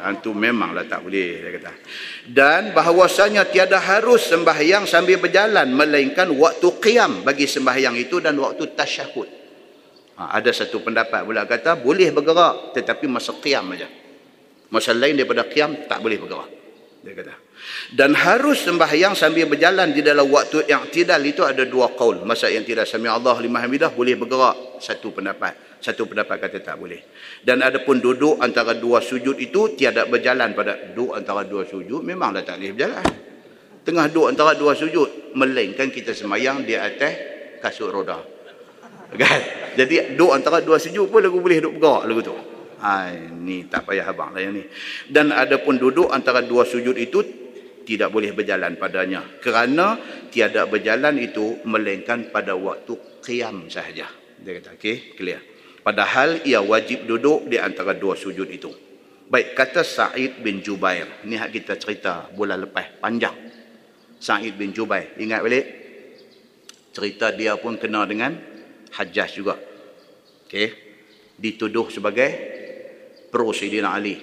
Itu 0.02 0.34
memanglah 0.34 0.90
tak 0.90 1.06
boleh, 1.06 1.46
dia 1.46 1.50
kata. 1.62 1.72
Dan 2.26 2.62
bahawasanya 2.74 3.46
tiada 3.54 3.78
harus 3.78 4.26
sembahyang 4.26 4.90
sambil 4.90 5.22
berjalan, 5.22 5.70
melainkan 5.70 6.26
waktu 6.34 6.68
qiyam 6.82 7.22
bagi 7.22 7.46
sembahyang 7.46 7.94
itu 8.02 8.18
dan 8.18 8.34
waktu 8.42 8.74
tasyahud. 8.74 9.30
Ha, 10.18 10.42
ada 10.42 10.50
satu 10.50 10.82
pendapat 10.82 11.22
pula 11.22 11.46
kata, 11.46 11.78
boleh 11.78 12.10
bergerak, 12.10 12.74
tetapi 12.74 13.06
masa 13.06 13.38
qiyam 13.38 13.70
saja. 13.78 13.88
Masa 14.74 14.98
lain 14.98 15.22
daripada 15.22 15.46
qiyam, 15.46 15.86
tak 15.86 16.02
boleh 16.02 16.18
bergerak. 16.18 16.50
Dia 17.06 17.14
kata. 17.22 17.34
Dan 17.90 18.14
harus 18.14 18.62
sembahyang 18.62 19.18
sambil 19.18 19.50
berjalan 19.50 19.90
di 19.90 20.06
dalam 20.06 20.30
waktu 20.30 20.70
tidak 20.94 21.18
itu 21.26 21.42
ada 21.42 21.66
dua 21.66 21.92
qaul. 21.98 22.22
Masa 22.22 22.48
yang 22.54 22.62
tidak 22.62 22.86
sami 22.86 23.10
Allah 23.10 23.34
lima 23.42 23.58
hamidah 23.58 23.90
boleh 23.90 24.14
bergerak 24.14 24.78
satu 24.78 25.10
pendapat. 25.10 25.82
Satu 25.82 26.06
pendapat 26.06 26.38
kata 26.38 26.62
tak 26.62 26.78
boleh. 26.78 27.02
Dan 27.42 27.66
ada 27.66 27.82
pun 27.82 27.98
duduk 27.98 28.38
antara 28.38 28.78
dua 28.78 29.02
sujud 29.02 29.34
itu 29.42 29.74
tiada 29.74 30.06
berjalan 30.06 30.54
pada 30.54 30.94
duduk 30.94 31.18
antara 31.18 31.42
dua 31.42 31.66
sujud 31.66 32.06
memanglah 32.06 32.46
tak 32.46 32.62
boleh 32.62 32.72
berjalan. 32.78 33.06
Tengah 33.82 34.06
duduk 34.14 34.30
antara 34.30 34.54
dua 34.54 34.78
sujud 34.78 35.34
melainkan 35.34 35.90
kita 35.90 36.14
sembahyang 36.14 36.62
di 36.62 36.78
atas 36.78 37.14
kasut 37.66 37.90
roda. 37.90 38.22
Kan? 39.18 39.42
Jadi 39.74 40.14
duduk 40.14 40.38
antara 40.38 40.62
dua 40.62 40.78
sujud 40.78 41.10
pun 41.10 41.18
lagu 41.18 41.42
boleh 41.42 41.58
duduk 41.58 41.82
bergerak 41.82 42.04
lagu 42.06 42.22
tu. 42.22 42.36
Ha, 42.82 43.14
ni 43.14 43.66
tak 43.70 43.90
payah 43.90 44.10
abang 44.10 44.34
lah 44.34 44.42
yang 44.42 44.54
ni. 44.54 44.66
Dan 45.10 45.34
ada 45.34 45.58
pun 45.62 45.82
duduk 45.82 46.14
antara 46.14 46.46
dua 46.46 46.62
sujud 46.62 46.94
itu 46.94 47.41
tidak 47.92 48.08
boleh 48.08 48.32
berjalan 48.32 48.80
padanya. 48.80 49.26
Kerana 49.44 50.00
tiada 50.32 50.64
berjalan 50.64 51.20
itu 51.20 51.60
melainkan 51.68 52.32
pada 52.32 52.56
waktu 52.56 53.20
qiyam 53.20 53.68
sahaja. 53.68 54.08
Dia 54.40 54.52
kata, 54.64 54.80
okey, 54.80 55.20
clear. 55.20 55.42
Padahal 55.82 56.46
ia 56.48 56.62
wajib 56.62 57.10
duduk 57.10 57.52
di 57.52 57.58
antara 57.60 57.98
dua 57.98 58.16
sujud 58.16 58.48
itu. 58.48 58.72
Baik, 59.32 59.56
kata 59.56 59.82
Sa'id 59.84 60.40
bin 60.44 60.64
Jubair. 60.64 61.24
Ini 61.28 61.36
hak 61.40 61.50
kita 61.52 61.74
cerita 61.76 62.32
bulan 62.32 62.68
lepas, 62.68 63.00
panjang. 63.00 63.34
Sa'id 64.22 64.56
bin 64.56 64.72
Jubair. 64.72 65.18
Ingat 65.18 65.40
balik? 65.42 65.66
Cerita 66.92 67.32
dia 67.32 67.56
pun 67.56 67.80
kena 67.80 68.04
dengan 68.04 68.36
Hajjaj 68.92 69.30
juga. 69.32 69.56
Okey. 70.48 70.68
Dituduh 71.40 71.88
sebagai 71.88 72.30
pro 73.32 73.56
Sayyidina 73.56 73.90
Ali. 73.96 74.20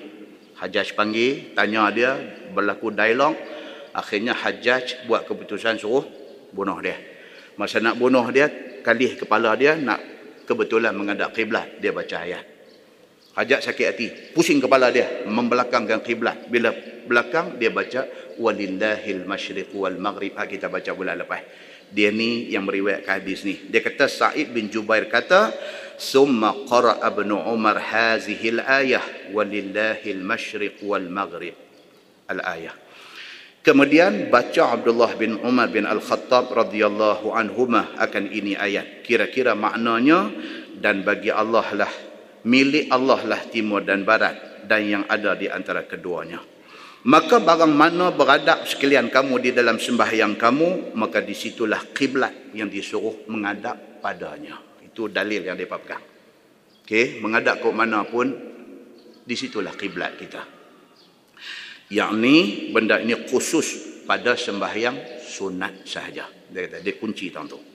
Hajjaj 0.61 0.93
panggil, 0.93 1.57
tanya 1.57 1.89
dia, 1.95 2.19
berlaku 2.53 2.93
dialog. 2.93 3.35
Akhirnya 3.99 4.31
Hajjaj 4.31 5.11
buat 5.11 5.27
keputusan 5.27 5.75
suruh 5.83 6.07
bunuh 6.55 6.79
dia. 6.79 6.95
Masa 7.59 7.83
nak 7.83 7.99
bunuh 7.99 8.23
dia, 8.31 8.47
kalih 8.87 9.19
kepala 9.19 9.59
dia 9.59 9.75
nak 9.75 9.99
kebetulan 10.47 10.95
menghadap 10.95 11.35
kiblat 11.35 11.83
dia 11.83 11.91
baca 11.91 12.23
ayat. 12.23 12.47
Hajjaj 13.35 13.61
sakit 13.67 13.87
hati, 13.91 14.07
pusing 14.31 14.63
kepala 14.63 14.95
dia 14.95 15.27
membelakangkan 15.27 15.99
kiblat. 16.07 16.47
Bila 16.47 16.71
belakang 17.11 17.59
dia 17.59 17.75
baca 17.75 18.07
walillahil 18.39 19.27
masyriq 19.27 19.75
wal 19.75 19.99
maghrib. 19.99 20.39
Ha, 20.39 20.47
kita 20.47 20.71
baca 20.71 20.95
bulan 20.95 21.19
lepas. 21.19 21.43
Dia 21.91 22.15
ni 22.15 22.51
yang 22.55 22.63
meriwayatkan 22.69 23.19
hadis 23.19 23.43
ni. 23.43 23.67
Dia 23.67 23.83
kata 23.83 24.07
Sa'id 24.07 24.55
bin 24.55 24.71
Jubair 24.71 25.11
kata 25.11 25.51
summa 25.99 26.55
qara'a 26.69 27.11
ibn 27.11 27.35
Umar 27.35 27.81
hazihil 27.81 28.63
ayah 28.63 29.03
walillahil 29.35 30.23
masyriq 30.23 30.79
wal 30.87 31.09
maghrib. 31.11 31.57
Al 32.29 32.45
ayah. 32.45 32.77
Kemudian 33.69 34.33
baca 34.33 34.81
Abdullah 34.81 35.13
bin 35.21 35.37
Umar 35.45 35.69
bin 35.69 35.85
Al-Khattab 35.85 36.49
radhiyallahu 36.57 37.37
anhuma 37.37 37.93
akan 38.01 38.33
ini 38.33 38.57
ayat. 38.57 39.05
Kira-kira 39.05 39.53
maknanya 39.53 40.33
dan 40.81 41.05
bagi 41.05 41.29
Allah 41.29 41.69
lah 41.77 41.93
milik 42.49 42.89
Allah 42.89 43.21
lah 43.29 43.45
timur 43.53 43.85
dan 43.85 44.09
barat 44.09 44.65
dan 44.65 44.89
yang 44.89 45.05
ada 45.05 45.37
di 45.37 45.53
antara 45.53 45.85
keduanya. 45.85 46.41
Maka 47.13 47.45
barang 47.45 47.69
mana 47.69 48.09
beradab 48.09 48.65
sekalian 48.65 49.13
kamu 49.13 49.37
di 49.37 49.51
dalam 49.53 49.77
sembahyang 49.77 50.41
kamu, 50.41 50.97
maka 50.97 51.21
disitulah 51.21 51.93
kiblat 51.93 52.57
yang 52.57 52.73
disuruh 52.73 53.29
menghadap 53.29 54.01
padanya. 54.01 54.57
Itu 54.81 55.13
dalil 55.13 55.45
yang 55.45 55.61
mereka 55.61 55.77
pegang. 55.77 56.05
Okey, 56.89 57.21
menghadap 57.21 57.61
ke 57.61 57.69
mana 57.69 58.09
pun, 58.09 58.33
di 59.29 59.37
situlah 59.37 59.77
kiblat 59.77 60.17
kita 60.17 60.58
yakni 61.89 62.69
benda 62.73 63.01
ini 63.01 63.17
khusus 63.29 64.01
pada 64.05 64.37
sembahyang 64.37 65.21
sunat 65.25 65.85
sahaja. 65.85 66.29
Dia 66.49 66.65
kata 66.65 66.81
dia 66.81 66.97
kunci 66.97 67.29
tentu 67.29 67.69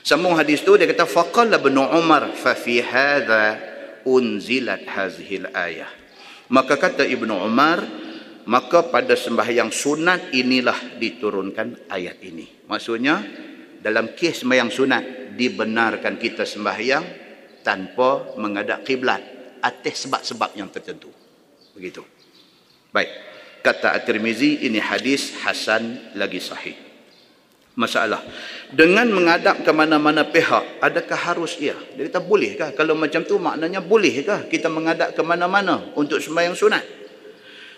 sambung 0.00 0.36
hadis 0.36 0.64
tu 0.64 0.76
dia 0.76 0.88
kata 0.88 1.04
faqala 1.04 1.60
ibn 1.60 1.76
umar 1.76 2.32
fa 2.32 2.56
fi 2.56 2.80
hadha 2.80 3.60
unzilat 4.04 4.84
hadhihi 4.88 5.52
ayah. 5.52 5.90
Maka 6.50 6.80
kata 6.80 7.06
ibn 7.06 7.30
umar 7.30 7.78
maka 8.48 8.88
pada 8.88 9.14
sembahyang 9.14 9.70
sunat 9.70 10.34
inilah 10.34 10.98
diturunkan 10.98 11.92
ayat 11.92 12.18
ini. 12.24 12.66
Maksudnya 12.66 13.22
dalam 13.78 14.16
kes 14.16 14.42
sembahyang 14.42 14.70
sunat 14.72 15.04
dibenarkan 15.36 16.18
kita 16.18 16.42
sembahyang 16.42 17.04
tanpa 17.62 18.34
mengadap 18.40 18.82
kiblat 18.82 19.22
atas 19.60 20.08
sebab-sebab 20.08 20.56
yang 20.56 20.72
tertentu. 20.72 21.12
Begitu. 21.76 22.02
Baik. 22.90 23.29
Kata 23.60 23.92
At-Tirmizi 23.92 24.64
ini 24.64 24.80
hadis 24.80 25.36
hasan 25.44 26.16
lagi 26.16 26.40
sahih. 26.40 26.76
Masalah. 27.76 28.24
Dengan 28.72 29.08
menghadap 29.12 29.64
ke 29.64 29.70
mana-mana 29.72 30.24
pihak, 30.26 30.80
adakah 30.80 31.16
harus 31.16 31.56
ia? 31.60 31.76
Dia 31.96 32.08
kata 32.08 32.20
bolehkah? 32.24 32.72
Kalau 32.72 32.96
macam 32.96 33.24
tu 33.24 33.36
maknanya 33.36 33.84
bolehkah 33.84 34.48
kita 34.48 34.72
menghadap 34.72 35.12
ke 35.12 35.22
mana-mana 35.24 35.92
untuk 35.96 36.20
sembahyang 36.20 36.56
sunat? 36.56 36.84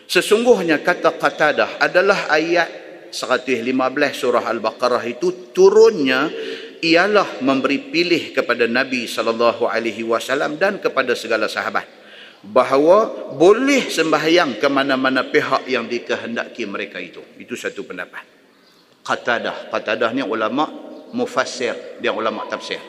Sesungguhnya 0.06 0.82
kata 0.82 1.14
Qatadah 1.18 1.78
adalah 1.82 2.30
ayat 2.30 2.68
115 3.10 3.62
surah 4.16 4.44
Al-Baqarah 4.48 5.04
itu 5.06 5.52
turunnya 5.52 6.32
ialah 6.82 7.44
memberi 7.44 7.78
pilih 7.92 8.34
kepada 8.34 8.66
Nabi 8.66 9.06
sallallahu 9.06 9.70
alaihi 9.70 10.02
wasallam 10.02 10.58
dan 10.58 10.82
kepada 10.82 11.14
segala 11.14 11.46
sahabat 11.46 12.01
bahawa 12.42 13.30
boleh 13.38 13.86
sembahyang 13.86 14.58
ke 14.58 14.66
mana-mana 14.66 15.22
pihak 15.22 15.70
yang 15.70 15.86
dikehendaki 15.86 16.66
mereka 16.66 16.98
itu. 16.98 17.22
Itu 17.38 17.54
satu 17.54 17.86
pendapat. 17.86 18.26
Qatadah, 19.02 19.70
Qatadah 19.70 20.10
ni 20.10 20.26
ulama 20.26 20.66
mufassir, 21.14 21.98
dia 22.02 22.10
ulama 22.10 22.46
tafsir. 22.50 22.82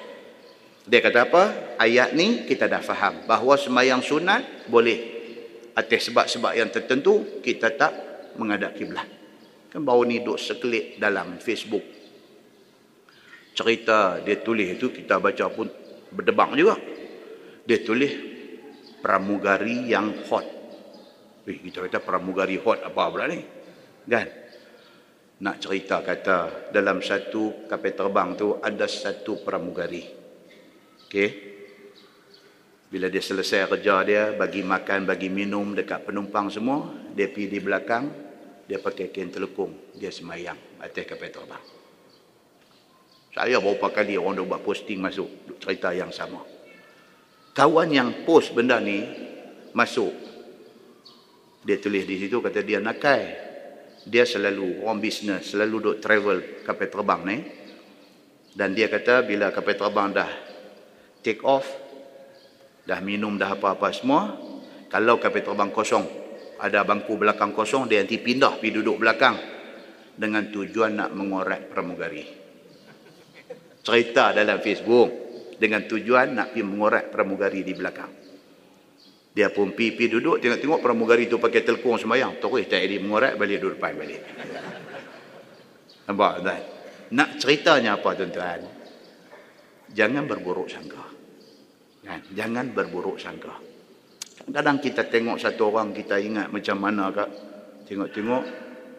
Dia 0.84 1.00
kata 1.00 1.30
apa? 1.30 1.44
Ayat 1.80 2.12
ni 2.18 2.44
kita 2.44 2.68
dah 2.68 2.84
faham 2.84 3.24
bahawa 3.24 3.56
sembahyang 3.56 4.04
sunat 4.04 4.68
boleh 4.68 5.00
atas 5.74 6.12
sebab-sebab 6.12 6.52
yang 6.54 6.70
tertentu 6.70 7.40
kita 7.40 7.72
tak 7.78 7.92
menghadap 8.36 8.76
kiblat. 8.76 9.08
Kan 9.72 9.82
baru 9.88 10.06
ni 10.06 10.22
duk 10.22 10.38
sekelip 10.38 11.00
dalam 11.02 11.40
Facebook 11.40 11.82
cerita 13.54 14.18
dia 14.26 14.42
tulis 14.42 14.66
itu 14.66 14.90
kita 14.90 15.22
baca 15.22 15.46
pun 15.54 15.70
berdebang 16.10 16.58
juga. 16.58 16.76
Dia 17.64 17.80
tulis 17.86 18.33
pramugari 19.04 19.92
yang 19.92 20.16
hot. 20.32 20.48
Eh, 21.44 21.60
kita 21.60 21.84
kata 21.84 22.00
pramugari 22.00 22.56
hot 22.56 22.88
apa 22.88 23.12
pula 23.12 23.28
ni? 23.28 23.44
Kan? 24.08 24.28
Nak 25.44 25.60
cerita 25.60 26.00
kata 26.00 26.72
dalam 26.72 27.04
satu 27.04 27.68
kapal 27.68 27.92
terbang 27.92 28.30
tu 28.40 28.56
ada 28.64 28.88
satu 28.88 29.44
pramugari. 29.44 30.08
Okey. 31.04 31.52
Bila 32.88 33.10
dia 33.10 33.20
selesai 33.20 33.68
kerja 33.68 34.06
dia, 34.06 34.24
bagi 34.38 34.62
makan, 34.64 35.10
bagi 35.10 35.28
minum 35.28 35.74
dekat 35.74 36.08
penumpang 36.08 36.48
semua, 36.54 36.94
dia 37.12 37.26
pergi 37.26 37.50
di 37.50 37.60
belakang, 37.60 38.06
dia 38.70 38.78
pakai 38.78 39.10
kain 39.10 39.34
telekung, 39.34 39.98
dia 39.98 40.14
semayang 40.14 40.78
atas 40.78 41.04
kapal 41.10 41.34
terbang. 41.34 41.64
Saya 43.34 43.58
berapa 43.58 43.90
kali 43.90 44.14
orang 44.14 44.38
dah 44.38 44.46
buat 44.46 44.62
posting 44.62 45.02
masuk 45.02 45.26
cerita 45.58 45.90
yang 45.90 46.14
sama. 46.14 46.53
Kawan 47.54 47.90
yang 47.94 48.10
post 48.26 48.58
benda 48.58 48.82
ni 48.82 49.06
masuk. 49.78 50.10
Dia 51.62 51.78
tulis 51.78 52.04
di 52.04 52.18
situ 52.18 52.42
kata 52.42 52.66
dia 52.66 52.82
nakai. 52.82 53.54
Dia 54.04 54.28
selalu 54.28 54.84
orang 54.84 55.00
bisnes, 55.00 55.54
selalu 55.54 55.76
duk 55.80 55.98
travel 56.04 56.66
kapal 56.66 56.90
terbang 56.92 57.22
ni. 57.24 57.38
Dan 58.52 58.76
dia 58.76 58.90
kata 58.90 59.24
bila 59.24 59.54
kapal 59.54 59.78
terbang 59.78 60.10
dah 60.12 60.32
take 61.24 61.40
off, 61.48 61.64
dah 62.84 63.00
minum 63.00 63.40
dah 63.40 63.56
apa-apa 63.56 63.90
semua, 63.96 64.36
kalau 64.92 65.22
kapal 65.22 65.46
terbang 65.46 65.72
kosong, 65.72 66.04
ada 66.60 66.84
bangku 66.84 67.16
belakang 67.16 67.56
kosong, 67.56 67.88
dia 67.88 68.04
nanti 68.04 68.20
pindah 68.20 68.60
pergi 68.60 68.76
duduk 68.76 69.00
belakang 69.00 69.40
dengan 70.20 70.52
tujuan 70.52 71.00
nak 71.00 71.10
mengorek 71.16 71.72
pramugari 71.72 72.44
cerita 73.84 74.32
dalam 74.32 74.64
Facebook 74.64 75.23
dengan 75.64 75.88
tujuan 75.88 76.36
nak 76.36 76.52
pergi 76.52 76.68
mengorak 76.68 77.08
pramugari 77.08 77.64
di 77.64 77.72
belakang. 77.72 78.12
Dia 79.32 79.48
pun 79.48 79.72
pergi 79.72 80.12
duduk 80.12 80.44
tengok-tengok 80.44 80.84
pramugari 80.84 81.32
tu 81.32 81.40
pakai 81.40 81.64
telkung 81.64 81.96
sembahyang. 81.96 82.36
Terus 82.44 82.68
tak 82.68 82.84
jadi 82.84 83.00
mengorak 83.00 83.40
balik 83.40 83.64
duduk 83.64 83.80
depan 83.80 83.96
balik. 83.96 84.22
Nampak 86.12 86.34
tuan? 86.44 86.62
Nak 87.16 87.30
ceritanya 87.40 87.96
apa 87.96 88.12
tuan-tuan? 88.12 88.62
Jangan 89.96 90.28
berburuk 90.28 90.68
sangka. 90.68 91.06
Kan? 92.04 92.20
Jangan 92.36 92.76
berburuk 92.76 93.16
sangka. 93.16 93.56
Kadang 94.44 94.84
kita 94.84 95.08
tengok 95.08 95.40
satu 95.40 95.72
orang 95.72 95.96
kita 95.96 96.20
ingat 96.20 96.52
macam 96.52 96.76
mana 96.76 97.08
kak. 97.08 97.30
Tengok-tengok 97.88 98.44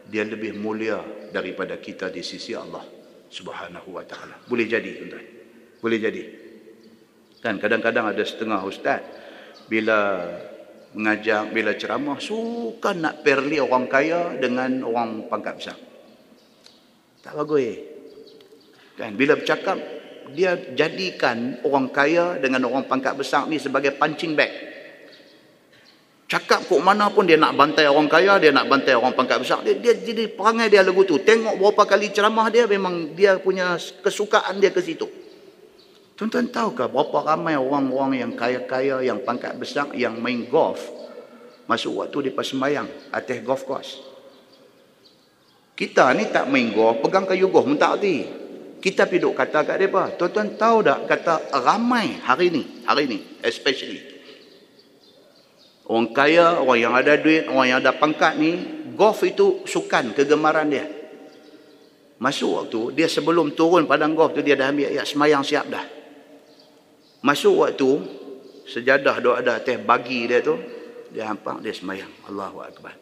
dia 0.09 0.25
lebih 0.25 0.57
mulia 0.57 1.29
daripada 1.29 1.77
kita 1.77 2.09
di 2.09 2.25
sisi 2.25 2.57
Allah 2.57 2.83
subhanahu 3.29 4.01
wa 4.01 4.05
ta'ala. 4.09 4.49
Boleh 4.49 4.65
jadi 4.65 4.91
tuan-tuan. 4.97 5.27
Boleh 5.85 6.01
jadi. 6.01 6.44
Kan 7.45 7.61
kadang-kadang 7.61 8.09
ada 8.09 8.25
setengah 8.25 8.57
ustaz 8.65 9.05
bila 9.69 10.17
mengajar 10.97 11.45
bila 11.53 11.77
ceramah 11.77 12.17
suka 12.17 12.97
nak 12.97 13.21
perli 13.21 13.61
orang 13.61 13.85
kaya 13.85 14.33
dengan 14.41 14.81
orang 14.81 15.29
pangkat 15.29 15.61
besar. 15.61 15.77
Tak 17.21 17.37
bagus. 17.37 17.85
Kan 18.97 19.13
bila 19.13 19.37
bercakap 19.37 19.77
dia 20.33 20.57
jadikan 20.73 21.61
orang 21.69 21.93
kaya 21.93 22.41
dengan 22.41 22.65
orang 22.65 22.89
pangkat 22.89 23.13
besar 23.13 23.45
ni 23.45 23.61
sebagai 23.61 23.93
punching 23.93 24.33
bag. 24.33 24.49
Cakap 26.25 26.65
kok 26.65 26.81
mana 26.81 27.13
pun 27.13 27.29
dia 27.29 27.37
nak 27.37 27.53
bantai 27.53 27.85
orang 27.85 28.09
kaya, 28.09 28.41
dia 28.41 28.49
nak 28.49 28.65
bantai 28.73 28.97
orang 28.97 29.13
pangkat 29.13 29.45
besar. 29.45 29.61
Dia, 29.61 29.77
dia 29.77 29.93
jadi 29.93 30.33
perangai 30.33 30.73
dia 30.73 30.81
lagu 30.81 31.05
tu. 31.05 31.21
Tengok 31.21 31.61
berapa 31.61 31.85
kali 31.85 32.09
ceramah 32.09 32.49
dia 32.49 32.65
memang 32.65 33.13
dia 33.13 33.37
punya 33.37 33.77
kesukaan 34.01 34.57
dia 34.57 34.73
ke 34.73 34.81
situ. 34.81 35.24
Tuan-tuan 36.15 36.47
tahukah 36.47 36.87
berapa 36.87 37.35
ramai 37.35 37.59
orang-orang 37.59 38.23
yang 38.23 38.33
kaya-kaya, 38.39 39.03
yang 39.03 39.19
pangkat 39.27 39.59
besar, 39.59 39.91
yang 39.99 40.15
main 40.23 40.47
golf 40.47 40.79
masuk 41.67 42.05
waktu 42.05 42.29
di 42.29 42.31
sembahyang 42.31 43.11
atas 43.11 43.39
golf 43.43 43.67
course. 43.67 43.99
Kita 45.75 46.15
ni 46.15 46.31
tak 46.31 46.47
main 46.47 46.71
golf, 46.71 47.03
pegang 47.03 47.27
kayu 47.27 47.51
golf 47.51 47.67
pun 47.67 47.75
tak. 47.75 47.99
Kita 48.79 49.11
pergi 49.11 49.27
kata 49.33 49.67
kat 49.67 49.77
mereka. 49.81 50.15
Tuan-tuan 50.15 50.55
tahu 50.55 50.77
tak 50.87 51.01
kata 51.11 51.35
ramai 51.67 52.23
hari 52.23 52.55
ni, 52.55 52.63
hari 52.87 53.11
ni 53.11 53.19
especially. 53.43 54.15
Orang 55.85 56.15
kaya, 56.15 56.63
orang 56.63 56.79
yang 56.79 56.95
ada 56.95 57.19
duit, 57.19 57.51
orang 57.51 57.67
yang 57.75 57.79
ada 57.83 57.93
pangkat 57.93 58.39
ni, 58.39 58.57
golf 58.95 59.21
itu 59.27 59.67
sukan, 59.67 60.15
kegemaran 60.15 60.71
dia. 60.71 60.87
Masuk 62.23 62.57
waktu, 62.57 62.81
dia 62.97 63.11
sebelum 63.11 63.53
turun 63.53 63.85
padang 63.85 64.15
golf 64.15 64.33
tu, 64.33 64.41
dia 64.41 64.57
dah 64.57 64.71
ambil 64.73 64.95
ayat 64.95 65.05
semayang 65.05 65.45
siap 65.45 65.69
dah. 65.69 65.85
Masuk 67.25 67.65
waktu 67.65 67.89
sejadah 68.69 69.17
doa 69.25 69.41
ada 69.41 69.57
teh 69.57 69.81
bagi 69.81 70.29
dia 70.29 70.45
tu 70.45 70.61
dia 71.09 71.25
hampak 71.25 71.65
dia 71.65 71.73
semayang 71.73 72.13
Allahu 72.29 72.61
akbar. 72.61 72.93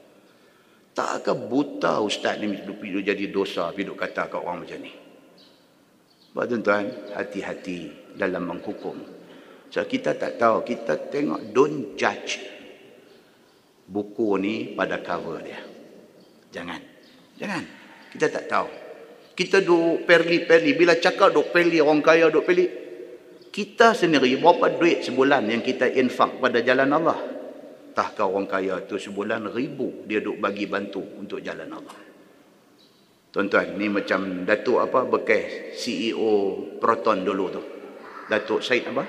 Takkah 0.95 1.35
buta 1.35 1.99
ustaz 1.99 2.39
ni 2.39 2.55
hidup 2.55 2.79
jadi 2.79 3.25
dosa 3.35 3.75
hidup 3.75 3.99
kata 3.99 4.31
kat 4.31 4.39
orang 4.39 4.63
macam 4.63 4.79
ni. 4.79 4.95
Baik 6.33 6.49
tuan-tuan, 6.49 6.85
hati-hati 7.13 7.79
dalam 8.17 8.47
menghukum. 8.49 8.97
So 9.69 9.85
kita 9.85 10.17
tak 10.17 10.41
tahu, 10.41 10.65
kita 10.65 11.13
tengok 11.13 11.53
don't 11.53 11.99
judge 11.99 12.41
buku 13.91 14.41
ni 14.41 14.73
pada 14.73 15.03
cover 15.03 15.43
dia. 15.43 15.61
Jangan. 16.53 16.81
Jangan. 17.37 17.65
Kita 18.13 18.27
tak 18.31 18.45
tahu. 18.49 18.69
Kita 19.33 19.65
duk 19.65 20.05
perli-perli 20.05 20.77
bila 20.77 20.97
cakap 20.97 21.33
duk 21.33 21.51
perli 21.51 21.81
orang 21.81 22.05
kaya 22.05 22.29
duk 22.29 22.45
perli 22.45 22.82
kita 23.53 23.93
sendiri 23.93 24.41
berapa 24.41 24.81
duit 24.81 25.05
sebulan 25.05 25.45
yang 25.45 25.61
kita 25.61 25.93
infak 25.93 26.41
pada 26.41 26.65
jalan 26.65 26.89
Allah? 26.89 27.21
Tahkah 27.93 28.25
orang 28.25 28.49
kaya 28.49 28.81
tu 28.89 28.97
sebulan 28.97 29.53
ribu 29.53 30.09
dia 30.09 30.25
duk 30.25 30.41
bagi 30.41 30.65
bantu 30.65 31.05
untuk 31.21 31.45
jalan 31.45 31.69
Allah. 31.69 31.99
Tuan-tuan 33.29 33.77
ni 33.77 33.93
macam 33.93 34.49
Datuk 34.49 34.81
apa 34.81 35.05
bekas 35.05 35.77
CEO 35.77 36.65
Proton 36.81 37.21
dulu 37.21 37.45
tu. 37.53 37.63
Datuk 38.33 38.65
Syed 38.65 38.89
apa? 38.89 39.05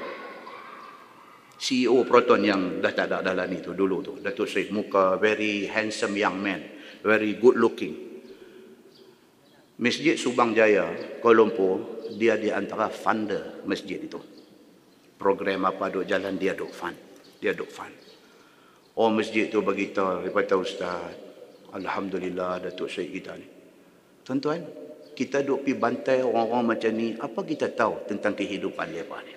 CEO 1.55 2.03
Proton 2.03 2.43
yang 2.43 2.83
dah 2.83 2.91
tak 2.91 3.15
ada 3.15 3.23
dalam 3.23 3.47
ni 3.47 3.63
tu 3.63 3.71
dulu 3.71 4.03
tu. 4.03 4.13
Datuk 4.19 4.51
Syed 4.51 4.75
muka 4.75 5.15
very 5.15 5.71
handsome 5.71 6.19
young 6.19 6.43
man 6.43 6.59
very 6.99 7.39
good 7.39 7.55
looking. 7.55 8.11
Masjid 9.79 10.19
Subang 10.19 10.51
Jaya 10.51 10.91
Kuala 11.23 11.47
Lumpur 11.47 12.03
dia 12.19 12.35
di 12.35 12.51
antara 12.51 12.91
funder 12.91 13.63
masjid 13.63 13.97
itu 13.97 14.32
program 15.17 15.69
apa 15.69 15.89
duk 15.89 16.05
jalan 16.07 16.35
dia 16.37 16.53
duk 16.53 16.71
fund. 16.71 16.95
Dia 17.39 17.53
duk 17.53 17.69
fund. 17.69 17.93
Oh 18.93 19.09
masjid 19.09 19.49
tu 19.49 19.65
bagi 19.65 19.89
tahu 19.89 20.25
kata 20.29 20.55
ustaz 20.57 21.13
alhamdulillah 21.73 22.61
datuk 22.69 22.87
syekh 22.89 23.19
kita 23.21 23.33
ni. 23.37 23.47
Tuan-tuan 24.21 24.61
kita 25.13 25.41
duk 25.45 25.65
pi 25.65 25.73
bantai 25.77 26.21
orang-orang 26.21 26.77
macam 26.77 26.91
ni 26.93 27.13
apa 27.17 27.39
kita 27.41 27.73
tahu 27.73 28.05
tentang 28.09 28.33
kehidupan 28.37 28.89
mereka 28.89 29.17
ni? 29.25 29.33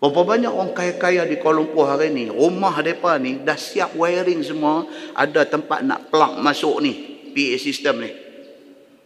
Berapa 0.00 0.24
banyak 0.24 0.48
orang 0.48 0.72
kaya-kaya 0.72 1.28
di 1.28 1.36
Kuala 1.36 1.60
Lumpur 1.60 1.84
hari 1.84 2.08
ni, 2.08 2.32
rumah 2.32 2.72
mereka 2.80 3.20
ni 3.20 3.44
dah 3.44 3.52
siap 3.52 3.92
wiring 3.92 4.40
semua, 4.40 4.88
ada 5.12 5.44
tempat 5.44 5.84
nak 5.84 6.08
plug 6.08 6.40
masuk 6.40 6.80
ni, 6.80 6.92
PA 7.36 7.56
system 7.60 8.00
ni. 8.00 8.29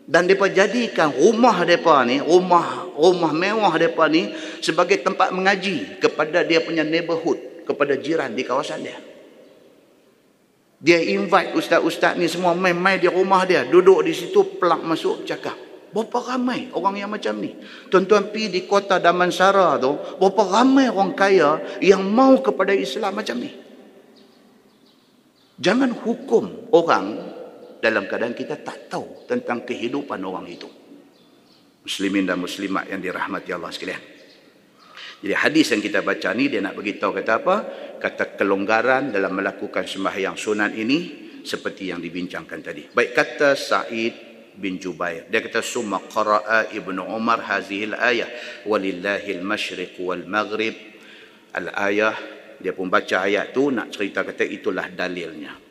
Dan 0.04 0.28
mereka 0.28 0.52
jadikan 0.52 1.08
rumah 1.16 1.64
mereka 1.64 2.04
ni, 2.04 2.20
rumah 2.20 2.84
rumah 2.94 3.32
mewah 3.34 3.72
mereka 3.74 4.06
ni 4.06 4.30
sebagai 4.62 5.02
tempat 5.02 5.34
mengaji 5.34 5.98
kepada 5.98 6.46
dia 6.46 6.62
punya 6.62 6.86
neighborhood, 6.86 7.66
kepada 7.66 7.98
jiran 7.98 8.32
di 8.32 8.42
kawasan 8.46 8.84
dia. 8.86 8.98
Dia 10.84 11.00
invite 11.00 11.56
ustaz-ustaz 11.56 12.20
ni 12.20 12.28
semua 12.28 12.52
main-main 12.52 13.00
di 13.00 13.08
rumah 13.08 13.48
dia, 13.48 13.64
duduk 13.64 14.04
di 14.04 14.12
situ, 14.12 14.60
pelak 14.60 14.84
masuk, 14.84 15.24
cakap. 15.24 15.56
Berapa 15.94 16.34
ramai 16.34 16.68
orang 16.74 17.00
yang 17.00 17.10
macam 17.10 17.38
ni? 17.38 17.54
Tuan-tuan 17.86 18.28
pergi 18.28 18.50
di 18.50 18.60
kota 18.66 18.98
Damansara 18.98 19.78
tu, 19.78 19.94
berapa 20.18 20.42
ramai 20.60 20.90
orang 20.90 21.14
kaya 21.14 21.62
yang 21.80 22.02
mau 22.02 22.36
kepada 22.42 22.74
Islam 22.74 23.14
macam 23.16 23.38
ni? 23.38 23.50
Jangan 25.54 25.94
hukum 25.94 26.68
orang 26.74 27.33
dalam 27.84 28.08
keadaan 28.08 28.32
kita 28.32 28.64
tak 28.64 28.88
tahu 28.88 29.28
tentang 29.28 29.68
kehidupan 29.68 30.16
orang 30.24 30.48
itu. 30.48 30.68
Muslimin 31.84 32.24
dan 32.24 32.40
muslimat 32.40 32.88
yang 32.88 33.04
dirahmati 33.04 33.52
Allah 33.52 33.68
sekalian. 33.68 34.00
Jadi 35.20 35.34
hadis 35.36 35.68
yang 35.72 35.84
kita 35.84 36.00
baca 36.00 36.32
ni 36.32 36.48
dia 36.48 36.64
nak 36.64 36.76
beritahu 36.76 37.12
kata 37.12 37.32
apa? 37.44 37.56
Kata 38.00 38.40
kelonggaran 38.40 39.12
dalam 39.12 39.36
melakukan 39.36 39.84
sembahyang 39.84 40.36
sunat 40.36 40.72
ini 40.76 40.98
seperti 41.44 41.92
yang 41.92 42.00
dibincangkan 42.00 42.60
tadi. 42.64 42.88
Baik 42.88 43.12
kata 43.12 43.52
Sa'id 43.52 44.12
bin 44.56 44.80
Jubair. 44.80 45.28
Dia 45.28 45.44
kata 45.44 45.60
summa 45.60 46.00
qara'a 46.00 46.72
Ibnu 46.72 47.04
Umar 47.04 47.44
hazihil 47.44 47.96
ayah 47.96 48.28
walillahil 48.64 49.44
masyriq 49.44 50.00
wal 50.00 50.24
maghrib. 50.24 50.76
Al-ayah 51.56 52.16
dia 52.60 52.72
pun 52.72 52.88
baca 52.88 53.24
ayat 53.24 53.52
tu 53.52 53.72
nak 53.72 53.92
cerita 53.92 54.24
kata 54.24 54.44
itulah 54.44 54.88
dalilnya. 54.92 55.63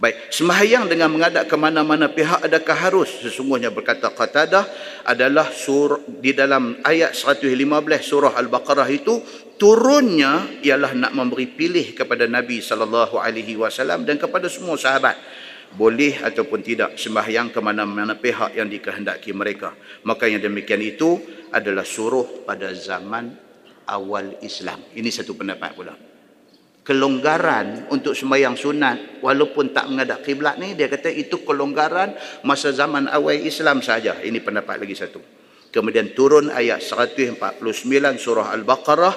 Baik, 0.00 0.32
sembahyang 0.32 0.88
dengan 0.88 1.12
mengadap 1.12 1.44
ke 1.44 1.60
mana-mana 1.60 2.08
pihak 2.08 2.48
adakah 2.48 2.88
harus? 2.88 3.20
Sesungguhnya 3.20 3.68
berkata 3.68 4.08
Qatadah 4.08 4.64
adalah 5.04 5.52
sur 5.52 6.00
di 6.08 6.32
dalam 6.32 6.80
ayat 6.80 7.12
115 7.12 7.52
surah 8.00 8.32
Al-Baqarah 8.32 8.88
itu 8.88 9.20
turunnya 9.60 10.56
ialah 10.64 10.96
nak 10.96 11.12
memberi 11.12 11.52
pilih 11.52 11.92
kepada 11.92 12.24
Nabi 12.24 12.64
sallallahu 12.64 13.20
alaihi 13.20 13.60
wasallam 13.60 14.08
dan 14.08 14.16
kepada 14.16 14.48
semua 14.48 14.80
sahabat 14.80 15.20
boleh 15.76 16.24
ataupun 16.24 16.64
tidak 16.64 16.96
sembahyang 16.96 17.52
ke 17.52 17.60
mana-mana 17.60 18.16
pihak 18.16 18.56
yang 18.56 18.72
dikehendaki 18.72 19.36
mereka. 19.36 19.76
Maka 20.08 20.32
yang 20.32 20.40
demikian 20.40 20.80
itu 20.80 21.20
adalah 21.52 21.84
suruh 21.84 22.48
pada 22.48 22.72
zaman 22.72 23.36
awal 23.84 24.32
Islam. 24.40 24.80
Ini 24.96 25.12
satu 25.12 25.36
pendapat 25.36 25.76
pula 25.76 26.09
kelonggaran 26.80 27.92
untuk 27.92 28.16
sembahyang 28.16 28.56
sunat 28.56 29.20
walaupun 29.20 29.70
tak 29.76 29.86
menghadap 29.92 30.24
kiblat 30.24 30.56
ni 30.56 30.72
dia 30.72 30.88
kata 30.88 31.12
itu 31.12 31.44
kelonggaran 31.44 32.16
masa 32.42 32.72
zaman 32.72 33.06
awal 33.06 33.36
Islam 33.36 33.84
saja. 33.84 34.16
Ini 34.18 34.40
pendapat 34.40 34.80
lagi 34.80 34.96
satu. 34.96 35.20
Kemudian 35.70 36.16
turun 36.18 36.50
ayat 36.50 36.82
149 36.82 37.62
surah 38.18 38.50
al-baqarah 38.50 39.14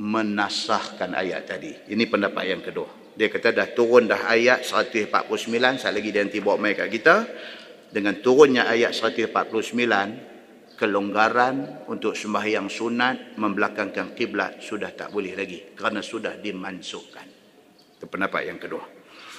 menasahkan 0.00 1.14
ayat 1.14 1.46
tadi. 1.46 1.70
Ini 1.92 2.04
pendapat 2.10 2.44
yang 2.48 2.62
kedua. 2.64 3.14
Dia 3.14 3.28
kata 3.28 3.52
dah 3.52 3.68
turun 3.70 4.08
dah 4.08 4.26
ayat 4.26 4.64
149 4.66 5.12
sekali 5.78 5.94
lagi 6.00 6.10
dia 6.10 6.22
nanti 6.24 6.40
bawa 6.42 6.56
mai 6.56 6.74
kat 6.74 6.88
kita. 6.90 7.16
Dengan 7.90 8.18
turunnya 8.22 8.70
ayat 8.70 8.94
149 8.94 10.29
kelonggaran 10.80 11.84
untuk 11.92 12.16
sembahyang 12.16 12.72
sunat 12.72 13.36
membelakangkan 13.36 14.16
kiblat 14.16 14.64
sudah 14.64 14.96
tak 14.96 15.12
boleh 15.12 15.36
lagi 15.36 15.76
kerana 15.76 16.00
sudah 16.00 16.40
dimansuhkan. 16.40 17.28
Itu 18.00 18.08
pendapat 18.08 18.48
yang 18.48 18.56
kedua. 18.56 18.80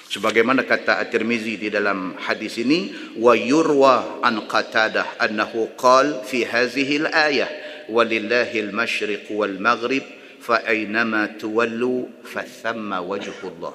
Sebagaimana 0.06 0.62
kata 0.62 1.02
At-Tirmizi 1.02 1.58
di 1.58 1.68
dalam 1.72 2.14
hadis 2.14 2.62
ini, 2.62 2.94
wa 3.18 3.34
yurwa 3.34 4.22
an 4.22 4.46
Qatadah 4.46 5.18
annahu 5.18 5.74
qal 5.74 6.22
fi 6.22 6.46
hadhihi 6.46 7.08
al-ayah 7.08 7.50
walillahi 7.90 8.70
al-masyriq 8.70 9.26
wal 9.34 9.56
maghrib 9.58 10.04
fa 10.38 10.62
aynama 10.68 11.32
tuwallu 11.34 12.22
fa 12.22 12.46
thamma 12.46 13.02
wajhullah. 13.02 13.74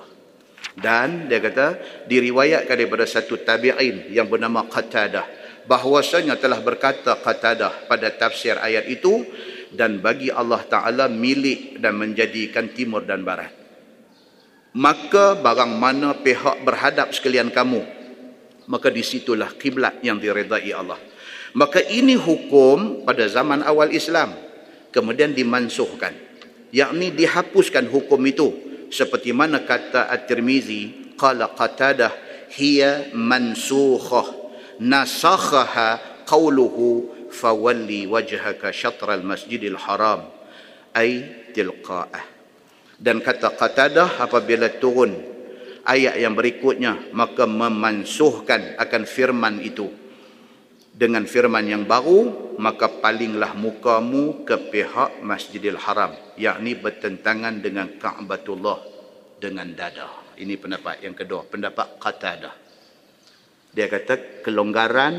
Dan 0.77 1.25
dia 1.25 1.41
kata 1.41 1.67
diriwayatkan 2.05 2.79
daripada 2.79 3.09
satu 3.09 3.41
tabi'in 3.41 4.13
yang 4.13 4.29
bernama 4.29 4.69
Qatadah 4.69 5.46
bahwasanya 5.67 6.39
telah 6.39 6.63
berkata 6.63 7.19
Qatadah 7.19 7.85
pada 7.91 8.07
tafsir 8.15 8.55
ayat 8.57 8.87
itu 8.87 9.27
dan 9.75 9.99
bagi 9.99 10.31
Allah 10.31 10.63
Taala 10.65 11.11
milik 11.11 11.77
dan 11.83 11.99
menjadikan 11.99 12.71
timur 12.71 13.03
dan 13.03 13.21
barat. 13.27 13.51
Maka 14.77 15.35
barang 15.35 15.73
mana 15.75 16.15
pihak 16.15 16.63
berhadap 16.63 17.11
sekalian 17.11 17.51
kamu 17.51 17.97
maka 18.67 18.91
disitulah 18.91 19.55
kiblat 19.55 20.03
yang 20.03 20.19
diredai 20.19 20.75
Allah. 20.75 20.99
Maka 21.55 21.81
ini 21.81 22.13
hukum 22.13 23.07
pada 23.07 23.25
zaman 23.25 23.63
awal 23.63 23.89
Islam 23.89 24.35
kemudian 24.93 25.33
dimansuhkan 25.33 26.13
yakni 26.69 27.09
dihapuskan 27.15 27.87
hukum 27.89 28.19
itu 28.27 28.53
seperti 28.93 29.33
mana 29.33 29.63
kata 29.63 30.11
At-Tirmizi 30.11 31.15
qala 31.17 31.49
Qatadah 31.55 32.13
hiya 32.53 33.09
mansukhah 33.15 34.36
nasakhaha 34.79 36.23
qawluhu 36.27 37.29
fawalli 37.31 38.07
wajhaka 38.07 38.71
syatr 38.71 39.13
al-masjidil 39.13 39.77
haram 39.77 40.27
ay 40.95 41.23
tilqa'ah 41.53 42.37
dan 42.97 43.21
kata 43.21 43.53
Qatadah 43.53 44.17
apabila 44.17 44.73
turun 44.81 45.13
ayat 45.85 46.17
yang 46.17 46.33
berikutnya 46.33 47.13
maka 47.13 47.45
memansuhkan 47.45 48.75
akan 48.81 49.03
firman 49.05 49.61
itu. 49.61 49.87
Dengan 50.97 51.29
firman 51.29 51.61
yang 51.69 51.85
baru 51.85 52.57
maka 52.57 52.89
palinglah 52.89 53.53
mukamu 53.53 54.41
ke 54.41 54.57
pihak 54.73 55.21
Masjidil 55.21 55.77
Haram 55.77 56.17
yakni 56.41 56.73
bertentangan 56.73 57.61
dengan 57.61 58.01
Ka'batullah 58.01 58.81
dengan 59.37 59.77
dada. 59.77 60.09
Ini 60.41 60.57
pendapat 60.57 61.05
yang 61.05 61.13
kedua 61.13 61.45
pendapat 61.45 62.01
Qatadah 62.01 62.66
dia 63.77 63.85
kata 63.85 64.41
kelonggaran 64.41 65.13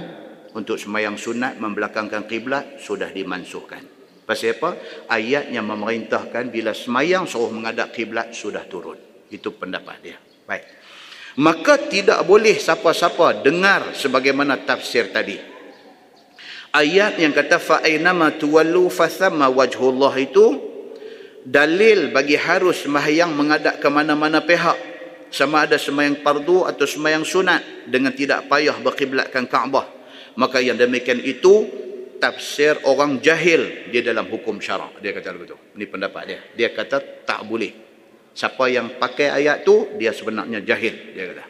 untuk 0.59 0.83
semayang 0.83 1.15
sunat 1.15 1.63
membelakangkan 1.63 2.27
kiblat 2.27 2.83
sudah 2.83 3.07
dimansuhkan. 3.15 3.87
Pasal 4.27 4.59
apa? 4.59 4.75
Ayat 5.07 5.55
yang 5.55 5.71
memerintahkan 5.71 6.51
bila 6.51 6.75
semayang 6.75 7.31
suruh 7.31 7.55
menghadap 7.55 7.95
kiblat 7.95 8.35
sudah 8.35 8.67
turun. 8.67 8.99
Itu 9.31 9.55
pendapat 9.55 9.97
dia. 10.03 10.19
Baik. 10.19 10.65
Maka 11.39 11.87
tidak 11.87 12.27
boleh 12.27 12.59
siapa-siapa 12.59 13.47
dengar 13.47 13.95
sebagaimana 13.95 14.59
tafsir 14.67 15.15
tadi. 15.15 15.39
Ayat 16.75 17.15
yang 17.23 17.31
kata 17.31 17.63
fa 17.63 17.79
ainama 17.87 18.35
tuwallu 18.35 18.91
fathamma 18.91 19.47
wajhullah 19.55 20.13
itu 20.19 20.47
dalil 21.47 22.11
bagi 22.11 22.35
harus 22.35 22.83
sembahyang 22.83 23.31
menghadap 23.33 23.79
ke 23.79 23.87
mana-mana 23.87 24.43
pihak 24.43 24.88
sama 25.29 25.69
ada 25.69 25.77
sembahyang 25.77 26.25
fardu 26.25 26.65
atau 26.69 26.85
sembahyang 26.89 27.25
sunat 27.25 27.89
dengan 27.89 28.13
tidak 28.17 28.49
payah 28.49 28.77
berkiblatkan 28.81 29.45
Kaabah. 29.45 29.87
Maka 30.39 30.63
yang 30.63 30.79
demikian 30.79 31.21
itu 31.21 31.67
tafsir 32.23 32.79
orang 32.87 33.19
jahil 33.23 33.91
di 33.91 34.01
dalam 34.01 34.27
hukum 34.31 34.59
syarak. 34.59 34.99
Dia 35.03 35.13
kata 35.15 35.35
begitu 35.35 35.57
ini 35.77 35.87
pendapat 35.87 36.23
dia. 36.27 36.41
Dia 36.55 36.69
kata 36.73 37.27
tak 37.27 37.45
boleh. 37.47 37.73
Siapa 38.33 38.71
yang 38.71 39.03
pakai 39.03 39.35
ayat 39.35 39.67
tu 39.67 39.99
dia 39.99 40.15
sebenarnya 40.15 40.63
jahil 40.63 40.95
dia 41.15 41.25
kata. 41.35 41.45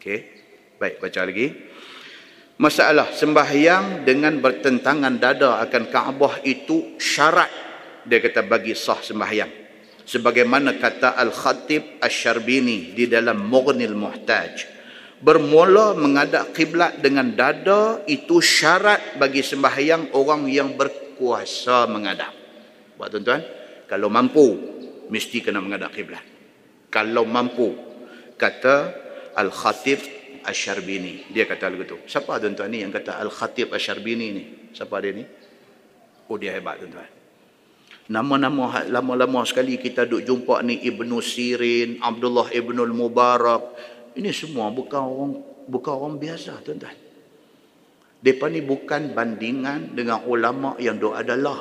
Okey. 0.00 0.18
Baik 0.78 1.02
baca 1.02 1.20
lagi. 1.24 1.46
Masalah 2.58 3.14
sembahyang 3.14 4.02
dengan 4.02 4.42
bertentangan 4.42 5.14
dada 5.18 5.62
akan 5.62 5.84
Kaabah 5.88 6.42
itu 6.42 6.98
syarat. 6.98 7.50
Dia 8.04 8.18
kata 8.18 8.44
bagi 8.44 8.74
sah 8.74 8.98
sembahyang 8.98 9.67
sebagaimana 10.08 10.80
kata 10.80 11.20
Al-Khatib 11.20 12.00
Asy-Syarbini 12.00 12.96
di 12.96 13.04
dalam 13.04 13.44
Mughnil 13.44 13.92
Muhtaj 13.92 14.64
bermula 15.20 15.92
menghadap 15.92 16.56
kiblat 16.56 17.04
dengan 17.04 17.36
dada 17.36 18.00
itu 18.08 18.40
syarat 18.40 19.20
bagi 19.20 19.44
sembahyang 19.44 20.16
orang 20.16 20.48
yang 20.48 20.72
berkuasa 20.80 21.84
menghadap 21.92 22.32
buat 22.96 23.12
tuan-tuan 23.12 23.44
kalau 23.84 24.08
mampu 24.08 24.46
mesti 25.12 25.44
kena 25.44 25.60
menghadap 25.60 25.92
kiblat 25.92 26.24
kalau 26.88 27.28
mampu 27.28 27.76
kata 28.40 28.76
Al-Khatib 29.36 30.00
Asyarbini. 30.48 31.28
Dia 31.28 31.44
kata 31.44 31.68
lagu 31.68 31.84
tu. 31.84 31.98
Siapa 32.08 32.40
tuan-tuan 32.40 32.72
ni 32.72 32.80
yang 32.80 32.94
kata 32.94 33.20
Al-Khatib 33.20 33.74
Asyarbini 33.74 34.26
ni? 34.32 34.44
Siapa 34.72 34.96
dia 35.04 35.12
ni? 35.12 35.24
Oh 36.32 36.40
dia 36.40 36.56
hebat 36.56 36.80
tuan-tuan. 36.80 37.17
Nama-nama 38.08 38.64
ha- 38.72 38.88
lama-lama 38.88 39.44
sekali 39.44 39.76
kita 39.76 40.08
duk 40.08 40.24
jumpa 40.24 40.64
ni 40.64 40.80
Ibnu 40.80 41.20
Sirin, 41.20 42.00
Abdullah 42.00 42.48
Ibnu 42.48 42.88
Mubarak. 42.96 43.76
Ini 44.16 44.32
semua 44.32 44.72
bukan 44.72 45.02
orang 45.04 45.32
bukan 45.68 45.92
orang 45.92 46.16
biasa 46.16 46.64
tuan-tuan. 46.64 46.96
Depa 48.18 48.48
ni 48.48 48.64
bukan 48.64 49.12
bandingan 49.12 49.92
dengan 49.92 50.24
ulama 50.24 50.74
yang 50.80 50.96
duk 50.96 51.12
adalah. 51.14 51.60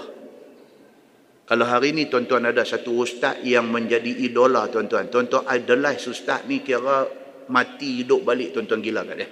Kalau 1.47 1.63
hari 1.67 1.91
ni 1.91 2.07
tuan-tuan 2.07 2.47
ada 2.47 2.63
satu 2.63 2.95
ustaz 2.95 3.43
yang 3.43 3.67
menjadi 3.67 4.07
idola 4.07 4.71
tuan-tuan. 4.71 5.11
Tuan-tuan 5.11 5.47
idolize 5.51 6.07
ustaz 6.07 6.47
ni 6.47 6.63
kira 6.63 7.07
mati 7.51 8.03
hidup 8.03 8.23
balik 8.23 8.55
tuan-tuan 8.55 8.79
gila 8.79 9.03
kat 9.03 9.15
dia. 9.19 9.29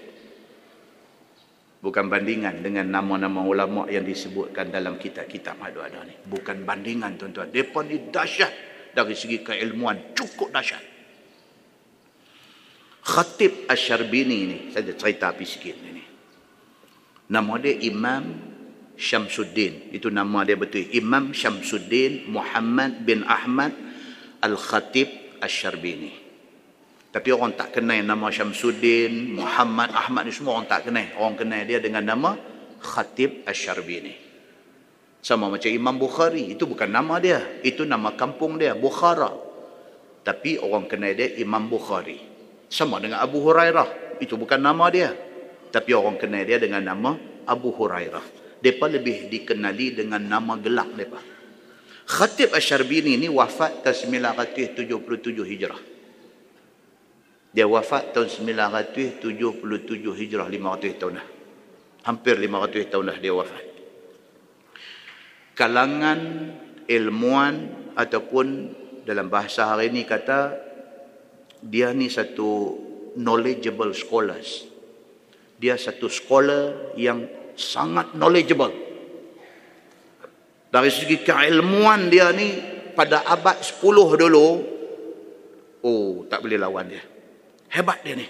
Bukan 1.86 2.10
bandingan 2.10 2.66
dengan 2.66 2.90
nama-nama 2.90 3.45
ulama 3.45 3.86
yang 3.86 4.02
disebutkan 4.02 4.74
dalam 4.74 4.98
kitab-kitab 4.98 5.53
madu 5.62 5.86
ada 5.86 6.02
ni. 6.02 6.18
Bukan 6.18 6.66
bandingan 6.66 7.14
tuan-tuan. 7.14 7.53
Mereka 7.53 7.86
ni 7.86 8.10
dahsyat 8.10 8.49
dari 8.98 9.14
segi 9.14 9.45
keilmuan. 9.45 10.18
Cukup 10.18 10.49
dahsyat. 10.49 10.82
Khatib 13.06 13.70
Asyarbini 13.70 14.38
ni. 14.49 14.57
Saya 14.74 14.98
cerita 14.98 15.30
api 15.30 15.45
sikit 15.45 15.78
ni. 15.78 16.02
Nama 17.30 17.53
dia 17.62 17.78
Imam 17.86 18.34
Syamsuddin. 18.98 19.94
Itu 19.94 20.10
nama 20.10 20.41
dia 20.41 20.57
betul. 20.57 20.90
Imam 20.90 21.38
Syamsuddin 21.38 22.26
Muhammad 22.34 23.06
bin 23.06 23.22
Ahmad 23.30 23.78
Al-Khatib 24.41 25.38
Asyarbini. 25.38 26.25
Tapi 27.16 27.32
orang 27.32 27.56
tak 27.56 27.80
kenal 27.80 28.04
nama 28.04 28.28
Syamsuddin, 28.28 29.40
Muhammad, 29.40 29.88
Ahmad 29.96 30.28
ni 30.28 30.36
semua 30.36 30.60
orang 30.60 30.68
tak 30.68 30.92
kenal. 30.92 31.08
Orang 31.16 31.40
kenal 31.40 31.64
dia 31.64 31.80
dengan 31.80 32.04
nama 32.04 32.36
Khatib 32.84 33.48
Asyarbini. 33.48 34.12
Sama 35.24 35.48
macam 35.48 35.72
Imam 35.72 35.96
Bukhari. 35.96 36.52
Itu 36.52 36.68
bukan 36.68 36.92
nama 36.92 37.16
dia. 37.24 37.40
Itu 37.64 37.88
nama 37.88 38.20
kampung 38.20 38.60
dia, 38.60 38.76
Bukhara. 38.76 39.32
Tapi 40.28 40.60
orang 40.60 40.92
kenal 40.92 41.16
dia 41.16 41.40
Imam 41.40 41.72
Bukhari. 41.72 42.20
Sama 42.68 43.00
dengan 43.00 43.24
Abu 43.24 43.40
Hurairah. 43.48 44.20
Itu 44.20 44.36
bukan 44.36 44.60
nama 44.60 44.92
dia. 44.92 45.16
Tapi 45.72 45.96
orang 45.96 46.20
kenal 46.20 46.44
dia 46.44 46.60
dengan 46.60 46.84
nama 46.84 47.16
Abu 47.48 47.72
Hurairah. 47.72 48.60
Mereka 48.60 48.92
lebih 48.92 49.32
dikenali 49.32 49.96
dengan 50.04 50.20
nama 50.20 50.60
gelap 50.60 50.92
mereka. 50.92 51.24
Khatib 52.12 52.52
Asyarbini 52.52 53.16
ni 53.16 53.32
wafat 53.32 53.88
tahun 53.88 54.20
977 54.36 55.48
Hijrah. 55.48 55.95
Dia 57.56 57.64
wafat 57.64 58.11
tahun 58.11 58.27
977 58.27 59.23
Hijrah 60.11 60.44
500 60.52 60.99
tahun 60.99 61.14
dah. 61.23 61.27
Hampir 62.03 62.36
500 62.36 62.91
tahun 62.91 63.03
dah 63.15 63.18
dia 63.23 63.32
wafat. 63.32 63.64
Kalangan 65.56 66.19
ilmuwan 66.84 67.56
ataupun 67.95 68.76
dalam 69.07 69.32
bahasa 69.32 69.72
hari 69.72 69.88
ini 69.88 70.03
kata 70.03 70.52
dia 71.64 71.95
ni 71.95 72.11
satu 72.11 72.76
knowledgeable 73.15 73.95
scholars. 73.95 74.68
Dia 75.56 75.80
satu 75.80 76.11
scholar 76.11 76.91
yang 76.99 77.23
sangat 77.56 78.19
knowledgeable. 78.19 78.76
Dari 80.76 80.91
segi 80.91 81.23
keilmuan 81.23 82.11
dia 82.11 82.36
ni 82.36 82.60
pada 82.91 83.23
abad 83.23 83.64
10 83.64 83.80
dulu 84.27 84.48
oh 85.88 86.27
tak 86.27 86.44
boleh 86.44 86.60
lawan 86.60 86.91
dia. 86.91 87.15
Hebat 87.76 88.08
dia 88.08 88.16
ni. 88.16 88.28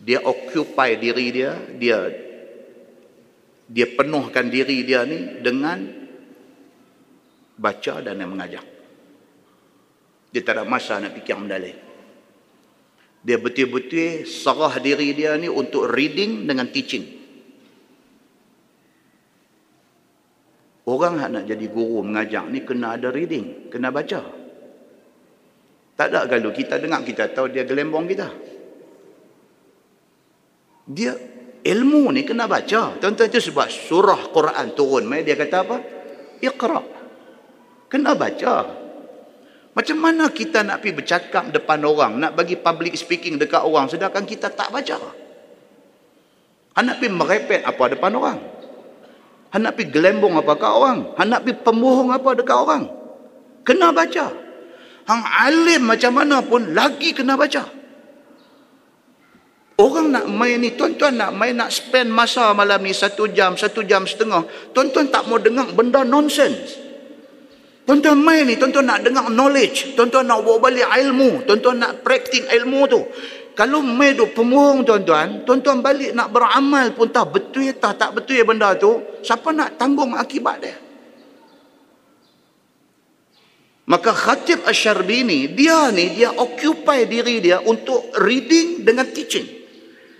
Dia 0.00 0.24
occupy 0.24 0.96
diri 0.96 1.26
dia, 1.36 1.52
dia 1.76 1.98
dia 3.66 3.86
penuhkan 3.92 4.46
diri 4.46 4.86
dia 4.86 5.02
ni 5.02 5.42
dengan 5.42 5.84
baca 7.58 7.94
dan 8.00 8.22
mengajar. 8.24 8.64
Dia 10.30 10.40
tak 10.40 10.62
ada 10.62 10.64
masa 10.64 11.02
nak 11.02 11.12
fikir 11.18 11.36
mendalai. 11.36 11.74
Dia 13.26 13.36
betul-betul 13.42 14.22
serah 14.22 14.78
diri 14.78 15.10
dia 15.12 15.34
ni 15.34 15.50
untuk 15.50 15.90
reading 15.90 16.46
dengan 16.46 16.70
teaching. 16.70 17.04
Orang 20.86 21.18
nak 21.18 21.42
jadi 21.42 21.66
guru 21.66 22.06
mengajar 22.06 22.46
ni 22.46 22.62
kena 22.62 22.94
ada 22.94 23.10
reading, 23.10 23.66
kena 23.74 23.90
baca. 23.90 24.45
Tak 25.96 26.12
ada 26.12 26.28
kalau 26.28 26.52
kita 26.52 26.76
dengar 26.76 27.00
kita 27.00 27.32
tahu 27.32 27.48
dia 27.48 27.64
gelembong 27.64 28.04
kita. 28.04 28.28
Dia 30.86 31.16
ilmu 31.64 32.12
ni 32.12 32.22
kena 32.22 32.44
baca. 32.44 33.00
Tuan-tuan 33.00 33.26
itu 33.32 33.50
sebab 33.50 33.66
surah 33.66 34.28
Quran 34.30 34.76
turun. 34.76 35.08
Dia 35.24 35.34
kata 35.34 35.56
apa? 35.64 35.76
Iqra. 36.44 36.80
Kena 37.88 38.12
baca. 38.12 38.54
Macam 39.76 39.96
mana 40.00 40.32
kita 40.32 40.64
nak 40.64 40.80
pergi 40.80 40.96
bercakap 40.96 41.52
depan 41.52 41.84
orang, 41.84 42.16
nak 42.16 42.32
bagi 42.32 42.56
public 42.56 42.96
speaking 42.96 43.36
dekat 43.36 43.60
orang 43.60 43.92
sedangkan 43.92 44.24
kita 44.24 44.48
tak 44.48 44.72
baca? 44.72 44.96
Hendak 46.76 46.96
pergi 46.96 47.12
merepet 47.12 47.60
apa 47.60 47.84
depan 47.92 48.12
orang? 48.16 48.38
Hendak 49.52 49.76
pergi 49.76 49.92
gelembong 49.92 50.36
apa 50.40 50.52
kat 50.56 50.72
orang? 50.72 50.98
Hendak 51.16 51.44
pergi 51.44 51.60
pembohong 51.60 52.08
apa 52.12 52.30
dekat 52.36 52.56
orang? 52.56 52.82
Kena 53.68 53.92
baca. 53.92 54.45
Hang 55.06 55.22
alim 55.22 55.86
macam 55.86 56.12
mana 56.18 56.42
pun 56.42 56.74
lagi 56.74 57.14
kena 57.14 57.38
baca. 57.38 57.62
Orang 59.76 60.08
nak 60.08 60.26
main 60.26 60.56
ni, 60.56 60.72
tuan-tuan 60.72 61.20
nak 61.20 61.36
main 61.36 61.52
nak 61.52 61.68
spend 61.68 62.08
masa 62.08 62.50
malam 62.56 62.80
ni 62.80 62.96
satu 62.96 63.28
jam, 63.28 63.54
satu 63.60 63.84
jam 63.84 64.08
setengah. 64.08 64.42
Tuan-tuan 64.72 65.12
tak 65.12 65.28
mau 65.28 65.36
dengar 65.36 65.68
benda 65.76 66.00
nonsense. 66.00 66.80
Tuan-tuan 67.84 68.18
main 68.18 68.48
ni, 68.48 68.56
tuan-tuan 68.56 68.88
nak 68.88 69.04
dengar 69.04 69.28
knowledge, 69.30 69.94
tuan-tuan 69.94 70.26
nak 70.26 70.42
bawa 70.42 70.58
balik 70.58 70.88
ilmu, 70.90 71.44
tuan-tuan 71.44 71.76
nak 71.76 72.02
praktik 72.02 72.48
ilmu 72.48 72.80
tu. 72.88 73.04
Kalau 73.52 73.84
main 73.84 74.16
duk 74.16 74.32
pemurung 74.32 74.82
tuan-tuan, 74.82 75.44
tuan-tuan 75.44 75.84
balik 75.84 76.16
nak 76.16 76.32
beramal 76.32 76.96
pun 76.96 77.12
tak 77.12 77.30
betul 77.30 77.68
tak 77.76 78.00
tak 78.00 78.16
betul 78.16 78.42
benda 78.48 78.72
tu, 78.80 79.20
siapa 79.20 79.52
nak 79.52 79.76
tanggung 79.76 80.16
akibat 80.16 80.56
dia? 80.64 80.85
Maka 83.86 84.10
Khatib 84.10 84.66
Asyarbini, 84.66 85.54
dia 85.54 85.94
ni, 85.94 86.18
dia 86.18 86.34
occupy 86.34 87.06
diri 87.06 87.38
dia 87.38 87.62
untuk 87.62 88.10
reading 88.18 88.82
dengan 88.82 89.06
teaching. 89.06 89.46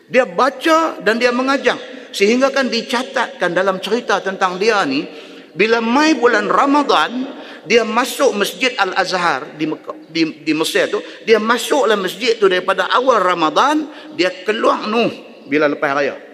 Dia 0.06 0.22
baca 0.22 1.02
dan 1.02 1.18
dia 1.18 1.34
mengajar. 1.34 1.74
Sehingga 2.14 2.54
kan 2.54 2.70
dicatatkan 2.70 3.50
dalam 3.50 3.82
cerita 3.82 4.22
tentang 4.22 4.54
dia 4.62 4.86
ni, 4.86 5.02
bila 5.50 5.82
mai 5.82 6.14
bulan 6.14 6.46
Ramadan, 6.46 7.26
dia 7.66 7.82
masuk 7.82 8.38
masjid 8.38 8.70
Al-Azhar 8.78 9.58
di, 9.58 9.66
di, 10.14 10.22
di 10.46 10.52
Mesir 10.54 10.86
tu, 10.86 11.02
dia 11.26 11.42
masuklah 11.42 11.98
masjid 11.98 12.38
tu 12.38 12.46
daripada 12.46 12.86
awal 12.94 13.18
Ramadan, 13.18 13.90
dia 14.14 14.30
keluar 14.46 14.86
Nuh 14.86 15.10
bila 15.50 15.66
lepas 15.66 15.90
raya. 15.90 16.25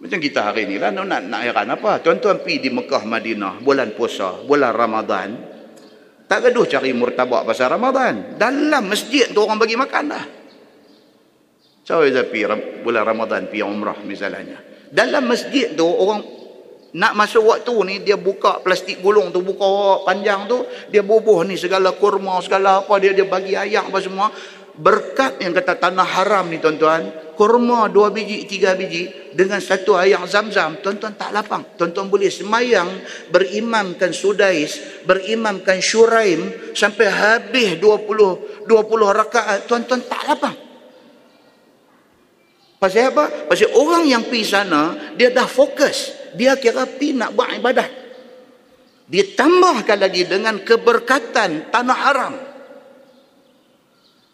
Macam 0.00 0.16
kita 0.16 0.40
hari 0.40 0.64
ni 0.64 0.80
lah, 0.80 0.88
nak, 0.88 1.28
nak 1.28 1.40
heran 1.44 1.68
apa? 1.76 2.00
Tuan-tuan 2.00 2.40
pergi 2.40 2.64
di 2.64 2.70
Mekah, 2.72 3.04
Madinah, 3.04 3.60
bulan 3.60 3.92
puasa, 3.92 4.40
bulan 4.48 4.72
Ramadan, 4.72 5.28
tak 6.24 6.48
gaduh 6.48 6.64
cari 6.64 6.96
murtabak 6.96 7.44
pasal 7.44 7.68
Ramadan. 7.68 8.40
Dalam 8.40 8.88
masjid 8.88 9.28
tu 9.28 9.44
orang 9.44 9.60
bagi 9.60 9.76
makan 9.76 10.04
dah. 10.08 10.24
So, 11.84 12.00
pergi 12.00 12.48
bulan 12.80 13.04
Ramadan, 13.04 13.52
pergi 13.52 13.60
umrah 13.60 14.00
misalnya. 14.00 14.56
Dalam 14.88 15.28
masjid 15.28 15.68
tu, 15.76 15.84
orang 15.84 16.24
nak 16.96 17.12
masuk 17.20 17.44
waktu 17.44 17.74
ni, 17.84 17.94
dia 18.00 18.16
buka 18.16 18.64
plastik 18.64 19.04
gulung 19.04 19.28
tu, 19.28 19.44
buka 19.44 20.00
panjang 20.08 20.48
tu, 20.48 20.64
dia 20.88 21.04
bubuh 21.04 21.44
ni 21.44 21.60
segala 21.60 21.92
kurma, 21.92 22.40
segala 22.40 22.82
apa, 22.82 22.96
dia 22.96 23.12
dia 23.12 23.28
bagi 23.28 23.52
ayak 23.52 23.92
apa 23.92 23.98
semua 24.00 24.32
berkat 24.80 25.44
yang 25.44 25.52
kata 25.52 25.76
tanah 25.76 26.08
haram 26.08 26.48
ni 26.48 26.56
tuan-tuan 26.56 27.29
kurma 27.40 27.88
dua 27.88 28.12
biji 28.12 28.44
tiga 28.44 28.76
biji 28.76 29.32
dengan 29.32 29.56
satu 29.64 29.96
ayam 29.96 30.28
zam-zam 30.28 30.76
tuan-tuan 30.84 31.16
tak 31.16 31.32
lapang. 31.32 31.64
Tuan-tuan 31.80 32.12
boleh 32.12 32.28
semayang 32.28 33.00
berimamkan 33.32 34.12
sudais 34.12 35.00
berimamkan 35.08 35.80
syuraim 35.80 36.52
sampai 36.76 37.08
habis 37.08 37.80
20 37.80 38.68
20 38.68 38.68
rakaat 39.24 39.64
tuan-tuan 39.64 40.04
tak 40.04 40.20
lapang. 40.28 40.56
Pasal 42.76 43.08
apa? 43.08 43.48
pasal 43.48 43.72
orang 43.72 44.04
yang 44.04 44.28
pergi 44.28 44.44
sana 44.44 45.16
dia 45.16 45.32
dah 45.32 45.48
fokus. 45.48 46.12
Dia 46.36 46.60
kira 46.60 46.84
pergi 46.84 47.16
nak 47.16 47.32
buat 47.32 47.56
ibadah 47.56 47.88
ditambahkan 49.08 49.96
lagi 49.96 50.28
dengan 50.28 50.60
keberkatan 50.60 51.72
tanah 51.72 51.98
haram 52.04 52.34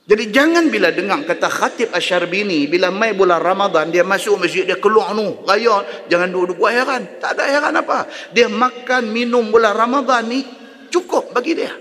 jadi 0.07 0.31
jangan 0.31 0.71
bila 0.71 0.95
dengar 0.95 1.27
kata 1.27 1.51
khatib 1.51 1.91
Asyarbini 1.91 2.71
bila 2.71 2.95
mai 2.95 3.11
bulan 3.11 3.43
Ramadan 3.43 3.91
dia 3.91 4.07
masuk 4.07 4.39
masjid 4.39 4.63
dia 4.63 4.79
keluar 4.79 5.11
nu 5.19 5.43
raya 5.43 5.83
jangan 6.07 6.31
duduk 6.31 6.63
buat 6.63 6.71
heran. 6.71 7.19
Tak 7.19 7.35
ada 7.35 7.45
heran 7.51 7.75
apa. 7.75 8.07
Dia 8.31 8.47
makan 8.47 9.11
minum 9.11 9.51
bulan 9.51 9.75
Ramadan 9.75 10.31
ni 10.31 10.47
cukup 10.95 11.35
bagi 11.35 11.59
dia. 11.59 11.75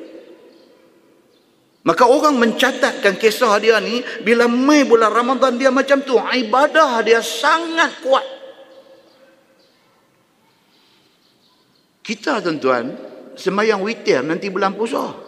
Maka 1.86 2.10
orang 2.10 2.42
mencatatkan 2.42 3.14
kisah 3.22 3.62
dia 3.62 3.78
ni 3.78 4.02
bila 4.26 4.50
mai 4.50 4.82
bulan 4.90 5.14
Ramadan 5.14 5.62
dia 5.62 5.70
macam 5.70 6.02
tu 6.02 6.18
ibadah 6.18 7.06
dia 7.06 7.22
sangat 7.22 8.02
kuat. 8.02 8.26
Kita 12.02 12.42
tuan-tuan 12.42 12.90
semayang 13.38 13.86
witir 13.86 14.26
nanti 14.26 14.50
bulan 14.50 14.74
puasa 14.74 15.25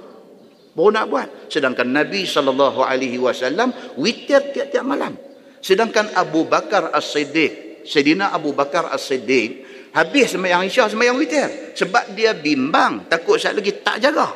baru 0.78 0.94
nak 0.94 1.06
buat. 1.10 1.28
Sedangkan 1.50 1.90
Nabi 1.90 2.30
sallallahu 2.30 2.86
alaihi 2.86 3.18
wasallam 3.18 3.74
witir 3.98 4.54
tiap-tiap 4.54 4.86
malam. 4.86 5.18
Sedangkan 5.58 6.14
Abu 6.14 6.46
Bakar 6.46 6.94
As-Siddiq 6.94 7.82
Sayyidina 7.82 8.30
Abu 8.30 8.54
Bakar 8.54 8.94
As-Siddiq 8.94 9.66
habis 9.98 10.38
sembahyang 10.38 10.70
Isya 10.70 10.94
sembahyang 10.94 11.18
witir. 11.18 11.74
Sebab 11.74 12.14
dia 12.14 12.38
bimbang 12.38 13.10
takut 13.10 13.42
sekali 13.42 13.66
lagi 13.66 13.74
tak 13.82 13.98
jaga. 14.04 14.28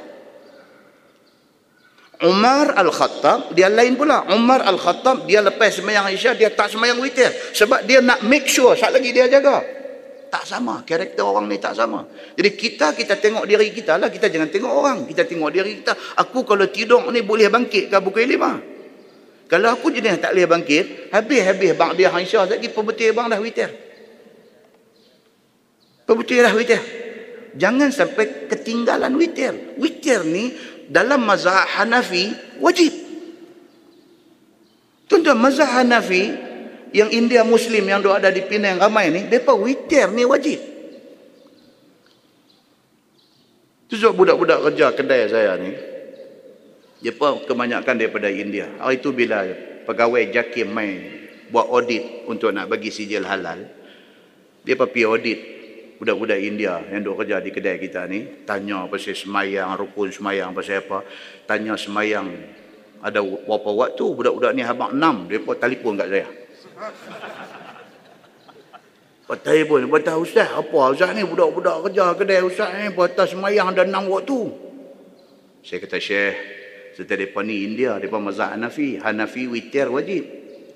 Umar 2.26 2.74
Al-Khattab 2.74 3.54
dia 3.54 3.70
lain 3.70 3.94
pula. 3.94 4.26
Umar 4.34 4.66
Al-Khattab 4.66 5.30
dia 5.30 5.46
lepas 5.46 5.78
sembahyang 5.78 6.10
Isya 6.10 6.34
dia 6.34 6.50
tak 6.50 6.74
sembahyang 6.74 6.98
witir. 6.98 7.30
Sebab 7.54 7.86
dia 7.86 8.02
nak 8.02 8.26
make 8.26 8.50
sure 8.50 8.74
sekali 8.74 8.98
lagi 8.98 9.10
dia 9.14 9.30
jaga 9.30 9.81
tak 10.32 10.48
sama. 10.48 10.88
Karakter 10.88 11.22
orang 11.22 11.52
ni 11.52 11.60
tak 11.60 11.76
sama. 11.76 12.08
Jadi 12.40 12.50
kita 12.56 12.96
kita 12.96 13.20
tengok 13.20 13.44
diri 13.44 13.70
kita 13.76 14.00
lah. 14.00 14.08
Kita 14.08 14.32
jangan 14.32 14.48
tengok 14.48 14.72
orang. 14.72 15.04
Kita 15.04 15.28
tengok 15.28 15.52
diri 15.52 15.84
kita. 15.84 15.94
Aku 16.24 16.48
kalau 16.48 16.72
tidur 16.72 17.04
ni 17.12 17.20
boleh 17.22 17.52
bangkit 17.52 17.92
ke 17.92 17.98
pukul 18.00 18.26
lima? 18.26 18.72
Kalau 19.52 19.68
aku 19.68 19.92
jenis 19.92 20.24
tak 20.24 20.32
boleh 20.32 20.48
bangkit 20.48 21.12
habis-habis 21.12 21.76
bang 21.76 21.92
dia 22.00 22.08
Aisyah 22.08 22.56
lagi 22.56 22.72
pembetul 22.72 23.12
bang 23.12 23.28
dah 23.28 23.36
witir 23.44 23.68
pembetul 26.08 26.40
dah 26.40 26.56
witir 26.56 26.80
jangan 27.60 27.92
sampai 27.92 28.48
ketinggalan 28.48 29.12
witir 29.20 29.76
witir 29.76 30.24
ni 30.24 30.56
dalam 30.92 31.24
mazhab 31.24 31.68
Hanafi 31.80 32.32
wajib. 32.60 32.92
Tuan-tuan 35.08 35.40
mazhab 35.40 35.68
Hanafi 35.68 36.32
yang 36.92 37.08
India 37.12 37.42
Muslim 37.48 37.88
yang 37.88 38.04
ada 38.04 38.28
di 38.32 38.44
Penang 38.44 38.80
ramai 38.80 39.08
ni, 39.12 39.24
mereka 39.28 39.56
witir 39.56 40.12
ni 40.12 40.28
wajib. 40.28 40.60
Tu 43.88 44.00
sebab 44.00 44.16
budak-budak 44.16 44.60
kerja 44.72 44.86
kedai 44.96 45.28
saya 45.28 45.60
ni, 45.60 45.72
mereka 47.04 47.44
kebanyakan 47.48 47.96
daripada 47.96 48.28
India. 48.32 48.68
Hari 48.80 49.04
tu 49.04 49.12
bila 49.12 49.44
pegawai 49.88 50.32
JAKIM 50.32 50.70
main 50.72 51.00
buat 51.52 51.68
audit 51.68 52.28
untuk 52.28 52.56
nak 52.56 52.72
bagi 52.72 52.88
sijil 52.88 53.28
halal, 53.28 53.68
dia 54.64 54.76
pergi 54.80 55.04
audit 55.04 55.40
budak-budak 56.00 56.40
India 56.40 56.80
yang 56.88 57.04
duk 57.04 57.20
kerja 57.20 57.44
di 57.44 57.52
kedai 57.52 57.78
kita 57.80 58.08
ni, 58.08 58.48
tanya 58.48 58.88
pasal 58.88 59.16
semayang, 59.16 59.76
rukun 59.76 60.12
semayang 60.12 60.56
pasal 60.56 60.82
apa, 60.82 61.04
tanya 61.48 61.76
semayang 61.76 62.32
ada 63.02 63.20
berapa 63.22 63.70
waktu 63.70 64.04
budak-budak 64.14 64.52
ni 64.56 64.62
habang 64.64 64.96
enam, 64.96 65.28
mereka 65.28 65.58
telefon 65.58 66.00
kat 66.00 66.10
saya. 66.10 66.41
Patai 69.32 69.64
pun, 69.64 69.88
patah 69.88 70.20
ustaz, 70.20 70.52
apa 70.52 70.92
ustaz 70.92 71.16
ni 71.16 71.24
budak-budak 71.24 71.88
kerja 71.88 72.12
kedai 72.18 72.44
ustaz 72.44 72.76
ni, 72.76 72.92
patah 72.92 73.24
semayang 73.24 73.72
ada 73.72 73.88
enam 73.88 74.12
waktu. 74.12 74.52
Saya 75.62 75.78
kata, 75.80 76.02
Syekh, 76.02 76.36
setelah 76.98 77.30
mereka 77.30 77.40
ni 77.46 77.56
India, 77.64 77.96
mereka 77.96 78.20
mazhab 78.20 78.58
Hanafi. 78.58 79.00
Hanafi 79.00 79.48
witir 79.48 79.88
wajib. 79.88 80.26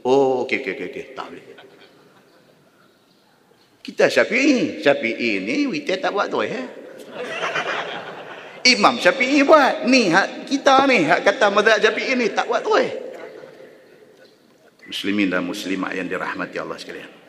Oh, 0.06 0.46
okey, 0.46 0.62
okey, 0.62 0.74
okey, 0.78 0.88
okay. 0.88 1.06
tak 1.18 1.26
boleh. 1.34 1.46
Kita 3.82 4.10
Syafi'i. 4.10 4.82
Syafi'i 4.82 5.42
ni 5.42 5.66
witir 5.70 6.02
tak 6.02 6.14
buat 6.14 6.30
tu, 6.30 6.42
eh? 6.46 6.54
Imam 8.74 8.98
Syafi'i 9.02 9.44
buat. 9.44 9.90
Ni, 9.90 10.14
hak 10.14 10.48
kita 10.48 10.86
ni, 10.86 11.04
hak 11.04 11.26
kata 11.26 11.52
mazhab 11.52 11.82
Syafi'i 11.82 12.14
ni, 12.14 12.30
tak 12.32 12.46
buat 12.46 12.62
tu, 12.62 12.78
eh? 12.78 13.05
Muslimin 14.90 15.28
dan 15.30 15.42
muslimat 15.46 15.94
yang 15.98 16.06
dirahmati 16.06 16.58
Allah 16.62 16.78
sekalian. 16.78 17.26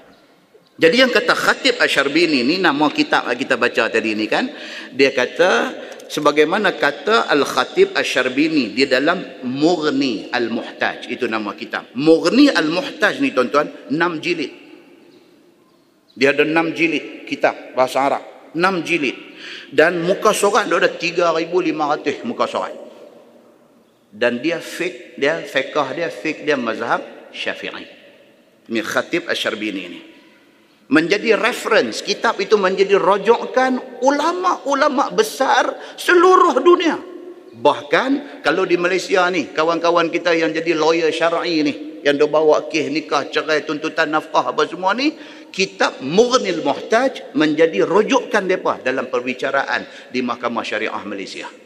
Jadi 0.77 0.97
yang 1.01 1.09
kata 1.09 1.33
Khatib 1.33 1.81
Asyarbini 1.81 2.45
ni 2.45 2.61
nama 2.61 2.93
kitab 2.93 3.24
yang 3.33 3.39
kita 3.41 3.57
baca 3.57 3.89
tadi 3.89 4.12
ni 4.12 4.28
kan 4.28 4.45
dia 4.93 5.09
kata 5.09 5.73
sebagaimana 6.12 6.77
kata 6.77 7.33
Al-Khatib 7.33 7.97
Asyarbini 7.97 8.77
di 8.77 8.85
dalam 8.85 9.24
Mughni 9.49 10.28
Al-Muhtaj 10.28 11.09
itu 11.09 11.24
nama 11.33 11.57
kitab. 11.57 11.89
Mughni 11.97 12.53
Al-Muhtaj 12.53 13.24
ni 13.24 13.33
tuan-tuan 13.33 13.73
6 13.89 14.20
jilid. 14.20 14.53
Dia 16.12 16.37
ada 16.37 16.45
6 16.45 16.77
jilid 16.77 17.24
kitab 17.24 17.73
bahasa 17.73 18.05
Arab. 18.05 18.24
6 18.53 18.61
jilid. 18.85 19.16
Dan 19.73 20.05
muka 20.05 20.37
surat 20.37 20.69
dia 20.69 20.77
ada 20.77 20.93
3500 20.93 22.20
muka 22.28 22.45
surat. 22.45 22.77
Dan 24.12 24.45
dia 24.45 24.61
fik 24.61 25.16
dia 25.16 25.41
fiqh 25.41 25.73
dia 25.97 26.12
fik 26.12 26.45
dia 26.45 26.61
mazhab 26.61 27.15
Syafi'i. 27.36 27.84
Ini 28.66 28.80
Khatib 28.82 29.30
Asyarbini 29.30 29.82
ini. 29.86 30.00
Menjadi 30.86 31.34
reference, 31.34 32.02
kitab 32.02 32.38
itu 32.38 32.54
menjadi 32.54 32.94
rojokan 32.98 34.02
ulama-ulama 34.06 35.10
besar 35.10 35.74
seluruh 35.98 36.62
dunia. 36.62 36.98
Bahkan 37.56 38.42
kalau 38.46 38.62
di 38.62 38.78
Malaysia 38.78 39.26
ni, 39.32 39.50
kawan-kawan 39.50 40.10
kita 40.14 40.30
yang 40.34 40.54
jadi 40.54 40.78
lawyer 40.78 41.10
syar'i 41.10 41.66
ni, 41.66 41.74
yang 42.06 42.14
dia 42.14 42.30
bawa 42.30 42.70
kih 42.70 42.86
nikah, 42.86 43.26
cerai, 43.34 43.66
tuntutan 43.66 44.14
nafkah 44.14 44.54
apa 44.54 44.62
semua 44.70 44.94
ni, 44.94 45.18
kitab 45.50 45.98
Mughnil 46.04 46.62
Muhtaj 46.62 47.34
menjadi 47.34 47.82
rujukan 47.82 48.46
mereka 48.46 48.78
dalam 48.86 49.10
perbicaraan 49.10 50.12
di 50.14 50.22
Mahkamah 50.22 50.62
Syariah 50.62 51.02
Malaysia. 51.02 51.65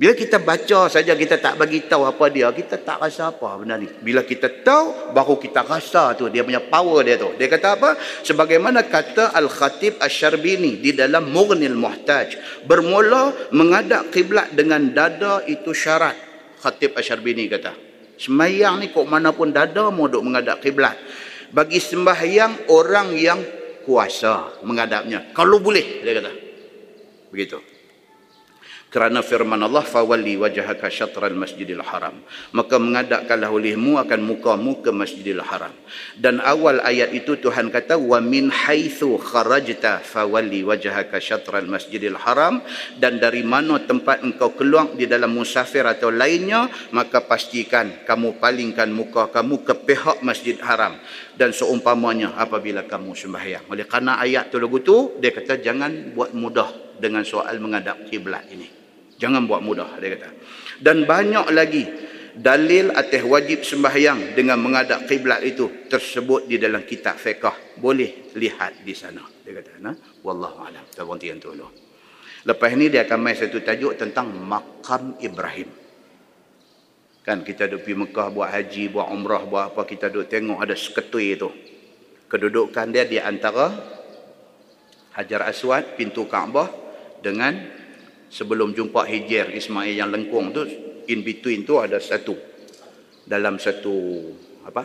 Bila 0.00 0.16
kita 0.16 0.40
baca 0.40 0.88
saja 0.88 1.12
kita 1.12 1.36
tak 1.36 1.60
bagi 1.60 1.84
tahu 1.84 2.08
apa 2.08 2.32
dia, 2.32 2.48
kita 2.56 2.80
tak 2.80 3.04
rasa 3.04 3.36
apa 3.36 3.60
benda 3.60 3.76
ni. 3.76 3.84
Bila 4.00 4.24
kita 4.24 4.48
tahu 4.64 5.12
baru 5.12 5.36
kita 5.36 5.60
rasa 5.60 6.16
tu 6.16 6.24
dia 6.32 6.40
punya 6.40 6.56
power 6.56 7.04
dia 7.04 7.20
tu. 7.20 7.28
Dia 7.36 7.52
kata 7.52 7.76
apa? 7.76 8.00
Sebagaimana 8.24 8.88
kata 8.88 9.36
Al-Khatib 9.36 10.00
Asy-Syarbini 10.00 10.80
di 10.80 10.96
dalam 10.96 11.28
Mughnil 11.28 11.76
Muhtaj, 11.76 12.32
bermula 12.64 13.52
menghadap 13.52 14.08
kiblat 14.08 14.56
dengan 14.56 14.88
dada 14.88 15.44
itu 15.44 15.76
syarat. 15.76 16.16
Khatib 16.64 16.96
Asy-Syarbini 16.96 17.44
kata. 17.52 17.76
Semayang 18.16 18.80
ni 18.80 18.88
kok 18.88 19.04
mana 19.04 19.36
pun 19.36 19.52
dada 19.52 19.92
mau 19.92 20.08
duk 20.08 20.24
menghadap 20.24 20.64
kiblat. 20.64 20.96
Bagi 21.52 21.76
sembahyang 21.76 22.72
orang 22.72 23.12
yang 23.20 23.44
kuasa 23.84 24.64
menghadapnya. 24.64 25.36
Kalau 25.36 25.60
boleh 25.60 26.00
dia 26.00 26.16
kata. 26.16 26.32
Begitu 27.28 27.69
kerana 28.90 29.22
firman 29.22 29.62
Allah 29.62 29.86
fawalli 29.86 30.34
wajhaka 30.34 30.90
syatral 30.90 31.38
masjidil 31.38 31.78
haram. 31.78 32.18
Maka 32.50 32.76
mengadapkanlah 32.82 33.46
olehmu 33.46 34.02
akan 34.02 34.20
mukamu 34.26 34.82
ke 34.82 34.90
masjidil 34.90 35.38
haram. 35.46 35.70
Dan 36.18 36.42
awal 36.42 36.82
ayat 36.82 37.14
itu 37.14 37.38
Tuhan 37.38 37.70
kata 37.70 37.94
wa 37.96 38.18
min 38.18 38.50
haitsu 38.50 39.14
kharajta 39.14 40.02
fawalli 40.02 40.66
wajhaka 40.66 41.22
syatral 41.22 41.70
masjidil 41.70 42.18
haram. 42.18 42.66
Dan 42.98 43.22
dari 43.22 43.46
mana 43.46 43.78
tempat 43.78 44.26
engkau 44.26 44.58
keluar 44.58 44.90
di 44.98 45.06
dalam 45.06 45.38
musafir 45.38 45.86
atau 45.86 46.10
lainnya 46.10 46.66
maka 46.90 47.22
pastikan 47.22 48.02
kamu 48.02 48.42
palingkan 48.42 48.90
muka 48.90 49.30
kamu 49.30 49.62
ke 49.62 49.74
pihak 49.86 50.18
masjid 50.26 50.58
haram. 50.66 50.98
Dan 51.38 51.54
seumpamanya 51.54 52.34
apabila 52.34 52.82
kamu 52.90 53.14
sembahyang. 53.14 53.70
Oleh 53.70 53.86
kerana 53.86 54.18
ayat 54.18 54.50
tu 54.50 54.58
lagu 54.58 54.82
tu 54.82 55.14
dia 55.22 55.30
kata 55.30 55.62
jangan 55.62 56.10
buat 56.10 56.34
mudah 56.34 56.98
dengan 56.98 57.22
soal 57.22 57.62
menghadap 57.62 58.10
kiblat 58.10 58.44
ini 58.50 58.79
Jangan 59.20 59.44
buat 59.44 59.60
mudah 59.60 60.00
dia 60.00 60.16
kata. 60.16 60.28
Dan 60.80 61.04
banyak 61.04 61.52
lagi 61.52 61.84
dalil 62.32 62.88
atas 62.96 63.20
wajib 63.20 63.60
sembahyang 63.60 64.32
dengan 64.32 64.56
menghadap 64.56 65.04
kiblat 65.04 65.44
itu 65.44 65.86
tersebut 65.92 66.48
di 66.48 66.56
dalam 66.56 66.80
kitab 66.88 67.20
fiqh. 67.20 67.76
Boleh 67.76 68.32
lihat 68.32 68.80
di 68.80 68.96
sana. 68.96 69.20
Dia 69.44 69.60
kata, 69.60 69.76
nah, 69.84 69.92
wallahu 70.24 70.64
alam. 70.64 70.88
Kita 70.88 71.04
berhenti 71.04 71.28
yang 71.28 71.36
dulu. 71.36 71.68
Lepas 72.48 72.72
ni 72.72 72.88
dia 72.88 73.04
akan 73.04 73.18
main 73.20 73.36
satu 73.36 73.60
tajuk 73.60 74.00
tentang 74.00 74.32
makam 74.32 75.20
Ibrahim. 75.20 75.68
Kan 77.20 77.44
kita 77.44 77.68
duduk 77.68 77.84
pergi 77.84 78.00
Mekah 78.00 78.28
buat 78.32 78.48
haji, 78.48 78.84
buat 78.88 79.12
umrah, 79.12 79.44
buat 79.44 79.64
apa 79.76 79.84
kita 79.84 80.08
duduk 80.08 80.32
tengok 80.32 80.56
ada 80.56 80.72
seketui 80.72 81.36
itu. 81.36 81.52
Kedudukan 82.32 82.88
dia 82.88 83.04
di 83.04 83.20
antara 83.20 83.68
Hajar 85.12 85.44
Aswad, 85.44 86.00
pintu 86.00 86.24
Kaabah 86.24 86.72
dengan 87.20 87.79
sebelum 88.30 88.72
jumpa 88.72 89.02
Hijir 89.04 89.50
Ismail 89.50 89.98
yang 89.98 90.14
lengkung 90.14 90.54
tu 90.54 90.62
in 91.10 91.26
between 91.26 91.66
tu 91.66 91.82
ada 91.82 91.98
satu 91.98 92.38
dalam 93.26 93.58
satu 93.58 93.94
apa? 94.64 94.82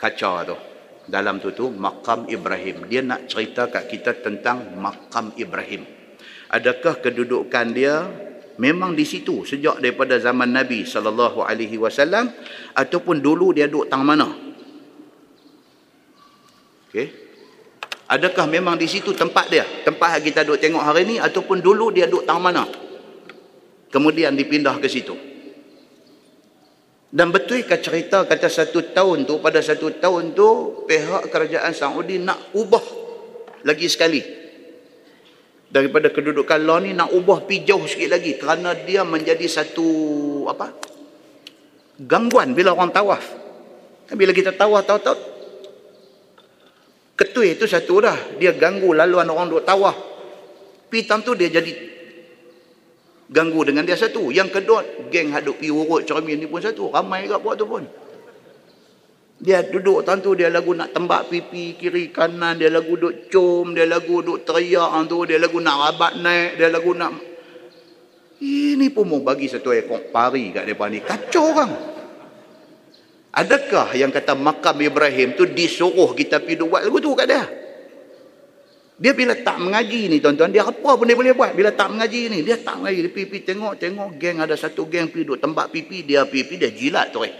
Kaca 0.00 0.32
tu. 0.48 0.56
Dalam 1.08 1.40
tu 1.40 1.56
tu 1.56 1.72
makam 1.72 2.28
Ibrahim. 2.28 2.84
Dia 2.84 3.00
nak 3.00 3.32
cerita 3.32 3.68
kat 3.72 3.88
kita 3.88 4.20
tentang 4.20 4.76
makam 4.76 5.32
Ibrahim. 5.40 5.84
Adakah 6.52 7.00
kedudukan 7.00 7.66
dia? 7.72 8.04
Memang 8.58 8.92
di 8.92 9.06
situ 9.06 9.46
sejak 9.46 9.78
daripada 9.78 10.18
zaman 10.18 10.50
Nabi 10.50 10.82
sallallahu 10.82 11.46
alaihi 11.46 11.78
wasallam 11.78 12.26
ataupun 12.74 13.22
dulu 13.22 13.54
dia 13.54 13.70
duduk 13.70 13.86
tang 13.86 14.02
mana? 14.02 14.26
Okey 16.90 17.27
Adakah 18.08 18.48
memang 18.48 18.80
di 18.80 18.88
situ 18.88 19.12
tempat 19.12 19.52
dia? 19.52 19.68
Tempat 19.84 20.16
yang 20.16 20.24
kita 20.32 20.40
duduk 20.40 20.58
tengok 20.64 20.80
hari 20.80 21.04
ni 21.04 21.16
ataupun 21.20 21.60
dulu 21.60 21.92
dia 21.92 22.08
duduk 22.08 22.24
tang 22.24 22.40
mana? 22.40 22.64
Kemudian 23.92 24.32
dipindah 24.32 24.80
ke 24.80 24.88
situ. 24.88 25.12
Dan 27.08 27.32
betul 27.32 27.64
ke 27.64 27.76
cerita 27.80 28.24
kata 28.24 28.48
satu 28.48 28.92
tahun 28.96 29.28
tu, 29.28 29.40
pada 29.40 29.60
satu 29.60 29.92
tahun 29.96 30.32
tu, 30.32 30.48
pihak 30.88 31.28
kerajaan 31.28 31.72
Saudi 31.72 32.20
nak 32.20 32.52
ubah 32.56 32.84
lagi 33.64 33.88
sekali. 33.88 34.20
Daripada 35.68 36.08
kedudukan 36.08 36.64
law 36.64 36.80
ni 36.80 36.96
nak 36.96 37.12
ubah 37.12 37.44
pi 37.44 37.60
jauh 37.60 37.84
sikit 37.84 38.08
lagi 38.08 38.40
kerana 38.40 38.72
dia 38.72 39.04
menjadi 39.04 39.44
satu 39.44 39.88
apa? 40.48 40.72
gangguan 41.98 42.54
bila 42.54 42.72
orang 42.72 42.94
tawaf. 42.94 43.24
Bila 44.14 44.30
kita 44.32 44.54
tawaf, 44.54 44.86
tawaf, 44.86 45.02
tawaf, 45.02 45.20
Ketui 47.18 47.58
itu 47.58 47.66
satu 47.66 47.98
dah. 47.98 48.38
Dia 48.38 48.54
ganggu 48.54 48.94
laluan 48.94 49.26
orang 49.26 49.50
duk 49.50 49.66
tawah. 49.66 49.90
Pitam 50.86 51.26
tu 51.26 51.34
dia 51.34 51.50
jadi 51.50 51.74
ganggu 53.26 53.66
dengan 53.66 53.82
dia 53.82 53.98
satu. 53.98 54.30
Yang 54.30 54.62
kedua, 54.62 55.10
geng 55.10 55.34
haduk 55.34 55.58
pi 55.58 55.66
urut 55.66 56.06
cermin 56.06 56.38
ni 56.38 56.46
pun 56.46 56.62
satu. 56.62 56.94
Ramai 56.94 57.26
kat 57.26 57.42
buat 57.42 57.58
tu 57.58 57.66
pun. 57.66 57.82
Dia 59.38 59.66
duduk 59.66 60.02
tentu 60.02 60.34
dia 60.38 60.50
lagu 60.50 60.74
nak 60.74 60.94
tembak 60.94 61.26
pipi 61.26 61.74
kiri 61.74 62.14
kanan. 62.14 62.54
Dia 62.54 62.70
lagu 62.70 62.94
duk 62.94 63.26
cum. 63.26 63.74
Dia 63.74 63.90
lagu 63.90 64.22
duk 64.22 64.46
teriak 64.46 64.94
tu. 65.10 65.26
Dia 65.26 65.42
lagu 65.42 65.58
nak 65.58 65.74
rabat 65.74 66.22
naik. 66.22 66.54
Dia 66.54 66.70
lagu 66.70 66.94
nak... 66.94 67.12
Ini 68.38 68.94
pun 68.94 69.10
mau 69.10 69.18
bagi 69.18 69.50
satu 69.50 69.74
ekor 69.74 70.14
pari 70.14 70.54
kat 70.54 70.62
depan 70.70 70.94
ni. 70.94 71.02
Kacau 71.02 71.50
orang. 71.50 71.97
Adakah 73.28 73.92
yang 73.92 74.08
kata 74.08 74.32
makam 74.32 74.76
Ibrahim 74.80 75.36
tu 75.36 75.44
disuruh 75.44 76.16
kita 76.16 76.40
pergi 76.40 76.64
buat 76.64 76.80
lagu 76.80 76.98
tu 76.98 77.12
kat 77.12 77.26
dia? 77.28 77.44
Dia 78.98 79.14
bila 79.14 79.38
tak 79.38 79.62
mengaji 79.62 80.10
ni 80.10 80.18
tuan-tuan, 80.18 80.50
dia 80.50 80.66
apa 80.66 80.90
pun 80.98 81.06
dia 81.06 81.14
boleh 81.14 81.30
buat. 81.30 81.54
Bila 81.54 81.70
tak 81.70 81.94
mengaji 81.94 82.34
ni, 82.34 82.38
dia 82.42 82.58
tak 82.58 82.82
mengaji. 82.82 83.06
Dia 83.06 83.12
pergi 83.14 83.40
tengok, 83.46 83.78
tengok 83.78 84.08
geng 84.18 84.42
ada 84.42 84.58
satu 84.58 84.90
geng 84.90 85.06
pergi 85.06 85.22
duduk 85.22 85.38
tembak 85.38 85.70
pipi, 85.70 86.02
dia 86.02 86.26
pipi, 86.26 86.58
dia 86.58 86.74
jilat 86.74 87.14
tu 87.14 87.22
eh. 87.22 87.30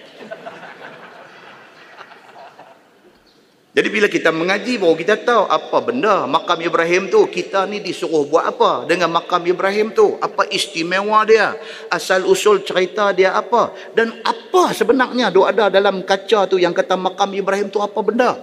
Jadi 3.79 3.95
bila 3.95 4.11
kita 4.11 4.35
mengaji 4.35 4.75
baru 4.75 4.99
kita 4.99 5.23
tahu 5.23 5.47
apa 5.47 5.79
benda 5.79 6.27
makam 6.27 6.59
Ibrahim 6.59 7.15
tu. 7.15 7.31
Kita 7.31 7.63
ni 7.71 7.79
disuruh 7.79 8.27
buat 8.27 8.51
apa 8.51 8.91
dengan 8.91 9.07
makam 9.07 9.39
Ibrahim 9.47 9.95
tu. 9.95 10.19
Apa 10.19 10.51
istimewa 10.51 11.23
dia. 11.23 11.55
Asal 11.87 12.27
usul 12.27 12.67
cerita 12.67 13.15
dia 13.15 13.39
apa. 13.39 13.71
Dan 13.95 14.19
apa 14.27 14.75
sebenarnya 14.75 15.31
doa 15.31 15.55
ada 15.55 15.71
dalam 15.71 16.03
kaca 16.03 16.51
tu 16.51 16.59
yang 16.59 16.75
kata 16.75 16.99
makam 16.99 17.31
Ibrahim 17.31 17.71
tu 17.71 17.79
apa 17.79 18.03
benda. 18.03 18.43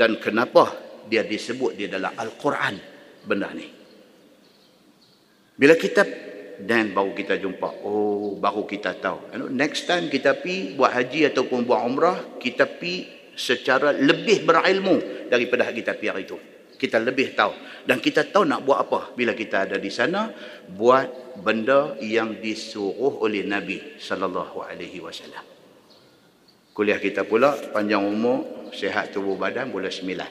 Dan 0.00 0.16
kenapa 0.16 0.72
dia 1.12 1.28
disebut 1.28 1.76
di 1.76 1.84
dalam 1.84 2.16
Al-Quran 2.16 2.80
benda 3.28 3.52
ni. 3.52 3.68
Bila 5.60 5.76
kita 5.76 6.08
dan 6.56 6.96
baru 6.96 7.12
kita 7.12 7.36
jumpa. 7.36 7.84
Oh, 7.84 8.32
baru 8.40 8.64
kita 8.64 8.96
tahu. 8.96 9.28
Next 9.52 9.84
time 9.84 10.08
kita 10.08 10.40
pi 10.40 10.72
buat 10.72 10.88
haji 10.88 11.28
ataupun 11.36 11.68
buat 11.68 11.84
umrah, 11.84 12.40
kita 12.40 12.64
pi 12.64 13.19
secara 13.40 13.96
lebih 13.96 14.44
berilmu 14.44 15.26
daripada 15.32 15.72
kita 15.72 15.96
piar 15.96 16.20
itu. 16.20 16.36
Kita 16.76 17.00
lebih 17.00 17.32
tahu. 17.32 17.84
Dan 17.84 18.00
kita 18.00 18.28
tahu 18.28 18.44
nak 18.44 18.64
buat 18.64 18.88
apa 18.88 19.00
bila 19.16 19.32
kita 19.32 19.68
ada 19.68 19.76
di 19.80 19.88
sana. 19.88 20.32
Buat 20.68 21.40
benda 21.40 21.96
yang 22.00 22.40
disuruh 22.40 23.20
oleh 23.20 23.44
Nabi 23.44 23.96
Sallallahu 24.00 24.64
Alaihi 24.64 25.00
Wasallam. 25.00 25.44
Kuliah 26.72 26.96
kita 26.96 27.28
pula 27.28 27.56
panjang 27.72 28.00
umur, 28.00 28.72
sehat 28.72 29.12
tubuh 29.12 29.36
badan, 29.36 29.68
bulan 29.68 29.92
sembilan. 29.92 30.30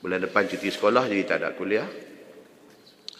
Bulan 0.00 0.24
depan 0.24 0.48
cuti 0.48 0.72
sekolah 0.72 1.04
jadi 1.04 1.24
tak 1.28 1.36
ada 1.44 1.52
kuliah. 1.52 1.88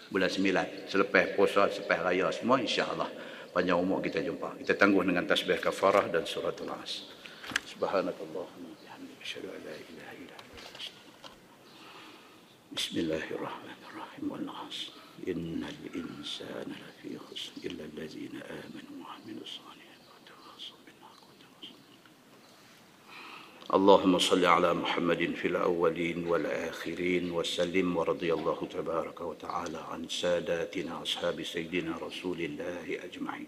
Bulan 0.08 0.32
sembilan. 0.32 0.88
Selepas 0.88 1.36
puasa, 1.36 1.68
selepas 1.68 2.00
raya 2.00 2.32
semua 2.32 2.56
insya-Allah 2.56 3.08
panjang 3.52 3.76
umur 3.76 4.00
kita 4.00 4.24
jumpa. 4.24 4.56
Kita 4.62 4.72
tangguh 4.78 5.04
dengan 5.04 5.28
tasbih 5.28 5.60
kafarah 5.60 6.08
dan 6.08 6.24
suratul 6.24 6.72
As. 6.72 7.19
سبحانك 7.80 8.14
اللهم 8.20 8.64
وبحمدك 8.70 9.20
أشهد 9.22 9.44
أن 9.44 9.60
لا 9.64 9.72
إله 9.72 10.08
إلا 10.20 10.36
أنت 10.36 10.64
بسم 12.76 12.98
الله 12.98 13.24
الرحمن 13.30 13.78
الرحيم. 13.88 14.32
والعصر. 14.32 14.92
إن 15.28 15.64
الإنسان 15.64 16.68
لفي 16.82 17.18
خسر 17.18 17.52
إلا 17.64 17.84
الذين 17.84 18.36
آمنوا 18.42 18.96
وعملوا 19.00 19.44
الصالحات 19.48 20.04
وتواصوا 20.12 20.80
بالحق 20.86 21.22
وتواصوا 21.28 21.80
اللهم 23.74 24.18
صل 24.18 24.44
على 24.44 24.74
محمد 24.74 25.34
في 25.40 25.48
الأولين 25.48 26.26
والآخرين 26.26 27.30
وسلم 27.32 27.96
ورضي 27.96 28.32
الله 28.32 28.68
تبارك 28.70 29.20
وتعالى 29.20 29.80
عن 29.90 30.08
ساداتنا 30.08 31.02
أصحاب 31.02 31.42
سيدنا 31.42 31.96
رسول 31.96 32.40
الله 32.40 33.04
أجمعين. 33.04 33.46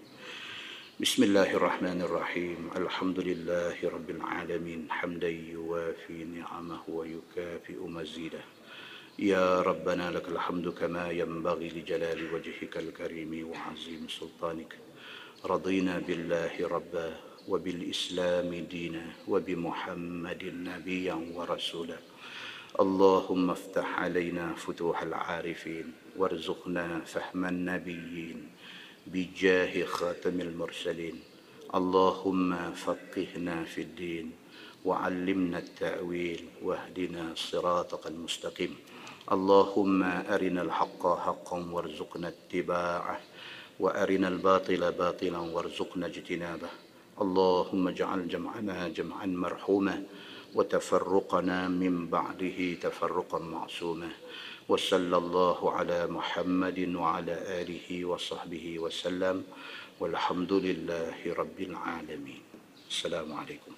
بسم 1.00 1.22
الله 1.22 1.56
الرحمن 1.56 2.02
الرحيم 2.02 2.70
الحمد 2.76 3.18
لله 3.20 3.76
رب 3.84 4.10
العالمين 4.10 4.90
حمدا 4.90 5.28
يوافي 5.28 6.24
نعمه 6.24 6.82
ويكافئ 6.88 7.78
مزيده 7.80 8.40
يا 9.18 9.62
ربنا 9.62 10.10
لك 10.10 10.28
الحمد 10.28 10.68
كما 10.68 11.10
ينبغي 11.10 11.68
لجلال 11.68 12.34
وجهك 12.34 12.76
الكريم 12.76 13.32
وعظيم 13.50 14.02
سلطانك 14.08 14.72
رضينا 15.44 15.98
بالله 15.98 16.54
ربا 16.60 17.08
وبالإسلام 17.48 18.50
دينا 18.70 19.04
وبمحمد 19.28 20.42
نبيا 20.44 21.16
ورسولا 21.34 21.98
اللهم 22.80 23.50
افتح 23.50 23.98
علينا 23.98 24.54
فتوح 24.54 25.02
العارفين 25.02 25.92
وارزقنا 26.16 27.00
فهم 27.00 27.44
النبيين 27.44 28.38
بجاه 29.06 29.84
خاتم 29.84 30.40
المرسلين. 30.40 31.16
اللهم 31.74 32.72
فقهنا 32.72 33.64
في 33.64 33.80
الدين 33.82 34.30
وعلمنا 34.84 35.58
التأويل 35.58 36.44
واهدنا 36.62 37.32
صراطك 37.36 38.06
المستقيم. 38.06 38.76
اللهم 39.32 40.02
أرنا 40.02 40.62
الحق 40.62 41.02
حقا 41.24 41.58
وارزقنا 41.72 42.28
اتباعه 42.28 43.20
وأرنا 43.80 44.28
الباطل 44.28 44.92
باطلا 44.92 45.38
وارزقنا 45.38 46.06
اجتنابه. 46.06 46.70
اللهم 47.20 47.88
اجعل 47.88 48.28
جمعنا 48.28 48.88
جمعا 48.88 49.26
مرحوما 49.26 50.02
وتفرقنا 50.54 51.68
من 51.68 52.06
بعده 52.06 52.74
تفرقا 52.74 53.38
معصوما. 53.38 54.10
وصلى 54.68 55.16
الله 55.16 55.72
على 55.72 56.06
محمد 56.06 56.94
وعلى 56.94 57.34
آله 57.60 58.04
وصحبه 58.04 58.78
وسلم 58.78 59.44
والحمد 60.00 60.52
لله 60.52 61.18
رب 61.34 61.58
العالمين. 61.60 62.42
السلام 62.90 63.32
عليكم. 63.32 63.71